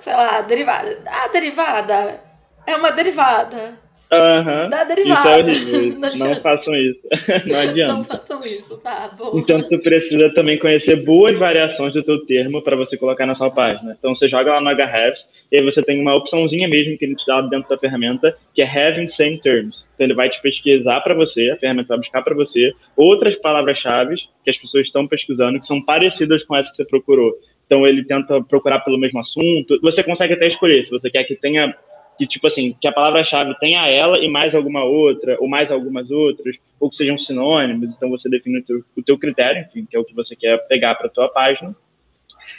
sei 0.06 0.14
lá, 0.14 0.42
derivada. 0.42 1.00
A 1.08 1.28
derivada 1.30 2.22
é 2.68 2.76
uma 2.76 2.92
derivada. 2.92 3.74
Uhum. 4.12 4.70
Da 4.70 4.84
derivada. 4.84 5.52
Isso 5.52 5.74
é 5.74 5.78
horrível. 5.78 6.00
Não, 6.16 6.28
não 6.30 6.36
façam 6.36 6.76
isso. 6.76 7.00
Não 7.48 7.60
adianta. 7.60 7.94
Não 7.94 8.04
façam 8.04 8.46
isso, 8.46 8.78
tá 8.78 9.10
bom. 9.18 9.32
Então 9.40 9.60
tu 9.64 9.80
precisa 9.80 10.32
também 10.36 10.60
conhecer 10.60 10.98
boas 10.98 11.38
variações 11.40 11.92
do 11.92 12.04
teu 12.04 12.24
termo 12.24 12.62
para 12.62 12.76
você 12.76 12.96
colocar 12.96 13.26
na 13.26 13.34
sua 13.34 13.50
página. 13.50 13.96
Então 13.98 14.14
você 14.14 14.30
joga 14.30 14.54
lá 14.54 14.62
no 14.62 14.70
Ahrefs 14.70 15.28
e 15.52 15.58
aí 15.58 15.64
você 15.64 15.82
tem 15.82 16.00
uma 16.00 16.16
opçãozinha 16.16 16.68
mesmo 16.68 16.96
que 17.00 17.06
ele 17.06 17.16
te 17.16 17.26
dá 17.26 17.42
dentro 17.42 17.68
da 17.68 17.80
ferramenta, 17.80 18.38
que 18.54 18.62
é 18.62 18.66
Having 18.66 19.08
Same 19.08 19.42
Terms. 19.42 19.86
Então 19.96 20.06
ele 20.06 20.14
vai 20.14 20.30
te 20.30 20.40
pesquisar 20.40 21.02
para 21.02 21.16
você, 21.16 21.50
a 21.50 21.58
ferramenta 21.58 21.88
vai 21.88 21.98
buscar 21.98 22.22
para 22.22 22.36
você 22.36 22.74
outras 22.96 23.36
palavras-chave 23.36 24.16
que 24.44 24.52
as 24.52 24.58
pessoas 24.58 24.86
estão 24.86 25.08
pesquisando 25.08 25.60
que 25.60 25.66
são 25.66 25.82
parecidas 25.82 26.44
com 26.44 26.56
essa 26.56 26.70
que 26.70 26.78
você 26.78 26.86
procurou. 26.86 27.34
Então 27.66 27.86
ele 27.86 28.04
tenta 28.04 28.42
procurar 28.44 28.80
pelo 28.82 28.98
mesmo 28.98 29.20
assunto. 29.20 29.80
Você 29.82 30.04
consegue 30.04 30.34
até 30.34 30.48
escolher 30.48 30.84
se 30.86 30.92
você 30.92 31.10
quer 31.10 31.24
que 31.24 31.36
tenha 31.36 31.76
que 32.18 32.26
tipo 32.26 32.48
assim, 32.48 32.76
que 32.80 32.88
a 32.88 32.92
palavra-chave 32.92 33.54
tenha 33.60 33.88
ela 33.88 34.18
e 34.24 34.30
mais 34.30 34.56
alguma 34.56 34.84
outra, 34.84 35.38
ou 35.40 35.48
mais 35.48 35.72
algumas 35.72 36.10
outras, 36.12 36.58
ou 36.80 36.90
que 36.90 36.96
sejam 36.96 37.18
sinônimos, 37.18 37.94
então 37.94 38.10
você 38.10 38.30
define 38.30 38.60
o 38.60 38.64
teu, 38.64 38.84
o 38.96 39.04
teu 39.04 39.18
critério, 39.18 39.62
enfim, 39.64 39.86
que 39.86 39.98
é 39.98 40.00
o 40.00 40.06
que 40.06 40.16
você 40.16 40.36
quer 40.36 40.58
pegar 40.68 40.96
para 40.96 41.08
a 41.08 41.10
tua 41.10 41.28
página. 41.28 41.76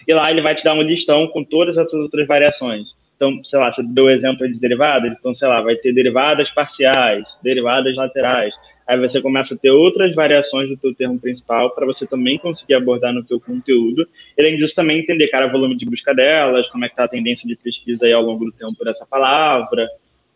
E 0.07 0.13
lá 0.13 0.31
ele 0.31 0.43
vai 0.43 0.55
te 0.55 0.65
dar 0.65 0.75
um 0.75 0.83
listão 0.83 1.27
com 1.29 1.43
todas 1.43 1.79
essas 1.79 1.95
outras 1.95 2.27
variações. 2.27 2.95
Então, 3.17 3.43
sei 3.45 3.59
lá, 3.59 3.73
você 3.73 3.83
deu 3.83 4.05
o 4.05 4.11
exemplo 4.11 4.47
de 4.47 4.59
derivadas, 4.59 5.11
então, 5.19 5.35
sei 5.35 5.49
lá, 5.49 5.63
vai 5.63 5.75
ter 5.77 5.93
derivadas 5.93 6.51
parciais, 6.51 7.37
derivadas 7.43 7.97
laterais, 7.97 8.55
Aí 8.87 8.99
você 9.01 9.21
começa 9.21 9.55
a 9.55 9.59
ter 9.59 9.71
outras 9.71 10.15
variações 10.15 10.69
do 10.69 10.77
teu 10.77 10.95
termo 10.95 11.19
principal 11.19 11.75
para 11.75 11.85
você 11.85 12.07
também 12.07 12.39
conseguir 12.39 12.75
abordar 12.75 13.13
no 13.13 13.25
teu 13.25 13.41
conteúdo. 13.41 14.07
Além 14.39 14.57
disso, 14.57 14.75
também 14.75 15.01
entender, 15.01 15.29
cara, 15.29 15.49
o 15.49 15.51
volume 15.51 15.77
de 15.77 15.85
busca 15.85 16.15
delas, 16.15 16.69
como 16.69 16.85
é 16.85 16.89
que 16.89 16.93
está 16.93 17.05
a 17.05 17.09
tendência 17.09 17.49
de 17.49 17.57
pesquisa 17.57 18.07
aí 18.07 18.13
ao 18.13 18.23
longo 18.23 18.45
do 18.45 18.53
tempo 18.53 18.77
por 18.77 18.87
essa 18.87 19.05
palavra. 19.05 19.89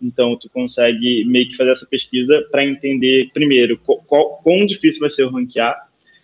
Então, 0.03 0.37
tu 0.37 0.49
consegue 0.51 1.25
meio 1.27 1.49
que 1.49 1.57
fazer 1.57 1.71
essa 1.71 1.87
pesquisa 1.87 2.45
para 2.51 2.65
entender, 2.65 3.31
primeiro, 3.33 3.79
qual, 3.79 4.41
quão 4.43 4.67
difícil 4.67 5.01
vai 5.01 5.11
ser 5.11 5.25
o 5.25 5.31
ranquear, 5.31 5.77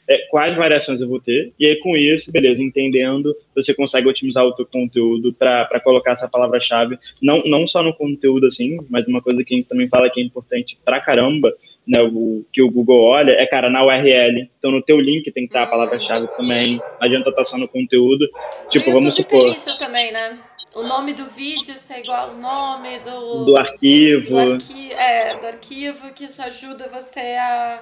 é, 0.09 0.19
quais 0.31 0.57
variações 0.57 1.01
eu 1.01 1.09
vou 1.09 1.21
ter, 1.21 1.53
e 1.59 1.67
aí 1.67 1.77
com 1.77 1.97
isso, 1.97 2.31
beleza, 2.31 2.63
entendendo, 2.63 3.35
você 3.55 3.75
consegue 3.75 4.09
otimizar 4.09 4.45
o 4.45 4.53
teu 4.53 4.65
conteúdo 4.65 5.33
para 5.33 5.81
colocar 5.81 6.13
essa 6.13 6.29
palavra-chave, 6.29 6.97
não, 7.21 7.43
não 7.45 7.67
só 7.67 7.83
no 7.83 7.93
conteúdo 7.93 8.47
assim, 8.47 8.79
mas 8.89 9.07
uma 9.09 9.21
coisa 9.21 9.43
que 9.45 9.53
a 9.53 9.57
gente 9.57 9.69
também 9.69 9.89
fala 9.89 10.09
que 10.09 10.21
é 10.21 10.23
importante 10.23 10.79
pra 10.85 11.01
caramba, 11.01 11.53
né, 11.87 12.03
o 12.03 12.45
que 12.53 12.61
o 12.61 12.71
Google 12.71 13.01
olha 13.03 13.33
é, 13.33 13.47
cara, 13.47 13.71
na 13.71 13.85
URL. 13.85 14.51
Então, 14.59 14.71
no 14.71 14.83
teu 14.83 14.99
link 14.99 15.31
tem 15.31 15.45
que 15.47 15.51
estar 15.51 15.63
a 15.63 15.67
palavra-chave 15.71 16.27
também. 16.37 16.77
Não 16.77 17.07
adianta 17.07 17.31
estar 17.31 17.45
só 17.45 17.57
no 17.57 17.69
conteúdo. 17.69 18.29
Tipo, 18.71 18.93
vamos 18.93 19.15
supor... 19.15 19.45
tem 19.45 19.55
isso 19.55 19.79
também, 19.79 20.11
né? 20.11 20.39
O 20.75 20.83
nome 20.83 21.15
do 21.15 21.25
vídeo 21.25 21.75
ser 21.77 22.01
igual 22.01 22.31
ao 22.31 22.37
nome 22.37 22.99
do... 22.99 23.45
Do 23.45 23.57
arquivo. 23.57 24.31
Do, 24.31 24.53
arqui 24.55 24.93
é, 24.93 25.37
do 25.37 25.47
arquivo, 25.47 26.13
que 26.13 26.25
isso 26.25 26.43
ajuda 26.43 26.89
você 26.89 27.21
a 27.21 27.81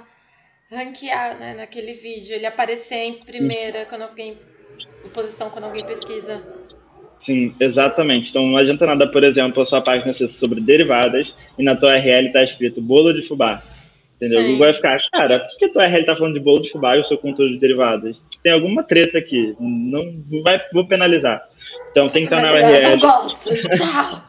ranquear, 0.70 1.38
né, 1.38 1.54
naquele 1.54 1.94
vídeo. 1.94 2.36
Ele 2.36 2.46
aparecer 2.46 2.96
em 2.96 3.14
primeira, 3.14 3.86
quando 3.86 4.02
alguém... 4.02 4.36
Em 5.04 5.08
posição 5.08 5.50
quando 5.50 5.64
alguém 5.64 5.84
pesquisa. 5.84 6.42
Sim, 7.18 7.54
exatamente. 7.58 8.30
Então 8.30 8.46
não 8.46 8.56
adianta 8.56 8.86
nada, 8.86 9.06
por 9.06 9.24
exemplo, 9.24 9.62
a 9.62 9.66
sua 9.66 9.80
página 9.80 10.12
ser 10.12 10.28
sobre 10.28 10.60
derivadas 10.60 11.34
e 11.58 11.62
na 11.62 11.74
tua 11.74 11.94
URL 11.94 12.26
está 12.26 12.42
escrito 12.42 12.82
bolo 12.82 13.12
de 13.12 13.26
fubá. 13.26 13.62
Entendeu? 14.16 14.40
O 14.40 14.42
Google 14.44 14.58
vai 14.58 14.74
ficar, 14.74 14.98
cara, 15.10 15.40
por 15.40 15.58
que 15.58 15.64
a 15.64 15.72
tua 15.72 15.84
URL 15.84 16.06
tá 16.06 16.16
falando 16.16 16.34
de 16.34 16.40
bolo 16.40 16.62
de 16.62 16.70
fubá 16.70 16.96
e 16.96 17.00
o 17.00 17.04
seu 17.04 17.18
controle 17.18 17.52
de 17.52 17.58
derivadas? 17.58 18.22
Tem 18.42 18.52
alguma 18.52 18.82
treta 18.82 19.18
aqui. 19.18 19.54
Não 19.58 20.22
vai, 20.42 20.60
vou 20.72 20.86
penalizar. 20.86 21.48
Então 21.94 22.08
tem 22.08 22.26
que 22.26 22.34
estar 22.34 22.44
na 22.44 22.52
URL. 22.52 22.90
Não 22.90 22.98
gosto, 22.98 23.50
tchau. 23.54 24.24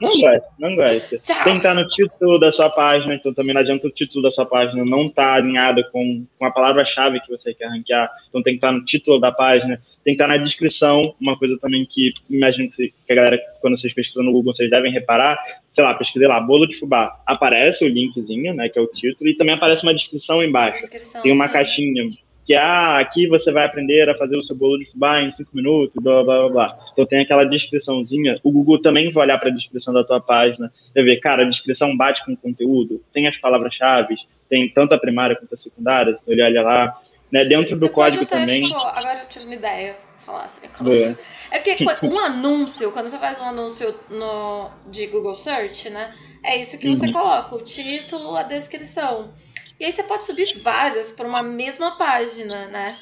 não 0.60 0.76
gosto, 0.76 1.16
não. 1.16 1.20
Tchau. 1.20 1.44
Tem 1.44 1.54
que 1.54 1.58
estar 1.58 1.74
no 1.74 1.88
título 1.88 2.38
da 2.40 2.52
sua 2.52 2.70
página, 2.70 3.16
então 3.16 3.34
também 3.34 3.56
não 3.56 3.62
adianta 3.62 3.88
o 3.88 3.90
título 3.90 4.22
da 4.22 4.30
sua 4.30 4.46
página 4.46 4.86
não 4.86 5.08
estar 5.08 5.24
tá 5.24 5.34
alinhado 5.34 5.84
com, 5.92 6.28
com 6.38 6.46
a 6.46 6.52
palavra-chave 6.52 7.20
que 7.22 7.32
você 7.32 7.56
quer 7.56 7.68
ranquear. 7.70 8.08
Então 8.30 8.44
tem 8.44 8.54
que 8.54 8.58
estar 8.58 8.72
no 8.72 8.86
título 8.86 9.20
da 9.20 9.32
página, 9.32 9.82
tem 10.04 10.16
que 10.16 10.22
estar 10.22 10.28
na 10.28 10.38
descrição, 10.38 11.16
uma 11.20 11.36
coisa 11.40 11.58
também 11.58 11.88
que 11.90 12.14
imagino 12.30 12.70
que 12.70 12.94
a 13.10 13.16
galera, 13.16 13.40
quando 13.60 13.80
vocês 13.80 13.92
pesquisam 13.92 14.24
no 14.24 14.32
Google, 14.32 14.54
vocês 14.54 14.70
devem 14.70 14.92
reparar, 14.92 15.36
sei 15.72 15.84
lá, 15.84 15.96
pesquisei 15.96 16.28
lá, 16.28 16.40
bolo 16.40 16.68
de 16.68 16.76
fubá, 16.76 17.20
aparece 17.26 17.84
o 17.84 17.88
linkzinho, 17.88 18.54
né, 18.54 18.70
que 18.70 18.78
é 18.78 18.82
o 18.82 18.86
título, 18.86 19.28
e 19.28 19.36
também 19.36 19.56
aparece 19.56 19.82
uma 19.82 19.96
descrição 19.96 20.44
embaixo. 20.44 20.82
Descrição, 20.82 21.24
tem 21.24 21.34
uma 21.34 21.48
sim. 21.48 21.54
caixinha 21.54 22.04
que, 22.46 22.54
ah, 22.54 23.00
aqui 23.00 23.28
você 23.28 23.52
vai 23.52 23.66
aprender 23.66 24.08
a 24.10 24.16
fazer 24.16 24.38
o 24.38 24.44
seu 24.44 24.56
bolo 24.56 24.78
de 24.78 24.86
fubá 24.92 25.22
em 25.22 25.32
cinco 25.32 25.50
minutos, 25.54 26.02
blá, 26.02 26.24
blá, 26.24 26.40
blá, 26.42 26.50
blá. 26.50 26.80
Então 26.94 27.06
tem 27.06 27.22
aquela 27.22 27.44
descriçãozinha, 27.44 28.36
o 28.44 28.52
Google 28.52 28.82
também 28.82 29.12
vai 29.12 29.26
olhar 29.26 29.40
para 29.40 29.50
a 29.50 29.54
descrição 29.54 29.94
da 29.94 30.04
tua 30.04 30.22
página, 30.22 30.72
vai 30.94 31.04
ver, 31.04 31.18
cara, 31.18 31.44
a 31.44 31.50
descrição 31.50 31.98
bate 31.98 32.24
com 32.24 32.34
o 32.34 32.38
conteúdo, 32.38 33.04
tem 33.12 33.28
as 33.28 33.38
palavras-chave, 33.38 34.16
tem 34.48 34.70
tanto 34.70 34.94
a 34.94 34.98
primária 34.98 35.36
quanto 35.36 35.56
a 35.56 35.58
secundária, 35.58 36.18
ele 36.28 36.44
olha 36.44 36.62
lá, 36.62 37.02
né? 37.32 37.44
Dentro 37.44 37.76
do 37.78 37.90
código 37.90 38.24
até, 38.24 38.40
também. 38.40 38.68
Tipo, 38.68 38.78
agora 38.78 39.20
eu 39.20 39.28
tive 39.28 39.46
uma 39.46 39.56
ideia. 39.56 39.96
Falar 40.20 40.46
assim, 40.46 40.66
é. 40.66 41.56
é 41.56 41.60
porque 41.60 41.86
um 42.08 42.18
anúncio, 42.18 42.92
quando 42.92 43.08
você 43.08 43.18
faz 43.20 43.40
um 43.40 43.44
anúncio 43.44 43.94
no, 44.10 44.72
de 44.90 45.06
Google 45.06 45.36
Search, 45.36 45.92
né? 45.92 46.12
É 46.44 46.60
isso 46.60 46.80
que 46.80 46.90
você 46.90 47.08
uhum. 47.08 47.14
coloca, 47.14 47.56
o 47.56 47.62
título, 47.62 48.36
a 48.36 48.42
descrição. 48.42 49.32
E 49.80 49.86
aí 49.86 49.92
você 49.92 50.04
pode 50.04 50.24
subir 50.24 50.58
vários 50.60 51.10
para 51.10 51.28
uma 51.28 51.44
mesma 51.44 51.98
página, 51.98 52.66
né? 52.68 52.98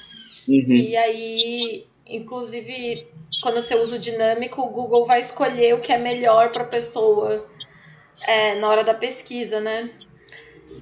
Uhum. 0.48 0.74
E 0.74 0.98
aí, 0.98 1.88
inclusive, 2.06 3.08
quando 3.42 3.62
você 3.62 3.76
usa 3.76 3.96
o 3.96 4.00
dinâmico, 4.00 4.62
o 4.62 4.70
Google 4.70 5.06
vai 5.06 5.20
escolher 5.20 5.76
o 5.76 5.82
que 5.82 5.92
é 5.92 5.98
melhor 5.98 6.52
para 6.52 6.64
a 6.64 6.68
pessoa 6.68 7.48
é, 8.22 8.56
na 8.56 8.68
hora 8.68 8.84
da 8.84 8.94
pesquisa, 8.94 9.60
né? 9.60 9.90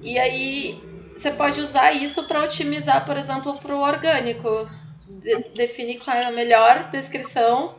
E 0.00 0.18
aí 0.18 0.80
você 1.16 1.30
pode 1.30 1.60
usar 1.60 1.92
isso 1.92 2.24
para 2.24 2.42
otimizar, 2.42 3.04
por 3.04 3.16
exemplo, 3.16 3.58
para 3.58 3.76
o 3.76 3.80
orgânico. 3.80 4.68
De 5.06 5.36
definir 5.54 6.00
qual 6.00 6.16
é 6.16 6.24
a 6.24 6.32
melhor 6.32 6.90
descrição 6.90 7.76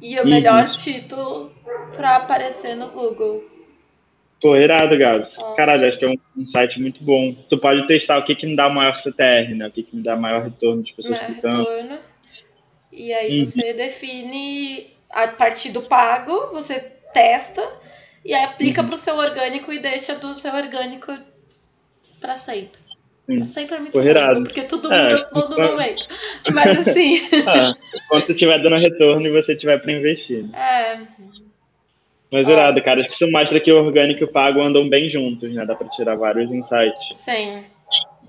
e 0.00 0.18
o 0.18 0.22
uhum. 0.22 0.30
melhor 0.30 0.66
título 0.68 1.52
para 1.94 2.16
aparecer 2.16 2.74
no 2.74 2.88
Google. 2.88 3.44
Pô, 4.40 4.56
irado, 4.56 4.96
Gabs. 4.96 5.36
Caralho, 5.56 5.88
acho 5.88 5.98
que 5.98 6.04
é 6.04 6.08
um, 6.08 6.18
um, 6.36 6.46
site 6.46 6.80
muito 6.80 7.02
bom. 7.02 7.34
Tu 7.48 7.58
pode 7.58 7.86
testar 7.88 8.18
o 8.18 8.24
que, 8.24 8.34
que 8.36 8.46
me 8.46 8.54
dá 8.54 8.68
maior 8.68 8.96
CTR, 8.96 9.54
né? 9.54 9.66
O 9.66 9.70
que, 9.70 9.82
que 9.82 9.96
me 9.96 10.02
dá 10.02 10.14
maior 10.14 10.44
retorno 10.44 10.82
de 10.82 10.92
pessoas 10.92 11.16
maior 11.16 11.26
clicando. 11.26 11.58
Retorno. 11.58 11.98
E 12.92 13.12
aí 13.12 13.38
uhum. 13.38 13.44
você 13.44 13.72
define 13.72 14.86
a 15.10 15.28
partir 15.28 15.70
do 15.72 15.82
pago, 15.82 16.50
você 16.52 16.78
testa 17.12 17.62
e 18.24 18.32
aí 18.32 18.44
aplica 18.44 18.80
uhum. 18.80 18.88
para 18.88 18.94
o 18.94 18.98
seu 18.98 19.16
orgânico 19.16 19.72
e 19.72 19.78
deixa 19.78 20.14
do 20.14 20.32
seu 20.34 20.54
orgânico 20.54 21.12
para 22.20 22.36
sempre. 22.36 22.80
Pra 23.26 23.44
sempre 23.44 23.76
é 23.76 23.78
muito 23.78 23.92
Correrado. 23.92 24.42
porque 24.42 24.62
tudo 24.62 24.92
é, 24.92 25.10
muda 25.10 25.48
no 25.48 25.54
quando... 25.54 25.70
momento. 25.70 26.06
Mas 26.52 26.78
assim. 26.78 27.28
ah, 27.46 27.74
quando 28.08 28.24
você 28.24 28.32
estiver 28.32 28.62
dando 28.62 28.76
retorno 28.76 29.26
e 29.26 29.30
você 29.30 29.54
tiver 29.54 29.78
para 29.78 29.92
investir. 29.92 30.46
É. 30.54 30.98
Mas 32.30 32.46
ah. 32.48 32.52
irado, 32.52 32.82
cara. 32.82 33.00
Acho 33.00 33.08
que 33.08 33.14
isso 33.14 33.30
mostra 33.30 33.60
que 33.60 33.72
o 33.72 33.84
orgânico 33.84 34.20
e 34.20 34.24
o 34.24 34.32
pago 34.32 34.60
andam 34.60 34.88
bem 34.88 35.10
juntos, 35.10 35.52
né? 35.52 35.64
Dá 35.64 35.74
para 35.74 35.88
tirar 35.88 36.16
vários 36.16 36.50
insights. 36.50 37.00
Sim. 37.12 37.64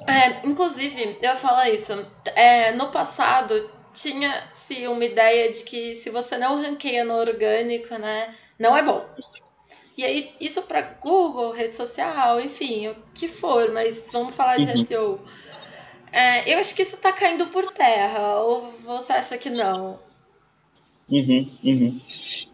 É, 0.08 0.48
inclusive, 0.48 1.18
eu 1.22 1.30
ia 1.30 1.36
falar 1.36 1.70
isso. 1.70 1.92
É, 2.36 2.72
no 2.72 2.88
passado, 2.88 3.54
tinha-se 3.94 4.88
uma 4.88 5.04
ideia 5.04 5.52
de 5.52 5.64
que 5.64 5.96
se 5.96 6.10
você 6.10 6.38
não 6.38 6.62
ranqueia 6.62 7.04
no 7.04 7.16
orgânico, 7.16 7.94
né? 7.98 8.34
Não 8.58 8.76
é 8.76 8.82
bom. 8.82 9.06
E 9.98 10.06
aí, 10.06 10.32
isso 10.40 10.62
para 10.62 10.82
Google, 10.82 11.52
rede 11.52 11.76
social, 11.76 12.40
enfim, 12.40 12.88
o 12.88 12.96
que 13.14 13.28
for, 13.28 13.70
mas 13.74 14.10
vamos 14.14 14.34
falar 14.34 14.58
de 14.58 14.72
uhum. 14.72 14.78
SEO. 14.78 15.20
É, 16.12 16.54
eu 16.54 16.58
acho 16.58 16.74
que 16.74 16.82
isso 16.82 16.96
está 16.96 17.12
caindo 17.12 17.48
por 17.48 17.72
terra, 17.74 18.38
ou 18.38 18.62
você 18.86 19.12
acha 19.12 19.38
que 19.38 19.50
não? 19.50 20.00
Uhum, 21.10 21.52
uhum. 21.64 22.02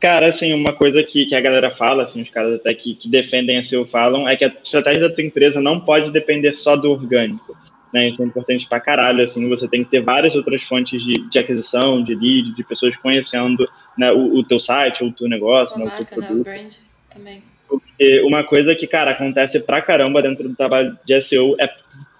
Cara, 0.06 0.28
assim, 0.28 0.54
uma 0.54 0.72
coisa 0.72 1.02
que, 1.02 1.26
que 1.26 1.34
a 1.34 1.42
galera 1.42 1.72
fala, 1.72 2.04
assim, 2.04 2.22
os 2.22 2.30
caras 2.30 2.60
até 2.60 2.76
que, 2.76 2.94
que 2.94 3.10
defendem 3.10 3.58
a 3.58 3.64
SEO 3.64 3.88
falam, 3.88 4.30
é 4.30 4.36
que 4.36 4.46
a 4.46 4.54
estratégia 4.64 5.02
da 5.02 5.10
tua 5.10 5.24
empresa 5.24 5.60
não 5.60 5.80
pode 5.80 6.12
depender 6.12 6.60
só 6.60 6.76
do 6.76 6.92
orgânico. 6.92 7.58
Né? 7.92 8.10
Isso 8.10 8.22
é 8.22 8.26
importante 8.26 8.70
pra 8.70 8.80
caralho, 8.80 9.24
assim, 9.24 9.50
você 9.50 9.68
tem 9.68 9.84
que 9.84 9.90
ter 9.90 10.02
várias 10.02 10.36
outras 10.36 10.62
fontes 10.62 11.04
de, 11.04 11.28
de 11.28 11.40
aquisição, 11.40 12.04
de 12.04 12.14
lead, 12.14 12.54
de 12.54 12.64
pessoas 12.64 12.96
conhecendo 12.98 13.68
né, 13.98 14.12
o, 14.12 14.36
o 14.36 14.44
teu 14.44 14.60
site, 14.60 15.04
o 15.04 15.12
teu 15.12 15.28
negócio, 15.28 15.76
né, 15.80 15.86
o 15.86 15.98
teu 15.98 16.06
produto. 16.06 16.36
Né, 16.36 16.40
o 16.40 16.44
brand 16.44 16.74
também. 17.12 17.44
Porque 17.68 18.22
uma 18.22 18.44
coisa 18.44 18.76
que, 18.76 18.86
cara, 18.86 19.10
acontece 19.10 19.60
pra 19.60 19.82
caramba 19.82 20.22
dentro 20.22 20.48
do 20.48 20.56
trabalho 20.56 20.96
de 21.04 21.20
SEO 21.20 21.56
é 21.60 21.68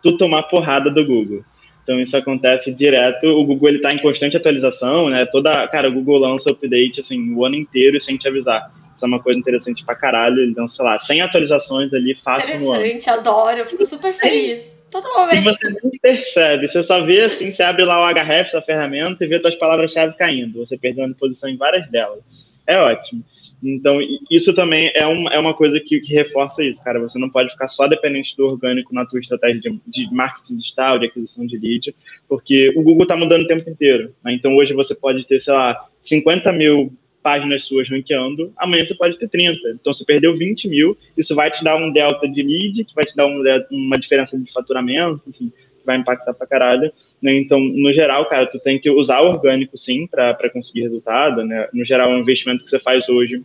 tu 0.02 0.18
tomar 0.18 0.42
porrada 0.42 0.90
do 0.90 1.06
Google. 1.06 1.46
Então 1.86 2.00
isso 2.00 2.18
acontece 2.18 2.74
direto. 2.74 3.28
O 3.28 3.46
Google 3.46 3.70
ele 3.70 3.80
tá 3.80 3.94
em 3.94 4.00
constante 4.00 4.36
atualização, 4.36 5.08
né? 5.08 5.24
Toda, 5.28 5.68
cara, 5.68 5.88
o 5.88 5.94
Google 5.94 6.18
lança 6.18 6.50
update 6.50 7.00
assim 7.00 7.32
o 7.32 7.46
ano 7.46 7.56
inteiro 7.56 8.02
sem 8.02 8.18
te 8.18 8.28
avisar. 8.28 8.74
Isso 8.96 9.06
é 9.06 9.08
uma 9.08 9.22
coisa 9.22 9.40
interessante 9.40 9.86
pra 9.86 9.94
caralho. 9.94 10.42
Ele 10.42 10.56
lança, 10.58 10.78
sei 10.78 10.86
lá, 10.86 10.98
100 10.98 11.22
atualizações 11.22 11.94
ali 11.94 12.16
fácil 12.16 12.60
no 12.60 12.72
ano. 12.72 12.82
Interessante, 12.82 13.10
adoro, 13.12 13.58
eu 13.60 13.68
fico 13.68 13.86
super 13.86 14.12
feliz. 14.12 14.84
Todo 14.90 15.08
momento. 15.14 15.36
E 15.36 15.42
você 15.42 15.70
nem 15.70 16.00
percebe, 16.02 16.68
você 16.68 16.82
só 16.82 17.02
vê 17.02 17.22
assim, 17.22 17.52
você 17.52 17.62
abre 17.62 17.84
lá 17.84 18.00
o 18.00 18.10
href 18.10 18.52
da 18.52 18.62
ferramenta 18.62 19.24
e 19.24 19.28
vê 19.28 19.40
suas 19.40 19.56
palavras-chave 19.56 20.16
caindo, 20.18 20.66
você 20.66 20.78
perdendo 20.78 21.14
posição 21.14 21.50
em 21.50 21.58
várias 21.58 21.88
delas. 21.92 22.20
É 22.66 22.78
ótimo. 22.78 23.24
Então, 23.64 24.00
isso 24.30 24.54
também 24.54 24.92
é, 24.94 25.08
um, 25.08 25.30
é 25.30 25.40
uma 25.40 25.54
coisa 25.54 25.80
que, 25.80 26.00
que, 26.00 26.14
reforça 26.14 26.64
isso, 26.64 26.84
cara. 26.84 27.00
Você 27.00 27.18
não 27.18 27.30
pode 27.30 27.52
ficar 27.52 27.68
só 27.68 27.88
dependente 27.88 28.36
do 28.36 28.46
orgânico 28.46 28.94
na 28.94 29.06
tua 29.06 29.20
estratégia 29.20 29.62
de, 29.62 29.82
de 29.88 30.14
marketing 30.14 30.58
digital, 30.58 31.00
de 31.00 31.08
aquisição 31.08 31.46
de 31.46 31.58
lead, 31.58 31.96
porque 32.28 32.74
o 32.76 32.82
Google 32.82 33.04
está 33.04 33.16
mudando 33.16 33.44
o 33.44 33.48
tempo 33.48 33.70
inteiro. 33.70 34.14
Né? 34.24 34.34
Então, 34.34 34.56
hoje 34.56 34.74
você 34.74 34.94
pode 34.94 35.26
ter, 35.26 35.42
sei 35.42 35.54
lá, 35.54 35.88
50 36.02 36.52
mil 36.54 36.94
páginas 37.24 37.64
suas 37.64 37.90
ranqueando, 37.90 38.54
amanhã 38.56 38.86
você 38.86 38.94
pode 38.94 39.18
ter 39.18 39.28
30. 39.28 39.60
Então, 39.70 39.94
você 39.94 40.06
perdeu 40.06 40.38
20 40.38 40.68
mil, 40.68 40.96
isso 41.18 41.34
vai 41.34 41.50
te 41.50 41.64
dar 41.64 41.76
um 41.76 41.92
delta 41.92 42.28
de 42.28 42.44
lead, 42.44 42.84
que 42.84 42.94
vai 42.94 43.06
te 43.06 43.16
dar 43.16 43.26
um, 43.26 43.42
uma 43.72 43.98
diferença 43.98 44.38
de 44.38 44.52
faturamento, 44.52 45.24
enfim, 45.28 45.52
vai 45.84 45.98
impactar 45.98 46.34
pra 46.34 46.46
caralho. 46.46 46.92
Né? 47.26 47.40
Então, 47.40 47.60
no 47.60 47.92
geral, 47.92 48.24
cara, 48.28 48.46
tu 48.46 48.60
tem 48.60 48.80
que 48.80 48.88
usar 48.88 49.20
o 49.22 49.30
orgânico, 49.30 49.76
sim, 49.80 50.06
para 50.06 50.48
conseguir 50.52 50.84
resultado. 50.84 51.44
Né? 51.44 51.68
No 51.74 51.84
geral, 51.84 52.12
é 52.12 52.16
um 52.16 52.20
investimento 52.20 52.64
que 52.64 52.70
você 52.70 52.80
faz 52.80 53.10
hoje 53.10 53.44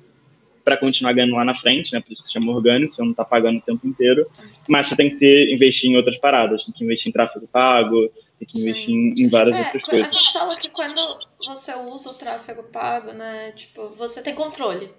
para 0.62 0.76
continuar 0.76 1.14
ganhando 1.14 1.34
lá 1.34 1.46
na 1.46 1.54
frente, 1.54 1.90
né? 1.94 2.00
Por 2.02 2.12
isso 2.12 2.22
que 2.22 2.28
se 2.28 2.34
chama 2.34 2.52
orgânico, 2.52 2.94
você 2.94 3.00
não 3.00 3.12
está 3.12 3.24
pagando 3.24 3.56
o 3.56 3.62
tempo 3.62 3.88
inteiro. 3.88 4.30
Mas 4.68 4.86
você 4.86 4.96
tem 4.96 5.08
que 5.08 5.16
ter, 5.16 5.50
investir 5.50 5.90
em 5.90 5.96
outras 5.96 6.18
paradas, 6.18 6.62
tem 6.62 6.74
que 6.74 6.84
investir 6.84 7.08
em 7.08 7.12
tráfego 7.12 7.48
pago, 7.48 8.12
tem 8.38 8.46
que 8.46 8.60
investir 8.60 8.90
em, 8.90 9.14
em, 9.16 9.28
várias 9.30 9.56
é, 9.56 9.58
outras 9.60 9.82
coisas. 9.82 10.14
A 10.14 10.18
gente 10.18 10.32
fala 10.34 10.56
que 10.56 10.68
quando 10.68 11.00
você 11.46 11.72
usa 11.74 12.10
o 12.10 12.14
tráfego 12.14 12.62
pago, 12.64 13.12
né? 13.12 13.52
Tipo, 13.56 13.88
você 13.96 14.22
tem 14.22 14.34
controle. 14.34 14.90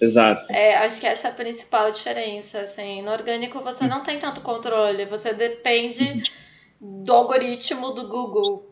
Exato. 0.00 0.50
É, 0.50 0.76
acho 0.78 0.98
que 0.98 1.06
essa 1.06 1.28
é 1.28 1.30
a 1.30 1.34
principal 1.34 1.90
diferença. 1.90 2.60
Assim, 2.60 3.02
no 3.02 3.12
orgânico 3.12 3.60
você 3.60 3.84
uhum. 3.84 3.90
não 3.90 4.02
tem 4.02 4.18
tanto 4.18 4.40
controle, 4.40 5.04
você 5.04 5.34
depende. 5.34 6.22
do 6.80 7.12
algoritmo 7.12 7.90
do 7.92 8.06
Google 8.08 8.70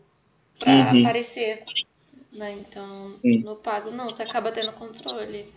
para 0.59 0.93
uhum. 0.93 1.01
aparecer. 1.01 1.63
Né? 2.31 2.57
Então, 2.59 3.15
no 3.23 3.55
pago 3.55 3.91
não, 3.91 4.09
você 4.09 4.23
acaba 4.23 4.51
tendo 4.51 4.71
controle 4.73 5.53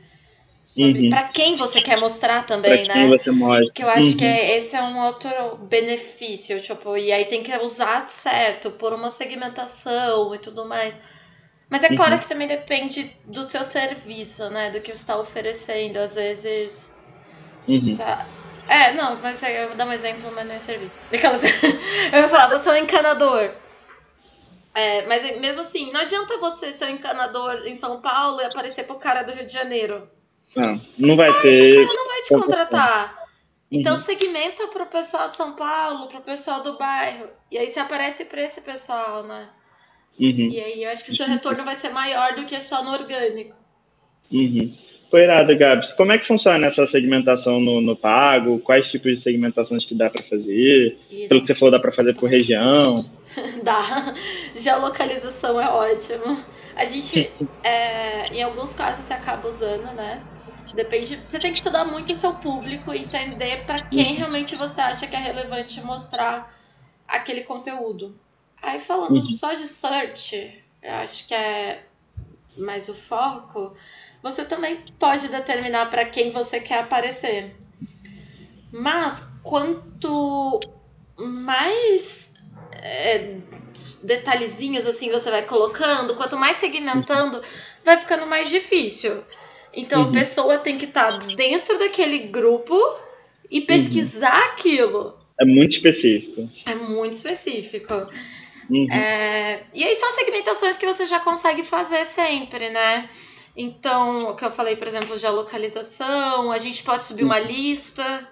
sobre 0.64 1.04
uhum. 1.04 1.10
para 1.10 1.24
quem 1.28 1.56
você 1.56 1.80
quer 1.80 1.98
mostrar 1.98 2.44
também, 2.44 2.84
pra 2.84 2.94
né? 2.94 3.00
Quem 3.00 3.18
você 3.18 3.30
mostra. 3.30 3.72
Que 3.72 3.82
eu 3.82 3.88
acho 3.88 4.10
uhum. 4.10 4.16
que 4.18 4.24
é, 4.24 4.56
esse 4.56 4.76
é 4.76 4.82
um 4.82 5.06
outro 5.06 5.56
benefício, 5.68 6.60
tipo, 6.60 6.96
e 6.96 7.10
aí 7.10 7.24
tem 7.24 7.42
que 7.42 7.56
usar 7.56 8.06
certo, 8.08 8.70
por 8.72 8.92
uma 8.92 9.10
segmentação 9.10 10.34
e 10.34 10.38
tudo 10.38 10.66
mais. 10.66 11.00
Mas 11.70 11.82
é 11.82 11.94
claro 11.94 12.12
uhum. 12.12 12.18
que 12.18 12.28
também 12.28 12.46
depende 12.46 13.10
do 13.26 13.42
seu 13.42 13.62
serviço, 13.62 14.48
né? 14.50 14.70
Do 14.70 14.80
que 14.80 14.86
você 14.86 14.92
está 14.92 15.18
oferecendo. 15.18 15.98
Às 15.98 16.14
vezes. 16.14 16.98
Uhum. 17.66 17.90
É, 18.68 18.92
não, 18.92 19.16
mas 19.20 19.42
eu 19.42 19.68
vou 19.68 19.76
dar 19.76 19.86
um 19.86 19.92
exemplo, 19.92 20.30
mas 20.32 20.46
não 20.46 20.54
ia 20.54 20.60
servir. 20.60 20.90
Aquelas... 21.12 21.40
eu 21.42 22.20
ia 22.20 22.28
falar, 22.28 22.48
você 22.48 22.68
é 22.68 22.72
um 22.72 22.76
encanador. 22.76 23.50
É, 24.74 25.06
mas 25.06 25.40
mesmo 25.40 25.62
assim, 25.62 25.90
não 25.90 26.00
adianta 26.00 26.36
você 26.36 26.72
ser 26.72 26.84
um 26.84 26.90
encanador 26.90 27.66
em 27.66 27.74
São 27.74 28.00
Paulo 28.00 28.40
e 28.40 28.44
aparecer 28.44 28.84
pro 28.84 28.96
cara 28.96 29.22
do 29.22 29.32
Rio 29.32 29.44
de 29.44 29.52
Janeiro. 29.52 30.08
Não, 30.54 30.80
não 30.98 31.16
vai 31.16 31.32
ter. 31.40 31.48
Esse 31.48 31.86
cara 31.86 31.96
não 31.96 32.06
vai 32.06 32.22
te 32.22 32.34
contratar. 32.34 33.18
Então 33.70 33.96
uhum. 33.96 34.00
segmenta 34.00 34.66
pro 34.68 34.86
pessoal 34.86 35.28
de 35.28 35.36
São 35.36 35.54
Paulo, 35.54 36.06
pro 36.06 36.20
pessoal 36.20 36.62
do 36.62 36.78
bairro. 36.78 37.28
E 37.50 37.58
aí 37.58 37.68
você 37.68 37.80
aparece 37.80 38.26
pra 38.26 38.42
esse 38.42 38.60
pessoal, 38.60 39.24
né? 39.24 39.48
Uhum. 40.18 40.48
E 40.50 40.60
aí 40.60 40.84
eu 40.84 40.90
acho 40.90 41.04
que 41.04 41.10
o 41.10 41.16
seu 41.16 41.26
retorno 41.26 41.64
vai 41.64 41.74
ser 41.74 41.90
maior 41.90 42.34
do 42.34 42.44
que 42.44 42.60
só 42.60 42.82
no 42.82 42.92
orgânico. 42.92 43.54
Uhum. 44.32 44.76
Foi 45.10 45.22
irado, 45.22 45.56
Gabs. 45.56 45.92
Como 45.94 46.12
é 46.12 46.18
que 46.18 46.26
funciona 46.26 46.66
essa 46.66 46.86
segmentação 46.86 47.58
no, 47.58 47.80
no 47.80 47.96
pago? 47.96 48.58
Quais 48.58 48.90
tipos 48.90 49.16
de 49.16 49.20
segmentações 49.20 49.84
que 49.84 49.94
dá 49.94 50.10
para 50.10 50.22
fazer? 50.22 50.98
Isso. 51.10 51.28
Pelo 51.28 51.40
que 51.40 51.46
você 51.46 51.54
falou, 51.54 51.72
dá 51.72 51.80
para 51.80 51.92
fazer 51.92 52.14
por 52.14 52.28
região? 52.28 53.08
dá. 53.64 54.14
Geolocalização 54.54 55.58
é 55.60 55.68
ótimo. 55.68 56.38
A 56.76 56.84
gente, 56.84 57.30
é, 57.64 58.28
em 58.28 58.42
alguns 58.42 58.74
casos, 58.74 59.04
você 59.04 59.14
acaba 59.14 59.48
usando, 59.48 59.94
né? 59.94 60.22
Depende. 60.74 61.18
Você 61.26 61.40
tem 61.40 61.52
que 61.52 61.58
estudar 61.58 61.86
muito 61.86 62.12
o 62.12 62.14
seu 62.14 62.34
público 62.34 62.92
e 62.92 62.98
entender 62.98 63.64
para 63.64 63.82
quem 63.82 64.14
realmente 64.14 64.54
você 64.56 64.80
acha 64.80 65.06
que 65.06 65.16
é 65.16 65.18
relevante 65.18 65.80
mostrar 65.80 66.54
aquele 67.06 67.40
conteúdo. 67.40 68.14
Aí 68.62 68.78
falando 68.78 69.14
uhum. 69.14 69.22
só 69.22 69.54
de 69.54 69.66
search, 69.66 70.62
eu 70.82 70.94
acho 70.94 71.26
que 71.26 71.34
é 71.34 71.82
mais 72.56 72.88
o 72.88 72.94
foco 72.94 73.74
você 74.22 74.44
também 74.44 74.80
pode 74.98 75.28
determinar 75.28 75.86
para 75.90 76.04
quem 76.04 76.30
você 76.30 76.60
quer 76.60 76.80
aparecer. 76.80 77.54
Mas 78.72 79.32
quanto 79.42 80.60
mais 81.16 82.34
é, 82.82 83.36
detalhezinhos 84.04 84.86
assim 84.86 85.10
você 85.10 85.30
vai 85.30 85.42
colocando, 85.42 86.14
quanto 86.14 86.36
mais 86.36 86.56
segmentando, 86.56 87.40
vai 87.84 87.96
ficando 87.96 88.26
mais 88.26 88.50
difícil. 88.50 89.22
Então 89.72 90.02
uhum. 90.02 90.08
a 90.08 90.12
pessoa 90.12 90.58
tem 90.58 90.76
que 90.76 90.84
estar 90.84 91.18
tá 91.18 91.26
dentro 91.34 91.78
daquele 91.78 92.18
grupo 92.18 92.76
e 93.50 93.60
pesquisar 93.60 94.36
uhum. 94.36 94.50
aquilo. 94.50 95.18
É 95.40 95.44
muito 95.44 95.76
específico. 95.76 96.48
É 96.66 96.74
muito 96.74 97.12
específico. 97.12 97.94
Uhum. 98.68 98.92
É... 98.92 99.62
E 99.72 99.84
aí 99.84 99.94
são 99.94 100.10
segmentações 100.10 100.76
que 100.76 100.86
você 100.86 101.06
já 101.06 101.20
consegue 101.20 101.62
fazer 101.62 102.04
sempre, 102.04 102.68
né? 102.70 103.08
Então, 103.60 104.30
o 104.30 104.36
que 104.36 104.44
eu 104.44 104.52
falei, 104.52 104.76
por 104.76 104.86
exemplo, 104.86 105.18
de 105.18 105.26
localização, 105.26 106.52
a 106.52 106.58
gente 106.58 106.84
pode 106.84 107.04
subir 107.04 107.24
uma 107.24 107.40
lista 107.40 108.28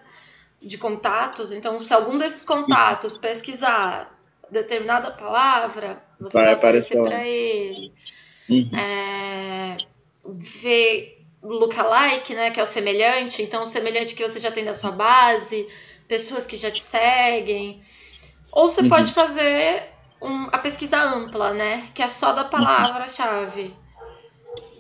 de 0.63 0.79
contatos. 0.79 1.51
Então, 1.51 1.83
se 1.83 1.93
algum 1.93 2.17
desses 2.17 2.45
contatos 2.45 3.17
pesquisar 3.17 4.17
determinada 4.49 5.11
palavra, 5.11 6.01
você 6.21 6.33
vai, 6.33 6.45
vai 6.45 6.55
aparecer 6.55 7.03
para 7.03 7.27
ele. 7.27 7.93
Uhum. 8.49 8.71
É, 8.79 9.79
ver 10.25 11.27
lookalike, 11.43 12.33
né, 12.33 12.53
que 12.53 12.61
é 12.61 12.63
o 12.63 12.67
semelhante. 12.67 13.43
Então, 13.43 13.65
o 13.65 13.67
semelhante 13.67 14.15
que 14.15 14.23
você 14.23 14.39
já 14.39 14.53
tem 14.53 14.65
da 14.65 14.75
sua 14.75 14.93
base, 14.93 15.67
pessoas 16.07 16.47
que 16.47 16.57
já 16.57 16.71
te 16.71 16.81
seguem. 16.81 17.83
Ou 18.53 18.71
você 18.71 18.83
uhum. 18.83 18.89
pode 18.89 19.13
fazer 19.13 19.83
um, 20.23 20.45
a 20.53 20.59
pesquisa 20.59 21.03
ampla, 21.03 21.53
né, 21.53 21.89
que 21.93 22.01
é 22.01 22.07
só 22.07 22.33
da 22.33 22.45
palavra-chave. 22.45 23.75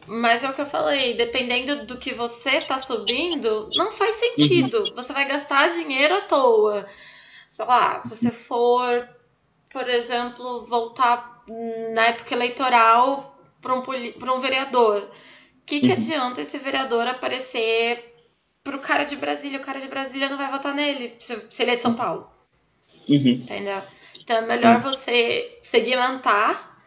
Mas 0.07 0.45
é 0.45 0.51
o 0.51 0.55
que 0.55 0.61
eu 0.61 0.67
falei, 0.67 1.15
dependendo 1.15 1.85
do 1.87 1.99
que 1.99 2.15
você 2.15 2.61
tá 2.61 2.79
subindo, 2.79 3.69
não 3.75 3.91
faz 3.91 4.15
sentido. 4.17 4.85
Uhum. 4.85 4.95
Você 4.95 5.13
vai 5.13 5.27
gastar 5.27 5.71
dinheiro 5.71 6.15
à 6.15 6.21
toa. 6.21 6.87
Sei 7.49 7.65
lá, 7.65 7.99
se 8.01 8.15
você 8.15 8.31
for, 8.31 9.09
por 9.69 9.89
exemplo, 9.89 10.65
voltar 10.65 11.45
na 11.95 12.07
época 12.07 12.35
eleitoral 12.35 13.39
para 13.61 13.75
um, 13.75 13.83
pra 13.83 14.33
um 14.33 14.39
vereador. 14.39 15.03
O 15.03 15.67
que, 15.67 15.81
que 15.81 15.89
uhum. 15.89 15.95
adianta 15.95 16.41
esse 16.41 16.59
vereador 16.59 17.07
aparecer 17.09 18.15
pro 18.63 18.79
cara 18.79 19.05
de 19.05 19.17
Brasília? 19.17 19.59
O 19.59 19.65
cara 19.65 19.81
de 19.81 19.89
Brasília 19.89 20.29
não 20.29 20.37
vai 20.37 20.51
votar 20.51 20.75
nele 20.75 21.15
se, 21.19 21.47
se 21.51 21.63
ele 21.63 21.73
é 21.73 21.77
de 21.77 21.83
São 21.83 21.95
Paulo. 21.95 22.31
Uhum. 23.09 23.41
Entendeu? 23.43 23.83
Então 24.21 24.39
é 24.39 24.43
melhor 24.43 24.79
você 24.79 25.59
segmentar, 25.63 26.81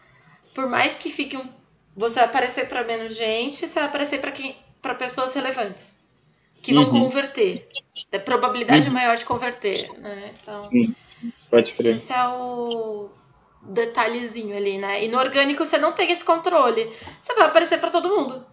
por 0.53 0.67
mais 0.67 0.97
que 0.97 1.09
fique 1.09 1.37
um 1.37 1.58
você 1.99 2.15
vai 2.21 2.29
aparecer 2.29 2.69
para 2.69 2.81
menos 2.85 3.13
gente, 3.13 3.67
você 3.67 3.77
vai 3.77 3.89
aparecer 3.89 4.21
para 4.21 4.31
quem 4.31 4.55
para 4.81 4.95
pessoas 4.95 5.35
relevantes 5.35 6.01
que 6.61 6.73
vão 6.73 6.83
uhum. 6.83 7.01
converter. 7.01 7.67
A 8.13 8.19
probabilidade 8.19 8.87
uhum. 8.87 8.93
maior 8.93 9.17
de 9.17 9.25
converter, 9.25 9.89
né? 9.99 10.31
Então, 10.41 10.63
Sim, 10.63 10.95
pode 11.51 11.73
ser. 11.73 11.97
Esse 11.97 12.13
é 12.13 12.25
o 12.25 13.09
detalhezinho 13.61 14.55
ali, 14.55 14.77
né? 14.77 15.03
E 15.03 15.09
no 15.09 15.19
orgânico 15.19 15.65
você 15.65 15.77
não 15.77 15.91
tem 15.91 16.09
esse 16.09 16.23
controle. 16.23 16.89
Você 17.21 17.33
vai 17.33 17.47
aparecer 17.47 17.79
para 17.79 17.89
todo 17.89 18.07
mundo. 18.07 18.45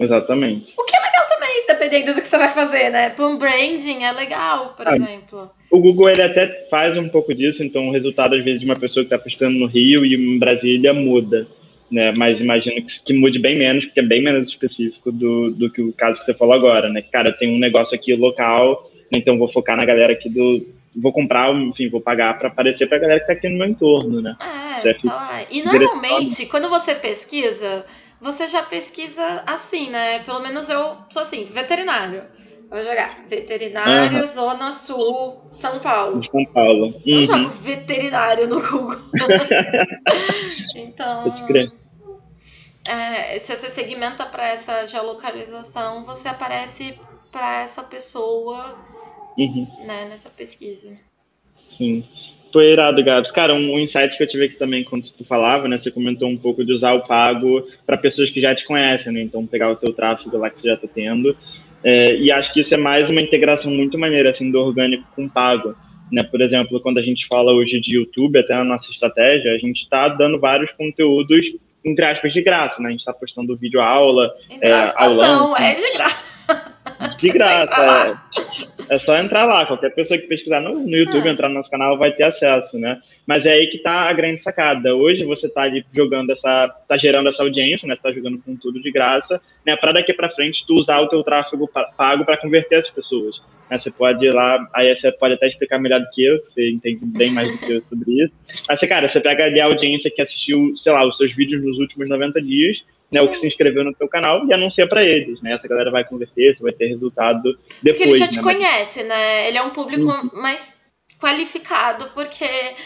Exatamente. 0.00 0.72
O 0.78 0.84
que 0.84 0.96
é 0.96 1.00
legal 1.00 1.26
também, 1.26 1.66
dependendo 1.66 2.14
do 2.14 2.20
que 2.22 2.26
você 2.26 2.38
vai 2.38 2.48
fazer, 2.48 2.90
né? 2.90 3.10
Para 3.10 3.26
um 3.26 3.36
branding 3.36 4.02
é 4.02 4.12
legal, 4.12 4.74
por 4.74 4.88
ah, 4.88 4.96
exemplo. 4.96 5.50
O 5.70 5.78
Google 5.78 6.08
ele 6.08 6.22
até 6.22 6.66
faz 6.70 6.96
um 6.96 7.08
pouco 7.10 7.34
disso, 7.34 7.62
então 7.62 7.88
o 7.88 7.92
resultado 7.92 8.34
às 8.34 8.42
vezes 8.42 8.60
de 8.60 8.66
uma 8.66 8.78
pessoa 8.78 9.04
que 9.04 9.14
está 9.14 9.22
pesquisando 9.22 9.58
no 9.58 9.66
Rio 9.66 10.06
e 10.06 10.14
em 10.14 10.38
Brasília 10.38 10.94
muda 10.94 11.46
né? 11.90 12.12
Mas 12.16 12.40
imagino 12.40 12.84
que, 12.84 13.00
que, 13.00 13.12
mude 13.12 13.38
bem 13.38 13.56
menos, 13.56 13.84
porque 13.84 14.00
é 14.00 14.02
bem 14.02 14.22
menos 14.22 14.48
específico 14.48 15.12
do, 15.12 15.50
do 15.50 15.70
que 15.70 15.80
o 15.80 15.92
caso 15.92 16.20
que 16.20 16.26
você 16.26 16.34
falou 16.34 16.54
agora, 16.54 16.88
né? 16.88 17.02
Cara, 17.02 17.32
tem 17.32 17.54
um 17.54 17.58
negócio 17.58 17.94
aqui 17.94 18.14
local, 18.14 18.90
então 19.10 19.38
vou 19.38 19.48
focar 19.48 19.76
na 19.76 19.84
galera 19.84 20.12
aqui 20.12 20.28
do. 20.28 20.74
Vou 20.94 21.12
comprar, 21.12 21.54
enfim, 21.54 21.90
vou 21.90 22.00
pagar 22.00 22.38
para 22.38 22.48
aparecer 22.48 22.86
para 22.86 22.96
a 22.96 23.00
galera 23.00 23.20
que 23.20 23.24
está 23.24 23.34
aqui 23.34 23.48
no 23.48 23.58
meu 23.58 23.68
entorno, 23.68 24.20
né? 24.22 24.34
É, 24.40 24.94
tá 24.94 25.46
E 25.50 25.62
normalmente, 25.62 26.46
quando 26.46 26.70
você 26.70 26.94
pesquisa, 26.94 27.84
você 28.20 28.48
já 28.48 28.62
pesquisa 28.62 29.42
assim, 29.46 29.90
né? 29.90 30.20
Pelo 30.20 30.40
menos 30.40 30.68
eu 30.68 30.96
sou 31.10 31.22
assim, 31.22 31.44
veterinário. 31.44 32.22
Vou 32.70 32.82
jogar 32.82 33.24
veterinário. 33.28 34.26
Zona 34.26 34.72
Sul, 34.72 35.46
São 35.50 35.78
Paulo. 35.78 36.22
São 36.22 36.44
Paulo. 36.46 36.86
Uhum. 36.86 37.02
Eu 37.06 37.24
jogo 37.24 37.48
veterinário 37.48 38.48
no 38.48 38.60
Google. 38.60 39.00
então. 40.74 41.24
Pode 41.24 41.44
crer. 41.44 41.72
É, 42.88 43.38
se 43.38 43.54
você 43.54 43.68
segmenta 43.68 44.24
para 44.26 44.48
essa 44.48 44.84
geolocalização, 44.84 46.04
você 46.04 46.28
aparece 46.28 46.98
para 47.32 47.62
essa 47.62 47.82
pessoa 47.82 48.76
uhum. 49.36 49.66
né, 49.84 50.06
nessa 50.08 50.30
pesquisa. 50.30 50.96
Sim. 51.70 52.04
Foi 52.52 52.72
irado, 52.72 53.02
Gabs. 53.04 53.30
Cara, 53.32 53.52
um, 53.54 53.78
insight 53.78 54.16
que 54.16 54.22
eu 54.22 54.28
tive 54.28 54.46
aqui 54.46 54.54
também 54.54 54.82
quando 54.84 55.10
tu 55.12 55.24
falava, 55.24 55.68
né? 55.68 55.78
Você 55.78 55.90
comentou 55.90 56.28
um 56.28 56.38
pouco 56.38 56.64
de 56.64 56.72
usar 56.72 56.94
o 56.94 57.02
pago 57.02 57.66
para 57.84 57.98
pessoas 57.98 58.30
que 58.30 58.40
já 58.40 58.54
te 58.54 58.64
conhecem, 58.64 59.12
né? 59.12 59.20
Então, 59.20 59.46
pegar 59.46 59.70
o 59.70 59.76
teu 59.76 59.92
tráfego 59.92 60.38
lá 60.38 60.48
que 60.48 60.60
você 60.60 60.68
já 60.68 60.74
está 60.74 60.88
tendo. 60.88 61.36
É, 61.88 62.16
e 62.16 62.32
acho 62.32 62.52
que 62.52 62.60
isso 62.60 62.74
é 62.74 62.76
mais 62.76 63.08
uma 63.08 63.20
integração 63.20 63.70
muito 63.70 63.96
maneira, 63.96 64.30
assim, 64.30 64.50
do 64.50 64.58
orgânico 64.58 65.04
com 65.14 65.26
o 65.26 65.30
pago. 65.30 65.72
Né? 66.10 66.24
Por 66.24 66.40
exemplo, 66.40 66.80
quando 66.80 66.98
a 66.98 67.02
gente 67.02 67.28
fala 67.28 67.52
hoje 67.52 67.80
de 67.80 67.94
YouTube, 67.94 68.40
até 68.40 68.54
na 68.56 68.64
nossa 68.64 68.90
estratégia, 68.90 69.52
a 69.52 69.58
gente 69.58 69.82
está 69.82 70.08
dando 70.08 70.40
vários 70.40 70.72
conteúdos 70.72 71.46
entre 71.84 72.04
aspas, 72.04 72.32
de 72.32 72.42
graça, 72.42 72.82
né? 72.82 72.88
A 72.88 72.90
gente 72.90 72.98
está 72.98 73.12
postando 73.12 73.56
vídeo 73.56 73.80
aula, 73.80 74.34
entre 74.50 74.68
é, 74.68 74.92
aulão. 74.96 75.50
Não, 75.50 75.56
é 75.56 75.72
de 75.72 75.92
graça. 75.92 76.74
De 77.16 77.28
graça, 77.30 78.18
é. 78.34 78.75
É. 78.88 78.98
só 78.98 79.16
entrar 79.18 79.44
lá. 79.44 79.66
Qualquer 79.66 79.94
pessoa 79.94 80.18
que 80.18 80.26
pesquisar 80.26 80.60
no, 80.60 80.74
no 80.74 80.96
YouTube, 80.96 81.26
é. 81.26 81.30
entrar 81.30 81.48
no 81.48 81.54
nosso 81.54 81.70
canal, 81.70 81.98
vai 81.98 82.12
ter 82.12 82.24
acesso, 82.24 82.78
né? 82.78 83.00
Mas 83.26 83.46
é 83.46 83.52
aí 83.52 83.66
que 83.68 83.78
tá 83.78 84.08
a 84.08 84.12
grande 84.12 84.42
sacada. 84.42 84.94
Hoje 84.94 85.24
você 85.24 85.48
tá 85.48 85.62
ali 85.62 85.84
jogando 85.92 86.30
essa, 86.30 86.68
tá 86.88 86.96
gerando 86.96 87.28
essa 87.28 87.42
audiência, 87.42 87.86
né? 87.86 87.94
Você 87.94 88.02
tá 88.02 88.12
jogando 88.12 88.38
com 88.38 88.56
tudo 88.56 88.80
de 88.80 88.90
graça, 88.90 89.40
né? 89.64 89.76
Para 89.76 89.92
daqui 89.92 90.12
para 90.12 90.30
frente 90.30 90.64
tu 90.66 90.74
usar 90.74 91.00
o 91.00 91.08
teu 91.08 91.22
tráfego 91.22 91.70
pago 91.96 92.24
para 92.24 92.36
converter 92.36 92.76
as 92.76 92.90
pessoas. 92.90 93.36
Né? 93.70 93.78
Você 93.78 93.90
pode 93.90 94.24
ir 94.24 94.32
lá, 94.32 94.66
aí 94.74 94.94
você 94.94 95.10
pode 95.12 95.34
até 95.34 95.48
explicar 95.48 95.78
melhor 95.78 96.00
do 96.00 96.08
que 96.10 96.24
eu, 96.24 96.38
você 96.38 96.70
entende 96.70 97.00
bem 97.04 97.30
mais 97.30 97.50
do 97.50 97.58
que 97.58 97.72
eu 97.72 97.82
sobre 97.88 98.22
isso. 98.22 98.36
Mas, 98.68 98.80
cara, 98.80 99.08
você 99.08 99.20
pega 99.20 99.44
ali 99.44 99.60
a 99.60 99.66
audiência 99.66 100.10
que 100.10 100.22
assistiu, 100.22 100.76
sei 100.76 100.92
lá, 100.92 101.06
os 101.06 101.16
seus 101.16 101.34
vídeos 101.34 101.62
nos 101.64 101.78
últimos 101.78 102.08
90 102.08 102.40
dias, 102.42 102.84
né, 103.10 103.22
o 103.22 103.28
que 103.28 103.36
se 103.36 103.46
inscreveu 103.46 103.84
no 103.84 103.94
teu 103.94 104.08
canal 104.08 104.44
e 104.46 104.52
anuncia 104.52 104.88
para 104.88 105.04
eles, 105.04 105.40
né? 105.40 105.52
Essa 105.52 105.68
galera 105.68 105.90
vai 105.90 106.04
converter, 106.04 106.56
você 106.56 106.62
vai 106.62 106.72
ter 106.72 106.88
resultado 106.88 107.42
depois. 107.82 107.82
Porque 107.82 108.02
ele 108.02 108.16
já 108.16 108.28
te 108.28 108.36
né? 108.36 108.42
conhece, 108.42 109.02
né? 109.04 109.48
Ele 109.48 109.58
é 109.58 109.62
um 109.62 109.70
público 109.70 110.04
uhum. 110.04 110.30
mais 110.34 110.84
qualificado, 111.20 112.10
porque 112.14 112.44
é, 112.44 112.76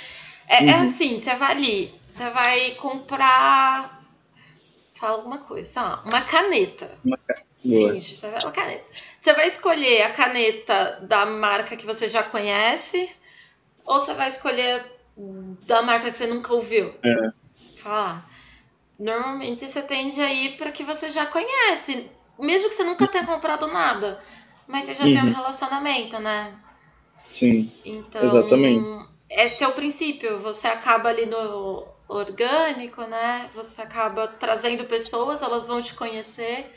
é 0.49 0.61
uhum. 0.63 0.69
é, 0.69 0.75
assim, 0.87 1.19
você 1.21 1.35
vai 1.35 1.51
ali, 1.53 1.95
você 2.07 2.29
vai 2.31 2.71
comprar. 2.73 3.99
Fala 4.95 5.17
alguma 5.17 5.39
coisa, 5.39 5.75
tá? 5.75 6.03
Uma 6.05 6.21
caneta. 6.21 6.91
Uma 7.05 7.17
caneta. 7.17 7.51
Finge, 7.63 8.21
tá 8.21 8.29
Uma 8.41 8.51
caneta. 8.51 8.85
Você 9.21 9.33
vai 9.35 9.47
escolher 9.47 10.03
a 10.03 10.11
caneta 10.11 10.99
da 11.03 11.27
marca 11.27 11.77
que 11.77 11.87
você 11.87 12.09
já 12.09 12.23
conhece 12.23 13.11
ou 13.85 14.01
você 14.01 14.15
vai 14.15 14.29
escolher 14.29 14.85
da 15.67 15.83
marca 15.83 16.11
que 16.11 16.17
você 16.17 16.27
nunca 16.27 16.53
ouviu? 16.55 16.95
É. 17.03 17.33
Falar. 17.77 18.29
Normalmente 19.01 19.67
você 19.67 19.81
tende 19.81 20.21
a 20.21 20.31
ir 20.31 20.59
para 20.59 20.71
que 20.71 20.85
você 20.85 21.09
já 21.09 21.25
conhece, 21.25 22.07
mesmo 22.39 22.69
que 22.69 22.75
você 22.75 22.85
nunca 22.85 23.07
tenha 23.07 23.25
comprado 23.25 23.67
nada. 23.67 24.21
mas 24.69 24.85
você 24.85 24.95
já 24.95 25.05
uhum. 25.05 25.11
tem 25.11 25.23
um 25.23 25.27
uhum. 25.27 25.33
relacionamento, 25.33 26.19
né? 26.19 26.53
Sim. 27.31 27.73
Então, 27.83 28.23
exatamente. 28.23 29.09
esse 29.31 29.65
é 29.65 29.69
o 29.69 29.73
princípio. 29.73 30.39
Você 30.41 30.69
acaba 30.69 31.09
ali 31.09 31.25
no 31.25 31.89
orgânico, 32.07 33.03
né? 33.03 33.49
Você 33.55 33.81
acaba 33.81 34.29
trazendo 34.29 34.85
pessoas, 34.85 35.43
elas 35.43 35.67
vão 35.67 35.81
te 35.81 35.95
conhecer. 35.95 36.71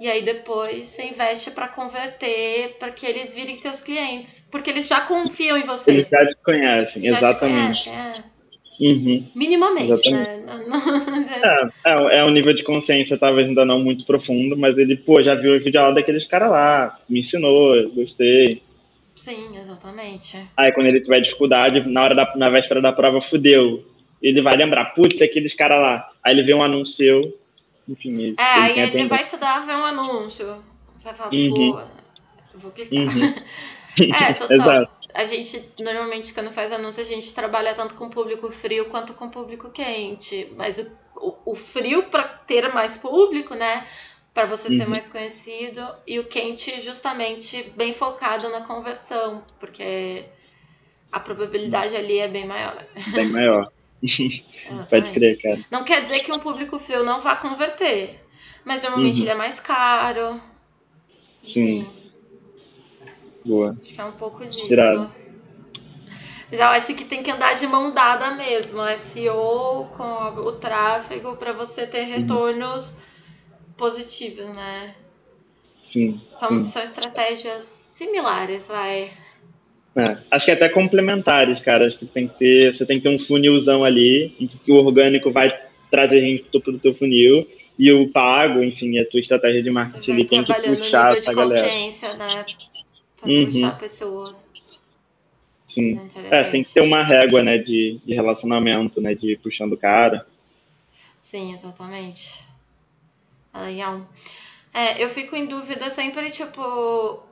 E 0.00 0.10
aí 0.10 0.22
depois 0.22 0.88
você 0.88 1.04
investe 1.04 1.52
para 1.52 1.68
converter, 1.68 2.76
para 2.80 2.90
que 2.90 3.06
eles 3.06 3.32
virem 3.32 3.54
seus 3.54 3.80
clientes, 3.80 4.48
porque 4.50 4.70
eles 4.70 4.88
já 4.88 5.02
confiam 5.02 5.56
em 5.56 5.62
você. 5.62 5.92
Eles 5.92 6.08
já 6.10 6.26
te 6.26 6.36
conhecem, 6.44 7.04
já 7.04 7.16
exatamente. 7.16 7.84
Te 7.84 7.90
conhecem, 7.90 8.20
é. 8.20 8.33
Uhum. 8.80 9.24
Minimamente, 9.34 9.92
Exatamente. 9.92 10.46
né? 10.46 11.70
é, 11.84 11.90
é, 11.90 12.18
é 12.18 12.24
um 12.24 12.30
nível 12.30 12.52
de 12.52 12.64
consciência 12.64 13.16
talvez 13.16 13.48
ainda 13.48 13.64
não 13.64 13.78
muito 13.78 14.04
profundo, 14.04 14.56
mas 14.56 14.76
ele, 14.76 14.96
pô, 14.96 15.22
já 15.22 15.34
viu 15.34 15.54
o 15.54 15.60
vídeo 15.60 15.80
aula 15.80 15.94
daqueles 15.94 16.26
caras 16.26 16.50
lá, 16.50 16.98
me 17.08 17.20
ensinou, 17.20 17.88
gostei. 17.90 18.62
Sim, 19.14 19.56
exatamente. 19.56 20.38
Aí 20.56 20.72
quando 20.72 20.88
ele 20.88 21.00
tiver 21.00 21.20
dificuldade, 21.20 21.88
na 21.88 22.02
hora 22.02 22.14
da 22.14 22.32
na 22.36 22.50
véspera 22.50 22.80
da 22.80 22.92
prova, 22.92 23.20
fudeu. 23.20 23.84
Ele 24.20 24.42
vai 24.42 24.56
lembrar, 24.56 24.86
putz, 24.86 25.20
aqueles 25.20 25.54
caras 25.54 25.80
lá. 25.80 26.10
Aí 26.22 26.34
ele 26.34 26.42
vê 26.42 26.54
um 26.54 26.62
anúncio 26.62 27.20
enfim. 27.88 28.34
É, 28.38 28.42
aí 28.42 28.80
ele 28.80 29.06
vai 29.06 29.20
estudar, 29.20 29.60
vê 29.60 29.72
um 29.72 29.84
anúncio. 29.84 30.46
Você 30.96 31.08
vai 31.08 31.14
falar, 31.14 31.34
uhum. 31.34 31.52
pô, 31.52 31.80
vou 32.54 32.70
clicar. 32.70 32.98
Uhum. 32.98 33.34
é, 34.14 34.32
total. 34.32 34.56
Exato 34.56 35.03
a 35.14 35.24
gente, 35.24 35.62
normalmente, 35.78 36.34
quando 36.34 36.50
faz 36.50 36.72
anúncio, 36.72 37.00
a 37.00 37.06
gente 37.06 37.32
trabalha 37.32 37.72
tanto 37.72 37.94
com 37.94 38.10
público 38.10 38.50
frio 38.50 38.86
quanto 38.86 39.14
com 39.14 39.30
público 39.30 39.70
quente. 39.70 40.52
Mas 40.56 40.78
o, 40.78 40.98
o, 41.14 41.52
o 41.52 41.54
frio 41.54 42.10
para 42.10 42.24
ter 42.24 42.74
mais 42.74 42.96
público, 42.96 43.54
né? 43.54 43.86
Para 44.34 44.46
você 44.46 44.68
uhum. 44.68 44.76
ser 44.76 44.88
mais 44.88 45.08
conhecido. 45.08 45.80
E 46.04 46.18
o 46.18 46.24
quente, 46.24 46.80
justamente, 46.80 47.72
bem 47.76 47.92
focado 47.92 48.48
na 48.48 48.62
conversão. 48.62 49.44
Porque 49.60 50.24
a 51.12 51.20
probabilidade 51.20 51.94
ali 51.94 52.18
é 52.18 52.26
bem 52.26 52.44
maior. 52.44 52.84
Bem 53.12 53.28
maior. 53.28 53.70
Pode 54.90 55.12
crer, 55.12 55.40
cara. 55.40 55.60
Não 55.70 55.84
quer 55.84 56.02
dizer 56.02 56.20
que 56.20 56.32
um 56.32 56.40
público 56.40 56.76
frio 56.76 57.04
não 57.04 57.20
vá 57.20 57.36
converter. 57.36 58.20
Mas 58.64 58.82
normalmente 58.82 59.18
uhum. 59.18 59.22
ele 59.22 59.30
é 59.30 59.34
mais 59.36 59.60
caro. 59.60 60.40
Sim. 61.40 61.78
Enfim. 61.78 62.03
Boa. 63.44 63.76
Acho 63.82 63.94
que 63.94 64.00
é 64.00 64.04
um 64.04 64.12
pouco 64.12 64.44
disso. 64.44 64.66
Tirado. 64.66 65.12
Eu 66.52 66.64
acho 66.64 66.94
que 66.94 67.04
tem 67.04 67.22
que 67.22 67.30
andar 67.30 67.54
de 67.54 67.66
mão 67.66 67.92
dada 67.92 68.32
mesmo, 68.32 68.80
SEO 68.98 69.88
com 69.96 70.40
o 70.40 70.52
tráfego 70.52 71.36
para 71.36 71.52
você 71.52 71.86
ter 71.86 72.02
uhum. 72.02 72.16
retornos 72.16 72.90
uhum. 72.90 73.72
positivos, 73.76 74.46
né? 74.54 74.94
Sim 75.82 76.20
são, 76.30 76.48
sim. 76.48 76.64
são 76.64 76.82
estratégias 76.82 77.64
similares, 77.64 78.68
vai. 78.68 79.10
É, 79.96 80.18
acho 80.30 80.44
que 80.44 80.50
é 80.50 80.54
até 80.54 80.68
complementares, 80.68 81.60
cara. 81.60 81.86
Acho 81.86 81.98
que 81.98 82.06
tem 82.06 82.26
que 82.26 82.38
ter, 82.38 82.74
você 82.74 82.84
tem 82.84 82.98
que 82.98 83.08
ter 83.08 83.14
um 83.14 83.18
funilzão 83.18 83.84
ali, 83.84 84.34
em 84.40 84.46
que 84.46 84.72
o 84.72 84.76
orgânico 84.76 85.30
vai 85.30 85.48
trazer 85.90 86.20
gente 86.20 86.42
pro 86.42 86.52
topo 86.52 86.72
do 86.72 86.78
teu 86.78 86.94
funil 86.94 87.46
e 87.78 87.92
o 87.92 88.08
pago, 88.08 88.62
enfim, 88.62 88.98
a 88.98 89.04
tua 89.04 89.20
estratégia 89.20 89.62
de 89.62 89.70
marketing 89.70 90.12
ali 90.12 90.24
tem 90.24 90.44
que 90.44 90.52
puxar 90.52 91.16
essa 91.16 91.32
galera. 91.32 91.66
Né? 91.66 92.44
Uhum. 93.26 93.44
puxar 93.44 93.78
pessoas. 93.78 94.46
Sim. 95.66 96.08
É, 96.30 96.44
tem 96.44 96.62
que 96.62 96.72
ter 96.72 96.80
uma 96.80 97.02
régua, 97.02 97.42
né, 97.42 97.58
de, 97.58 98.00
de 98.04 98.14
relacionamento, 98.14 99.00
né, 99.00 99.14
de 99.14 99.32
ir 99.32 99.38
puxando 99.38 99.72
o 99.72 99.76
cara. 99.76 100.26
Sim, 101.18 101.52
exatamente. 101.52 102.44
É 103.52 103.60
legal. 103.60 104.06
É, 104.72 105.02
eu 105.02 105.08
fico 105.08 105.34
em 105.34 105.46
dúvida 105.46 105.90
sempre, 105.90 106.30
tipo, 106.30 107.22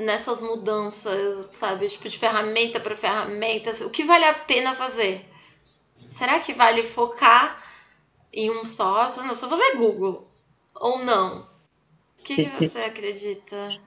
nessas 0.00 0.42
mudanças, 0.42 1.46
sabe? 1.46 1.88
Tipo, 1.88 2.08
de 2.08 2.18
ferramenta 2.18 2.78
para 2.78 2.94
ferramenta. 2.94 3.70
O 3.86 3.90
que 3.90 4.04
vale 4.04 4.24
a 4.24 4.34
pena 4.34 4.74
fazer? 4.74 5.24
Será 6.08 6.38
que 6.40 6.52
vale 6.52 6.82
focar 6.82 7.62
em 8.32 8.50
um 8.50 8.64
só? 8.64 9.08
Não, 9.22 9.34
só 9.34 9.48
vou 9.48 9.58
ver 9.58 9.76
Google. 9.76 10.28
Ou 10.74 11.04
não? 11.04 11.48
O 12.18 12.22
que, 12.22 12.36
que 12.36 12.50
você 12.60 12.80
acredita? 12.80 13.80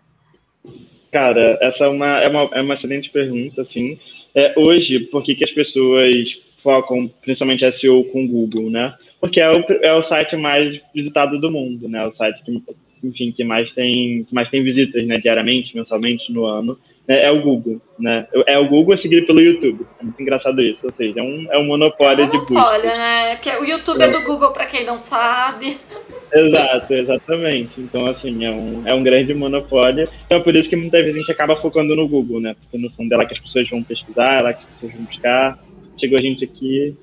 Cara, 1.16 1.58
essa 1.62 1.86
é 1.86 1.88
uma, 1.88 2.20
é 2.20 2.28
uma, 2.28 2.50
é 2.52 2.62
uma 2.62 2.74
excelente 2.74 3.10
pergunta, 3.10 3.62
assim. 3.62 3.98
É, 4.36 4.54
hoje, 4.58 5.00
por 5.00 5.24
que, 5.24 5.34
que 5.34 5.46
as 5.46 5.52
pessoas 5.52 6.38
focam 6.58 7.10
principalmente 7.22 7.72
SEO 7.72 8.04
com 8.04 8.28
Google, 8.28 8.70
né? 8.70 8.94
Porque 9.22 9.40
é 9.40 9.50
o, 9.50 9.64
é 9.82 9.94
o 9.94 10.02
site 10.02 10.36
mais 10.36 10.78
visitado 10.94 11.40
do 11.40 11.50
mundo, 11.50 11.88
né? 11.88 12.06
O 12.06 12.12
site 12.12 12.44
que, 12.44 12.62
enfim, 13.02 13.32
que 13.32 13.46
mais 13.46 13.72
tem, 13.72 14.26
que 14.26 14.36
mais 14.36 14.50
tem 14.50 14.62
visitas, 14.62 15.08
né? 15.08 15.18
Diariamente, 15.18 15.74
mensalmente, 15.74 16.30
no 16.34 16.44
ano. 16.44 16.78
Né? 17.08 17.26
É 17.26 17.32
o 17.32 17.42
Google, 17.42 17.80
né? 18.00 18.28
É 18.48 18.58
o 18.58 18.68
Google 18.68 18.98
seguido 18.98 19.28
pelo 19.28 19.40
YouTube. 19.40 19.86
É 20.00 20.04
muito 20.04 20.22
engraçado 20.22 20.62
isso. 20.62 20.86
Ou 20.86 20.92
seja, 20.92 21.20
é 21.20 21.24
um, 21.24 21.48
é 21.52 21.58
um 21.58 21.66
monopólio, 21.66 22.24
é 22.24 22.28
um 22.28 22.28
monopólio 22.28 22.32
de 22.32 22.38
busca. 22.38 22.54
monopólio, 22.54 22.98
né? 22.98 23.36
Porque 23.36 23.50
o 23.50 23.66
YouTube 23.66 24.02
é. 24.02 24.06
é 24.06 24.08
do 24.10 24.22
Google, 24.24 24.52
para 24.52 24.66
quem 24.66 24.84
não 24.84 25.00
sabe. 25.00 25.78
Exato, 26.34 26.94
exatamente. 26.94 27.80
Então, 27.80 28.08
assim, 28.08 28.44
é 28.44 28.52
um, 28.52 28.82
é 28.86 28.94
um 28.94 29.02
grande 29.02 29.34
monopólio. 29.34 30.10
Então, 30.26 30.40
é 30.40 30.42
por 30.42 30.54
isso 30.54 30.70
que 30.70 30.76
muitas 30.76 31.00
vezes 31.02 31.16
a 31.16 31.20
gente 31.20 31.32
acaba 31.32 31.56
focando 31.56 31.96
no 31.96 32.08
Google, 32.10 32.42
né? 32.42 32.56
Porque, 32.60 32.78
no 32.78 32.92
fundo, 32.92 33.14
é 33.14 33.18
lá 33.18 33.26
que 33.26 33.34
as 33.34 33.40
pessoas 33.40 33.70
vão 33.70 33.82
pesquisar, 33.82 34.40
é 34.40 34.42
lá 34.42 34.54
que 34.54 34.64
as 34.64 34.70
pessoas 34.72 34.94
vão 34.94 35.04
buscar. 35.04 35.60
Chegou 35.98 36.18
a 36.18 36.22
gente 36.22 36.44
aqui. 36.44 36.94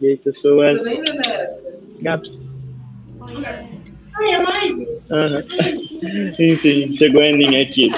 E 0.00 0.06
aí, 0.06 0.16
pessoas. 0.16 0.82
Gaps. 2.00 2.40
Ai, 4.18 4.34
é. 4.34 5.14
Uhum. 5.14 6.32
Enfim, 6.38 6.96
chegou 6.96 7.22
a 7.22 7.26
Aninha 7.26 7.62
aqui. 7.62 7.88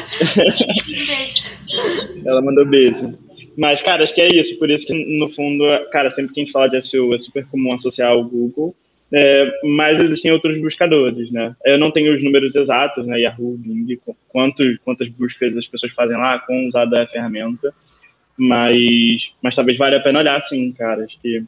Ela 2.24 2.42
mandou 2.42 2.66
beijo. 2.66 3.16
Mas, 3.56 3.82
cara, 3.82 4.04
acho 4.04 4.14
que 4.14 4.20
é 4.20 4.28
isso. 4.28 4.58
Por 4.58 4.70
isso 4.70 4.86
que, 4.86 4.94
no 4.94 5.28
fundo, 5.30 5.64
cara, 5.90 6.10
sempre 6.10 6.32
que 6.32 6.40
a 6.40 6.44
gente 6.44 6.52
fala 6.52 6.68
de 6.68 6.80
SEO, 6.82 7.14
é 7.14 7.18
super 7.18 7.46
comum 7.46 7.72
associar 7.72 8.10
ao 8.10 8.24
Google. 8.24 8.74
É, 9.10 9.50
mas 9.64 10.00
existem 10.02 10.30
outros 10.30 10.60
buscadores, 10.60 11.30
né? 11.30 11.56
Eu 11.64 11.78
não 11.78 11.90
tenho 11.90 12.14
os 12.14 12.22
números 12.22 12.54
exatos, 12.54 13.06
né? 13.06 13.20
Yahoo, 13.20 13.56
Bing, 13.56 13.98
quantos, 14.28 14.76
quantas 14.84 15.08
buscas 15.08 15.56
as 15.56 15.66
pessoas 15.66 15.92
fazem 15.92 16.16
lá 16.16 16.38
com 16.40 16.68
usar 16.68 16.86
a 16.94 17.06
ferramenta, 17.06 17.72
mas, 18.36 19.32
mas 19.42 19.56
talvez 19.56 19.78
valha 19.78 19.96
a 19.96 20.02
pena 20.02 20.18
olhar, 20.18 20.42
sim, 20.44 20.72
cara. 20.72 21.04
Acho 21.04 21.18
que 21.20 21.42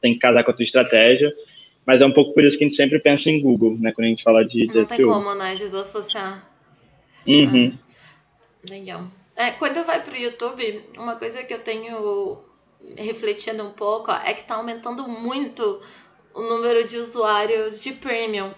tem 0.00 0.14
que 0.14 0.20
casar 0.20 0.44
com 0.44 0.52
a 0.52 0.54
tua 0.54 0.62
estratégia, 0.62 1.34
mas 1.86 2.02
é 2.02 2.06
um 2.06 2.12
pouco 2.12 2.34
por 2.34 2.44
isso 2.44 2.58
que 2.58 2.64
a 2.64 2.66
gente 2.66 2.76
sempre 2.76 2.98
pensa 2.98 3.30
em 3.30 3.40
Google, 3.40 3.76
né? 3.78 3.92
Quando 3.92 4.06
a 4.06 4.08
gente 4.08 4.24
fala 4.24 4.44
de, 4.44 4.66
Não 4.66 4.84
tem 4.84 5.06
como, 5.06 5.34
né? 5.36 5.54
Desassociar. 5.54 6.44
Uhum. 7.26 7.72
Ah, 7.72 8.70
legal. 8.70 9.04
É, 9.36 9.52
quando 9.52 9.84
vai 9.84 10.02
para 10.02 10.14
o 10.14 10.16
YouTube, 10.16 10.84
uma 10.98 11.16
coisa 11.16 11.44
que 11.44 11.54
eu 11.54 11.58
tenho 11.58 12.38
refletindo 12.96 13.62
um 13.62 13.70
pouco 13.70 14.10
ó, 14.10 14.16
é 14.16 14.34
que 14.34 14.40
está 14.40 14.56
aumentando 14.56 15.06
muito 15.08 15.80
o 16.34 16.42
número 16.42 16.86
de 16.86 16.96
usuários 16.96 17.82
de 17.82 17.92
premium. 17.92 18.52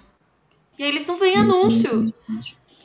E 0.78 0.84
aí 0.84 0.88
eles 0.88 1.06
não 1.06 1.16
veem 1.16 1.36
anúncio. 1.36 2.12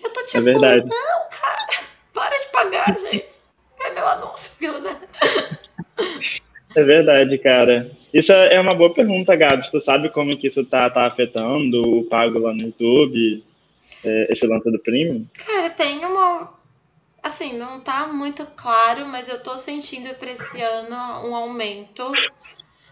Eu 0.03 0.09
tô 0.09 0.23
tipo, 0.25 0.37
é 0.37 0.41
verdade. 0.41 0.89
não, 0.89 1.29
cara, 1.29 1.67
para 2.13 2.37
de 2.37 2.45
pagar, 2.47 2.97
gente. 2.97 3.43
É 3.79 3.91
meu 3.91 4.07
anúncio. 4.07 4.73
É 6.75 6.83
verdade, 6.83 7.37
cara. 7.37 7.91
Isso 8.13 8.31
é 8.31 8.59
uma 8.59 8.75
boa 8.75 8.93
pergunta, 8.93 9.35
Gabs. 9.35 9.69
Tu 9.69 9.81
sabe 9.81 10.09
como 10.09 10.37
que 10.37 10.47
isso 10.47 10.63
tá, 10.65 10.89
tá 10.89 11.05
afetando 11.05 11.99
o 11.99 12.03
pago 12.05 12.39
lá 12.39 12.53
no 12.53 12.61
YouTube, 12.61 13.43
é, 14.03 14.27
esse 14.31 14.45
lance 14.45 14.71
do 14.71 14.79
premium? 14.79 15.25
Cara, 15.33 15.69
tem 15.69 16.05
uma... 16.05 16.53
Assim, 17.21 17.57
não 17.57 17.79
tá 17.79 18.07
muito 18.07 18.45
claro, 18.57 19.07
mas 19.07 19.29
eu 19.29 19.41
tô 19.41 19.57
sentindo 19.57 20.13
pra 20.15 20.31
esse 20.31 20.61
ano 20.61 20.95
um 21.27 21.35
aumento 21.35 22.11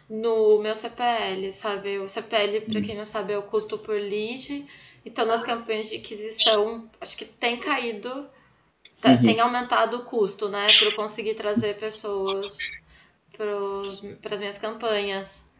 no 0.09 0.59
meu 0.59 0.73
CPL, 0.73 1.51
sabe? 1.51 1.99
O 1.99 2.07
CPL, 2.07 2.61
para 2.61 2.81
quem 2.81 2.95
não 2.95 3.05
sabe, 3.05 3.33
é 3.33 3.37
o 3.37 3.43
custo 3.43 3.77
por 3.77 3.95
lead. 3.95 4.65
Então, 5.05 5.25
nas 5.25 5.43
campanhas 5.43 5.89
de 5.89 5.97
aquisição, 5.97 6.89
acho 6.99 7.17
que 7.17 7.25
tem 7.25 7.57
caído, 7.57 8.27
tá, 9.01 9.11
uhum. 9.11 9.23
tem 9.23 9.39
aumentado 9.39 9.97
o 9.97 10.03
custo, 10.03 10.47
né? 10.47 10.67
Para 10.77 10.87
eu 10.87 10.95
conseguir 10.95 11.33
trazer 11.33 11.75
pessoas 11.75 12.57
para 14.21 14.35
as 14.35 14.39
minhas 14.39 14.57
campanhas. 14.57 15.51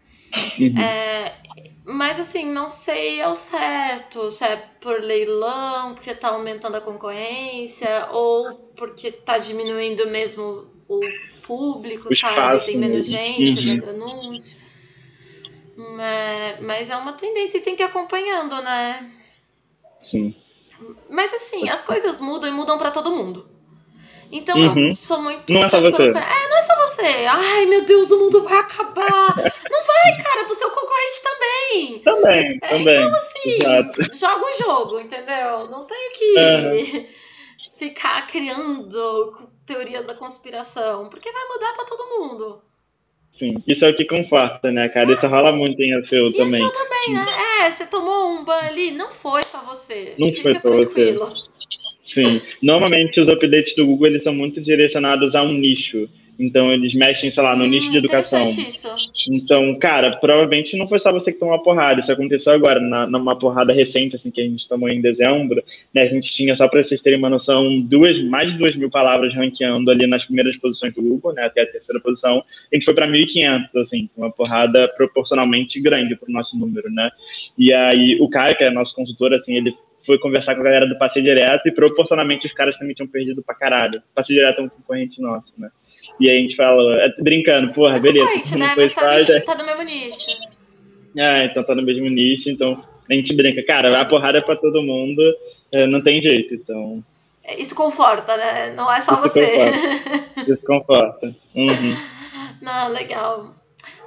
Uhum. 0.60 0.80
É, 0.80 1.36
mas 1.84 2.20
assim, 2.20 2.46
não 2.46 2.70
sei 2.70 3.22
ao 3.22 3.36
certo 3.36 4.32
se 4.32 4.46
é 4.46 4.56
por 4.80 5.02
leilão, 5.02 5.94
porque 5.94 6.12
está 6.12 6.30
aumentando 6.30 6.76
a 6.78 6.82
concorrência, 6.82 8.08
ou 8.12 8.56
porque 8.76 9.08
está 9.08 9.38
diminuindo 9.38 10.08
mesmo 10.08 10.68
o 10.88 11.00
público, 11.44 12.10
o 12.10 12.16
sabe? 12.16 12.66
Tem 12.66 12.78
menos 12.78 13.08
gente 13.08 13.60
uhum. 13.60 13.66
vendo 13.66 13.90
anúncio. 13.90 14.58
Mas, 15.76 16.60
mas 16.62 16.90
é 16.90 16.96
uma 16.96 17.14
tendência 17.14 17.58
e 17.58 17.62
tem 17.62 17.76
que 17.76 17.84
ir 17.84 17.86
acompanhando, 17.86 18.62
né? 18.62 19.12
Sim. 20.00 20.36
Mas 21.10 21.34
assim, 21.34 21.70
as 21.70 21.84
coisas 21.84 22.22
mudam 22.22 22.50
e 22.50 22.54
mudam 22.54 22.78
para 22.78 22.92
todo 22.92 23.12
mundo. 23.12 23.50
Então 24.32 24.58
uhum. 24.58 24.88
eu 24.88 24.94
sou 24.94 25.22
muito. 25.22 25.52
Não 25.52 25.66
é 25.66 25.70
só 25.70 25.82
você. 25.82 26.04
É, 26.04 26.14
não 26.14 26.58
é 26.58 26.62
só 26.62 26.76
você. 26.76 27.26
Ai, 27.28 27.66
meu 27.66 27.84
Deus, 27.84 28.10
o 28.12 28.20
mundo 28.20 28.44
vai 28.44 28.60
acabar. 28.60 29.36
não 29.36 29.86
vai, 29.86 30.24
cara, 30.24 30.46
pro 30.46 30.56
seu 30.56 30.70
concorrente 30.70 31.22
também. 31.24 32.00
Também, 32.00 32.60
é, 32.62 32.68
também. 32.70 32.96
Então, 32.96 33.14
assim, 33.14 33.50
Exato. 33.50 34.18
joga 34.18 34.46
o 34.46 34.58
jogo, 34.58 35.00
entendeu? 35.00 35.68
Não 35.70 35.86
tenho 35.86 36.12
que 36.14 36.98
uhum. 36.98 37.08
ficar 37.78 38.26
criando 38.28 39.34
teorias 39.66 40.08
da 40.08 40.14
conspiração, 40.14 41.10
porque 41.10 41.32
vai 41.32 41.46
mudar 41.50 41.74
para 41.74 41.86
todo 41.86 42.20
mundo. 42.20 42.62
Sim, 43.34 43.56
isso 43.66 43.86
é 43.86 43.90
o 43.90 43.96
que 43.96 44.06
conforta, 44.06 44.72
né, 44.72 44.90
cara? 44.90 45.12
Isso 45.12 45.26
rola 45.28 45.54
muito 45.54 45.82
em 45.82 45.94
ASEO 45.94 46.28
e 46.28 46.34
também. 46.34 46.66
E 46.66 46.72
também, 46.72 47.14
né? 47.14 47.26
É, 47.62 47.72
você 47.72 47.86
tomou 47.86 48.30
um 48.30 48.44
ban 48.44 48.60
ali, 48.60 48.92
não 48.92 49.10
foi 49.10 49.42
só 49.44 49.60
você. 49.60 50.16
Não 50.18 50.28
Fica 50.30 50.42
foi 50.42 50.54
só 50.54 50.60
tranquilo. 50.60 51.26
você. 51.26 51.51
Sim. 52.02 52.42
Normalmente 52.62 53.20
os 53.20 53.30
updates 53.30 53.76
do 53.76 53.86
Google 53.86 54.08
eles 54.08 54.24
são 54.24 54.34
muito 54.34 54.60
direcionados 54.62 55.36
a 55.36 55.44
um 55.44 55.54
nicho. 55.54 56.10
Então 56.42 56.74
eles 56.74 56.94
mexem, 56.96 57.30
sei 57.30 57.44
lá, 57.44 57.56
no 57.56 57.66
hum, 57.66 57.68
nicho 57.68 57.92
de 57.92 57.98
educação. 57.98 58.48
Isso. 58.48 58.88
Então, 59.30 59.78
cara, 59.78 60.10
provavelmente 60.12 60.76
não 60.76 60.88
foi 60.88 61.00
só 61.00 61.12
você 61.12 61.32
que 61.32 61.40
tomou 61.40 61.54
uma 61.54 61.62
porrada. 61.62 62.00
Isso 62.00 62.12
aconteceu 62.12 62.54
agora, 62.54 62.80
na, 62.80 63.06
numa 63.06 63.38
porrada 63.38 63.72
recente, 63.72 64.16
assim, 64.16 64.32
que 64.32 64.42
a 64.42 64.44
gente 64.44 64.68
tomou 64.68 64.90
em 64.90 65.02
dezembro. 65.02 65.64
Né, 65.94 66.02
a 66.02 66.08
gente 66.08 66.32
tinha, 66.34 66.56
só 66.56 66.68
para 66.68 66.82
vocês 66.82 67.00
terem 67.00 67.20
uma 67.20 67.30
noção, 67.30 67.80
duas, 67.82 68.20
mais 68.24 68.52
de 68.52 68.58
duas 68.58 68.76
mil 68.76 68.90
palavras 68.90 69.36
ranqueando 69.36 69.92
ali 69.92 70.08
nas 70.08 70.26
primeiras 70.26 70.58
posições 70.58 70.94
do 70.94 71.02
Google, 71.02 71.34
né, 71.34 71.44
até 71.44 71.62
a 71.62 71.68
terceira 71.68 72.02
posição. 72.02 72.44
A 72.72 72.76
gente 72.76 72.86
foi 72.86 72.96
para 72.96 73.08
1.500, 73.08 73.82
assim, 73.82 74.10
uma 74.18 74.32
porrada 74.32 74.88
proporcionalmente 74.98 75.80
grande 75.80 76.16
para 76.16 76.30
o 76.30 76.34
nosso 76.34 76.58
número, 76.58 76.90
né? 76.90 77.12
E 77.58 77.72
aí 77.72 78.18
o 78.20 78.28
Caio, 78.28 78.58
que 78.58 78.64
é 78.64 78.72
nosso 78.72 78.96
consultor, 78.96 79.34
assim, 79.34 79.56
ele 79.56 79.76
foi 80.06 80.18
conversar 80.20 80.56
com 80.56 80.62
a 80.62 80.64
galera 80.64 80.88
do 80.88 80.98
Passe 80.98 81.22
Direto 81.22 81.68
e 81.68 81.72
proporcionalmente 81.72 82.48
os 82.48 82.54
caras 82.54 82.78
também 82.78 82.94
tinham 82.94 83.08
perdido 83.08 83.44
pra 83.44 83.56
caralho. 83.56 84.02
Passe 84.14 84.34
Direto 84.34 84.60
é 84.60 84.64
um 84.64 84.70
concorrente 84.70 85.22
nosso, 85.22 85.54
né? 85.58 85.70
E 86.20 86.30
aí 86.30 86.38
a 86.38 86.42
gente 86.42 86.56
fala, 86.56 87.02
é, 87.04 87.10
brincando, 87.22 87.74
porra, 87.74 87.98
é 87.98 88.00
beleza. 88.00 88.26
Concorrente, 88.26 88.58
né? 88.58 88.74
Mas 88.76 88.94
tá, 88.94 89.02
faz, 89.02 89.46
tá 89.46 89.56
no 89.56 89.66
mesmo 89.66 89.84
nicho. 89.84 90.32
É, 91.18 91.46
então 91.46 91.64
tá 91.64 91.76
no 91.76 91.84
mesmo 91.84 92.06
nicho, 92.06 92.50
então 92.50 92.84
a 93.10 93.14
gente 93.14 93.34
brinca, 93.36 93.64
cara, 93.66 94.00
a 94.00 94.06
porrada 94.06 94.38
é 94.38 94.42
pra 94.42 94.56
todo 94.56 94.82
mundo, 94.82 95.22
é, 95.74 95.86
não 95.86 96.02
tem 96.02 96.22
jeito, 96.22 96.54
então. 96.54 97.04
Isso 97.58 97.76
conforta, 97.76 98.38
né? 98.38 98.74
Não 98.76 98.92
é 98.92 99.02
só 99.02 99.14
Isso 99.14 99.22
você. 99.22 99.48
Conforta. 99.48 100.52
Isso 100.52 100.64
conforta. 100.64 101.36
Uhum. 101.56 102.12
Não, 102.62 102.90
legal. 102.90 103.56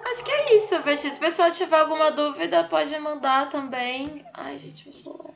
Mas 0.02 0.22
que 0.22 0.30
é 0.30 0.56
isso, 0.56 0.80
Betinho. 0.82 1.12
Se 1.12 1.16
o 1.16 1.20
pessoal 1.20 1.50
tiver 1.50 1.80
alguma 1.80 2.10
dúvida, 2.12 2.62
pode 2.64 2.96
mandar 2.98 3.48
também. 3.48 4.24
Ai, 4.32 4.56
gente, 4.56 4.84
meu 4.84 4.92
celular. 4.92 5.33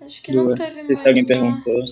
Acho 0.00 0.22
que 0.22 0.32
não 0.32 0.54
teve 0.54 0.82
muito. 0.82 0.98
Se 0.98 1.06
alguém 1.06 1.26
perguntou. 1.26 1.84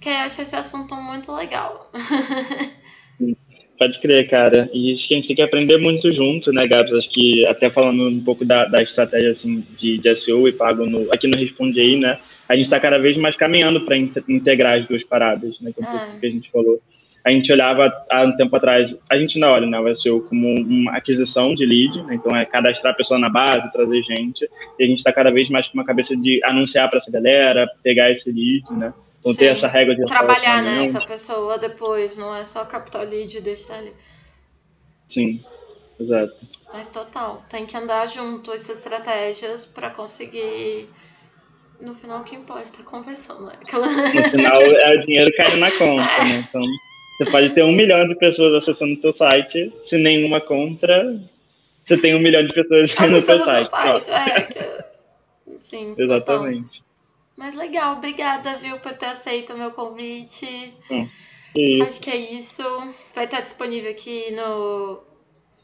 Que 0.00 0.08
eu 0.08 0.16
acho 0.16 0.42
esse 0.42 0.56
assunto 0.56 0.94
muito 0.96 1.32
legal. 1.32 1.90
Pode 3.78 4.00
crer, 4.00 4.28
cara. 4.28 4.70
E 4.72 4.92
acho 4.92 5.08
que 5.08 5.14
a 5.14 5.16
gente 5.16 5.26
tem 5.28 5.36
que 5.36 5.42
aprender 5.42 5.78
muito 5.78 6.12
junto, 6.12 6.52
né, 6.52 6.68
Gabs? 6.68 6.92
Acho 6.92 7.10
que 7.10 7.44
até 7.46 7.70
falando 7.70 8.08
um 8.08 8.22
pouco 8.22 8.44
da, 8.44 8.66
da 8.66 8.82
estratégia 8.82 9.30
assim, 9.30 9.64
de, 9.76 9.98
de 9.98 10.16
SEO 10.16 10.46
e 10.46 10.52
pago 10.52 10.86
no, 10.86 11.12
aqui 11.12 11.26
no 11.26 11.36
Responde 11.36 11.80
aí, 11.80 11.98
né? 11.98 12.20
A 12.48 12.54
gente 12.54 12.66
está 12.66 12.78
cada 12.78 12.98
vez 12.98 13.16
mais 13.16 13.34
caminhando 13.34 13.80
para 13.80 13.96
integrar 13.96 14.78
as 14.78 14.86
duas 14.86 15.02
paradas, 15.02 15.58
né? 15.60 15.72
Que 15.72 15.82
é 15.82 16.20
que 16.20 16.26
a 16.26 16.30
gente 16.30 16.50
falou 16.50 16.80
a 17.24 17.30
gente 17.30 17.52
olhava 17.52 17.92
há 18.10 18.22
um 18.22 18.36
tempo 18.36 18.54
atrás, 18.56 18.94
a 19.08 19.16
gente 19.16 19.38
não 19.38 19.48
olha 19.48 19.66
né, 19.66 19.78
o 19.78 19.96
SEO 19.96 20.22
como 20.22 20.48
uma 20.48 20.96
aquisição 20.96 21.54
de 21.54 21.64
lead, 21.64 22.02
né, 22.02 22.14
então 22.14 22.36
é 22.36 22.44
cadastrar 22.44 22.92
a 22.92 22.96
pessoa 22.96 23.18
na 23.18 23.28
base, 23.28 23.70
trazer 23.72 24.02
gente, 24.02 24.48
e 24.78 24.84
a 24.84 24.86
gente 24.86 24.98
está 24.98 25.12
cada 25.12 25.30
vez 25.30 25.48
mais 25.48 25.68
com 25.68 25.74
uma 25.74 25.84
cabeça 25.84 26.16
de 26.16 26.40
anunciar 26.44 26.88
para 26.88 26.98
essa 26.98 27.10
galera, 27.10 27.70
pegar 27.82 28.10
esse 28.10 28.30
lead, 28.30 28.64
né, 28.72 28.92
então 29.20 29.32
Sim. 29.32 29.38
ter 29.38 29.46
essa 29.46 29.68
regra 29.68 29.94
de 29.94 30.04
trabalhar 30.04 30.62
né, 30.62 30.82
essa 30.82 31.00
pessoa 31.00 31.58
depois, 31.58 32.18
não 32.18 32.34
é 32.34 32.44
só 32.44 32.64
captar 32.64 33.06
lead 33.06 33.36
e 33.36 33.40
deixar 33.40 33.80
ele. 33.80 33.92
Sim, 35.06 35.44
exato. 36.00 36.34
Mas 36.72 36.88
total, 36.88 37.44
tem 37.48 37.66
que 37.66 37.76
andar 37.76 38.06
junto 38.06 38.50
essas 38.50 38.78
estratégias 38.78 39.64
para 39.66 39.90
conseguir 39.90 40.88
no 41.80 41.94
final 41.94 42.24
quem 42.24 42.40
pode 42.40 42.62
estar 42.62 42.82
conversando, 42.84 43.46
né? 43.46 43.52
Aquela... 43.60 43.86
No 43.86 44.24
final 44.30 44.60
é 44.60 44.96
o 44.96 45.00
dinheiro 45.00 45.30
caindo 45.36 45.58
na 45.58 45.70
conta, 45.72 46.24
né? 46.24 46.44
Então 46.48 46.62
você 47.22 47.30
pode 47.30 47.50
ter 47.50 47.62
um 47.62 47.72
milhão 47.72 48.08
de 48.08 48.14
pessoas 48.16 48.54
acessando 48.54 48.94
o 48.94 49.00
teu 49.00 49.12
site, 49.12 49.72
se 49.84 49.96
nenhuma 49.96 50.40
contra, 50.40 51.20
você 51.82 51.96
tem 51.96 52.14
um 52.14 52.18
milhão 52.18 52.44
de 52.44 52.52
pessoas 52.52 52.94
no 52.94 53.22
teu 53.22 53.44
site. 53.44 53.70
site 53.70 54.10
é, 54.10 54.40
que... 54.42 55.58
Sim, 55.60 55.94
Exatamente. 55.96 56.78
Total. 56.78 56.92
Mas 57.36 57.54
legal, 57.54 57.96
obrigada, 57.96 58.56
viu, 58.58 58.78
por 58.78 58.94
ter 58.94 59.06
aceito 59.06 59.52
o 59.52 59.58
meu 59.58 59.70
convite. 59.70 60.74
Hum, 60.90 61.08
Acho 61.82 62.00
que 62.00 62.10
é 62.10 62.16
isso. 62.16 62.62
Vai 63.14 63.24
estar 63.24 63.40
disponível 63.40 63.90
aqui 63.90 64.30
no, 64.32 65.02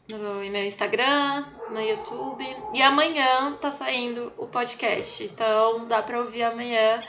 no 0.08 0.34
meu 0.50 0.64
Instagram, 0.64 1.44
no 1.70 1.80
YouTube. 1.80 2.44
E 2.74 2.82
amanhã 2.82 3.52
tá 3.60 3.70
saindo 3.70 4.32
o 4.36 4.46
podcast. 4.46 5.24
Então 5.24 5.86
dá 5.86 6.02
pra 6.02 6.18
ouvir 6.18 6.42
amanhã. 6.42 7.02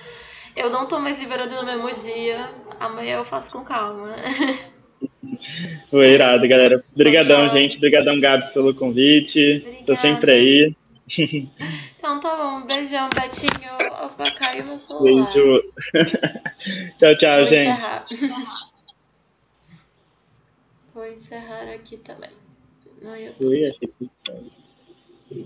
Eu 0.56 0.70
não 0.70 0.88
tô 0.88 1.00
mais 1.00 1.20
liberando 1.20 1.56
no 1.56 1.66
mesmo 1.66 1.92
dia. 1.94 2.50
Amanhã 2.80 3.18
eu 3.18 3.26
faço 3.26 3.52
com 3.52 3.64
calma. 3.64 4.16
Foi 5.90 6.12
irado, 6.12 6.48
galera. 6.48 6.84
Obrigadão, 6.94 7.46
então, 7.46 7.58
gente. 7.58 7.78
Obrigadão, 7.78 8.20
Gabs, 8.20 8.50
pelo 8.50 8.74
convite. 8.74 9.58
Obrigada. 9.58 9.86
Tô 9.86 9.96
sempre 9.96 10.32
aí. 10.32 10.76
Então 11.98 12.20
tá 12.20 12.36
bom. 12.36 12.66
Beijão, 12.66 13.10
Betinho. 13.14 13.74
Opa, 14.06 14.32
caiu 14.32 14.66
meu 14.66 14.80
celular. 14.80 15.34
Beijo. 15.34 15.64
tchau, 17.00 17.16
tchau, 17.18 17.38
Vou 17.38 17.48
gente. 17.48 17.70
Encerrar. 17.70 18.06
Vou 20.94 21.06
encerrar 21.06 21.74
aqui 21.74 21.98
também. 21.98 22.32
No 23.02 23.16
YouTube. 23.16 23.48
Ui, 23.48 23.66
achei 23.66 23.90
que... 23.98 25.46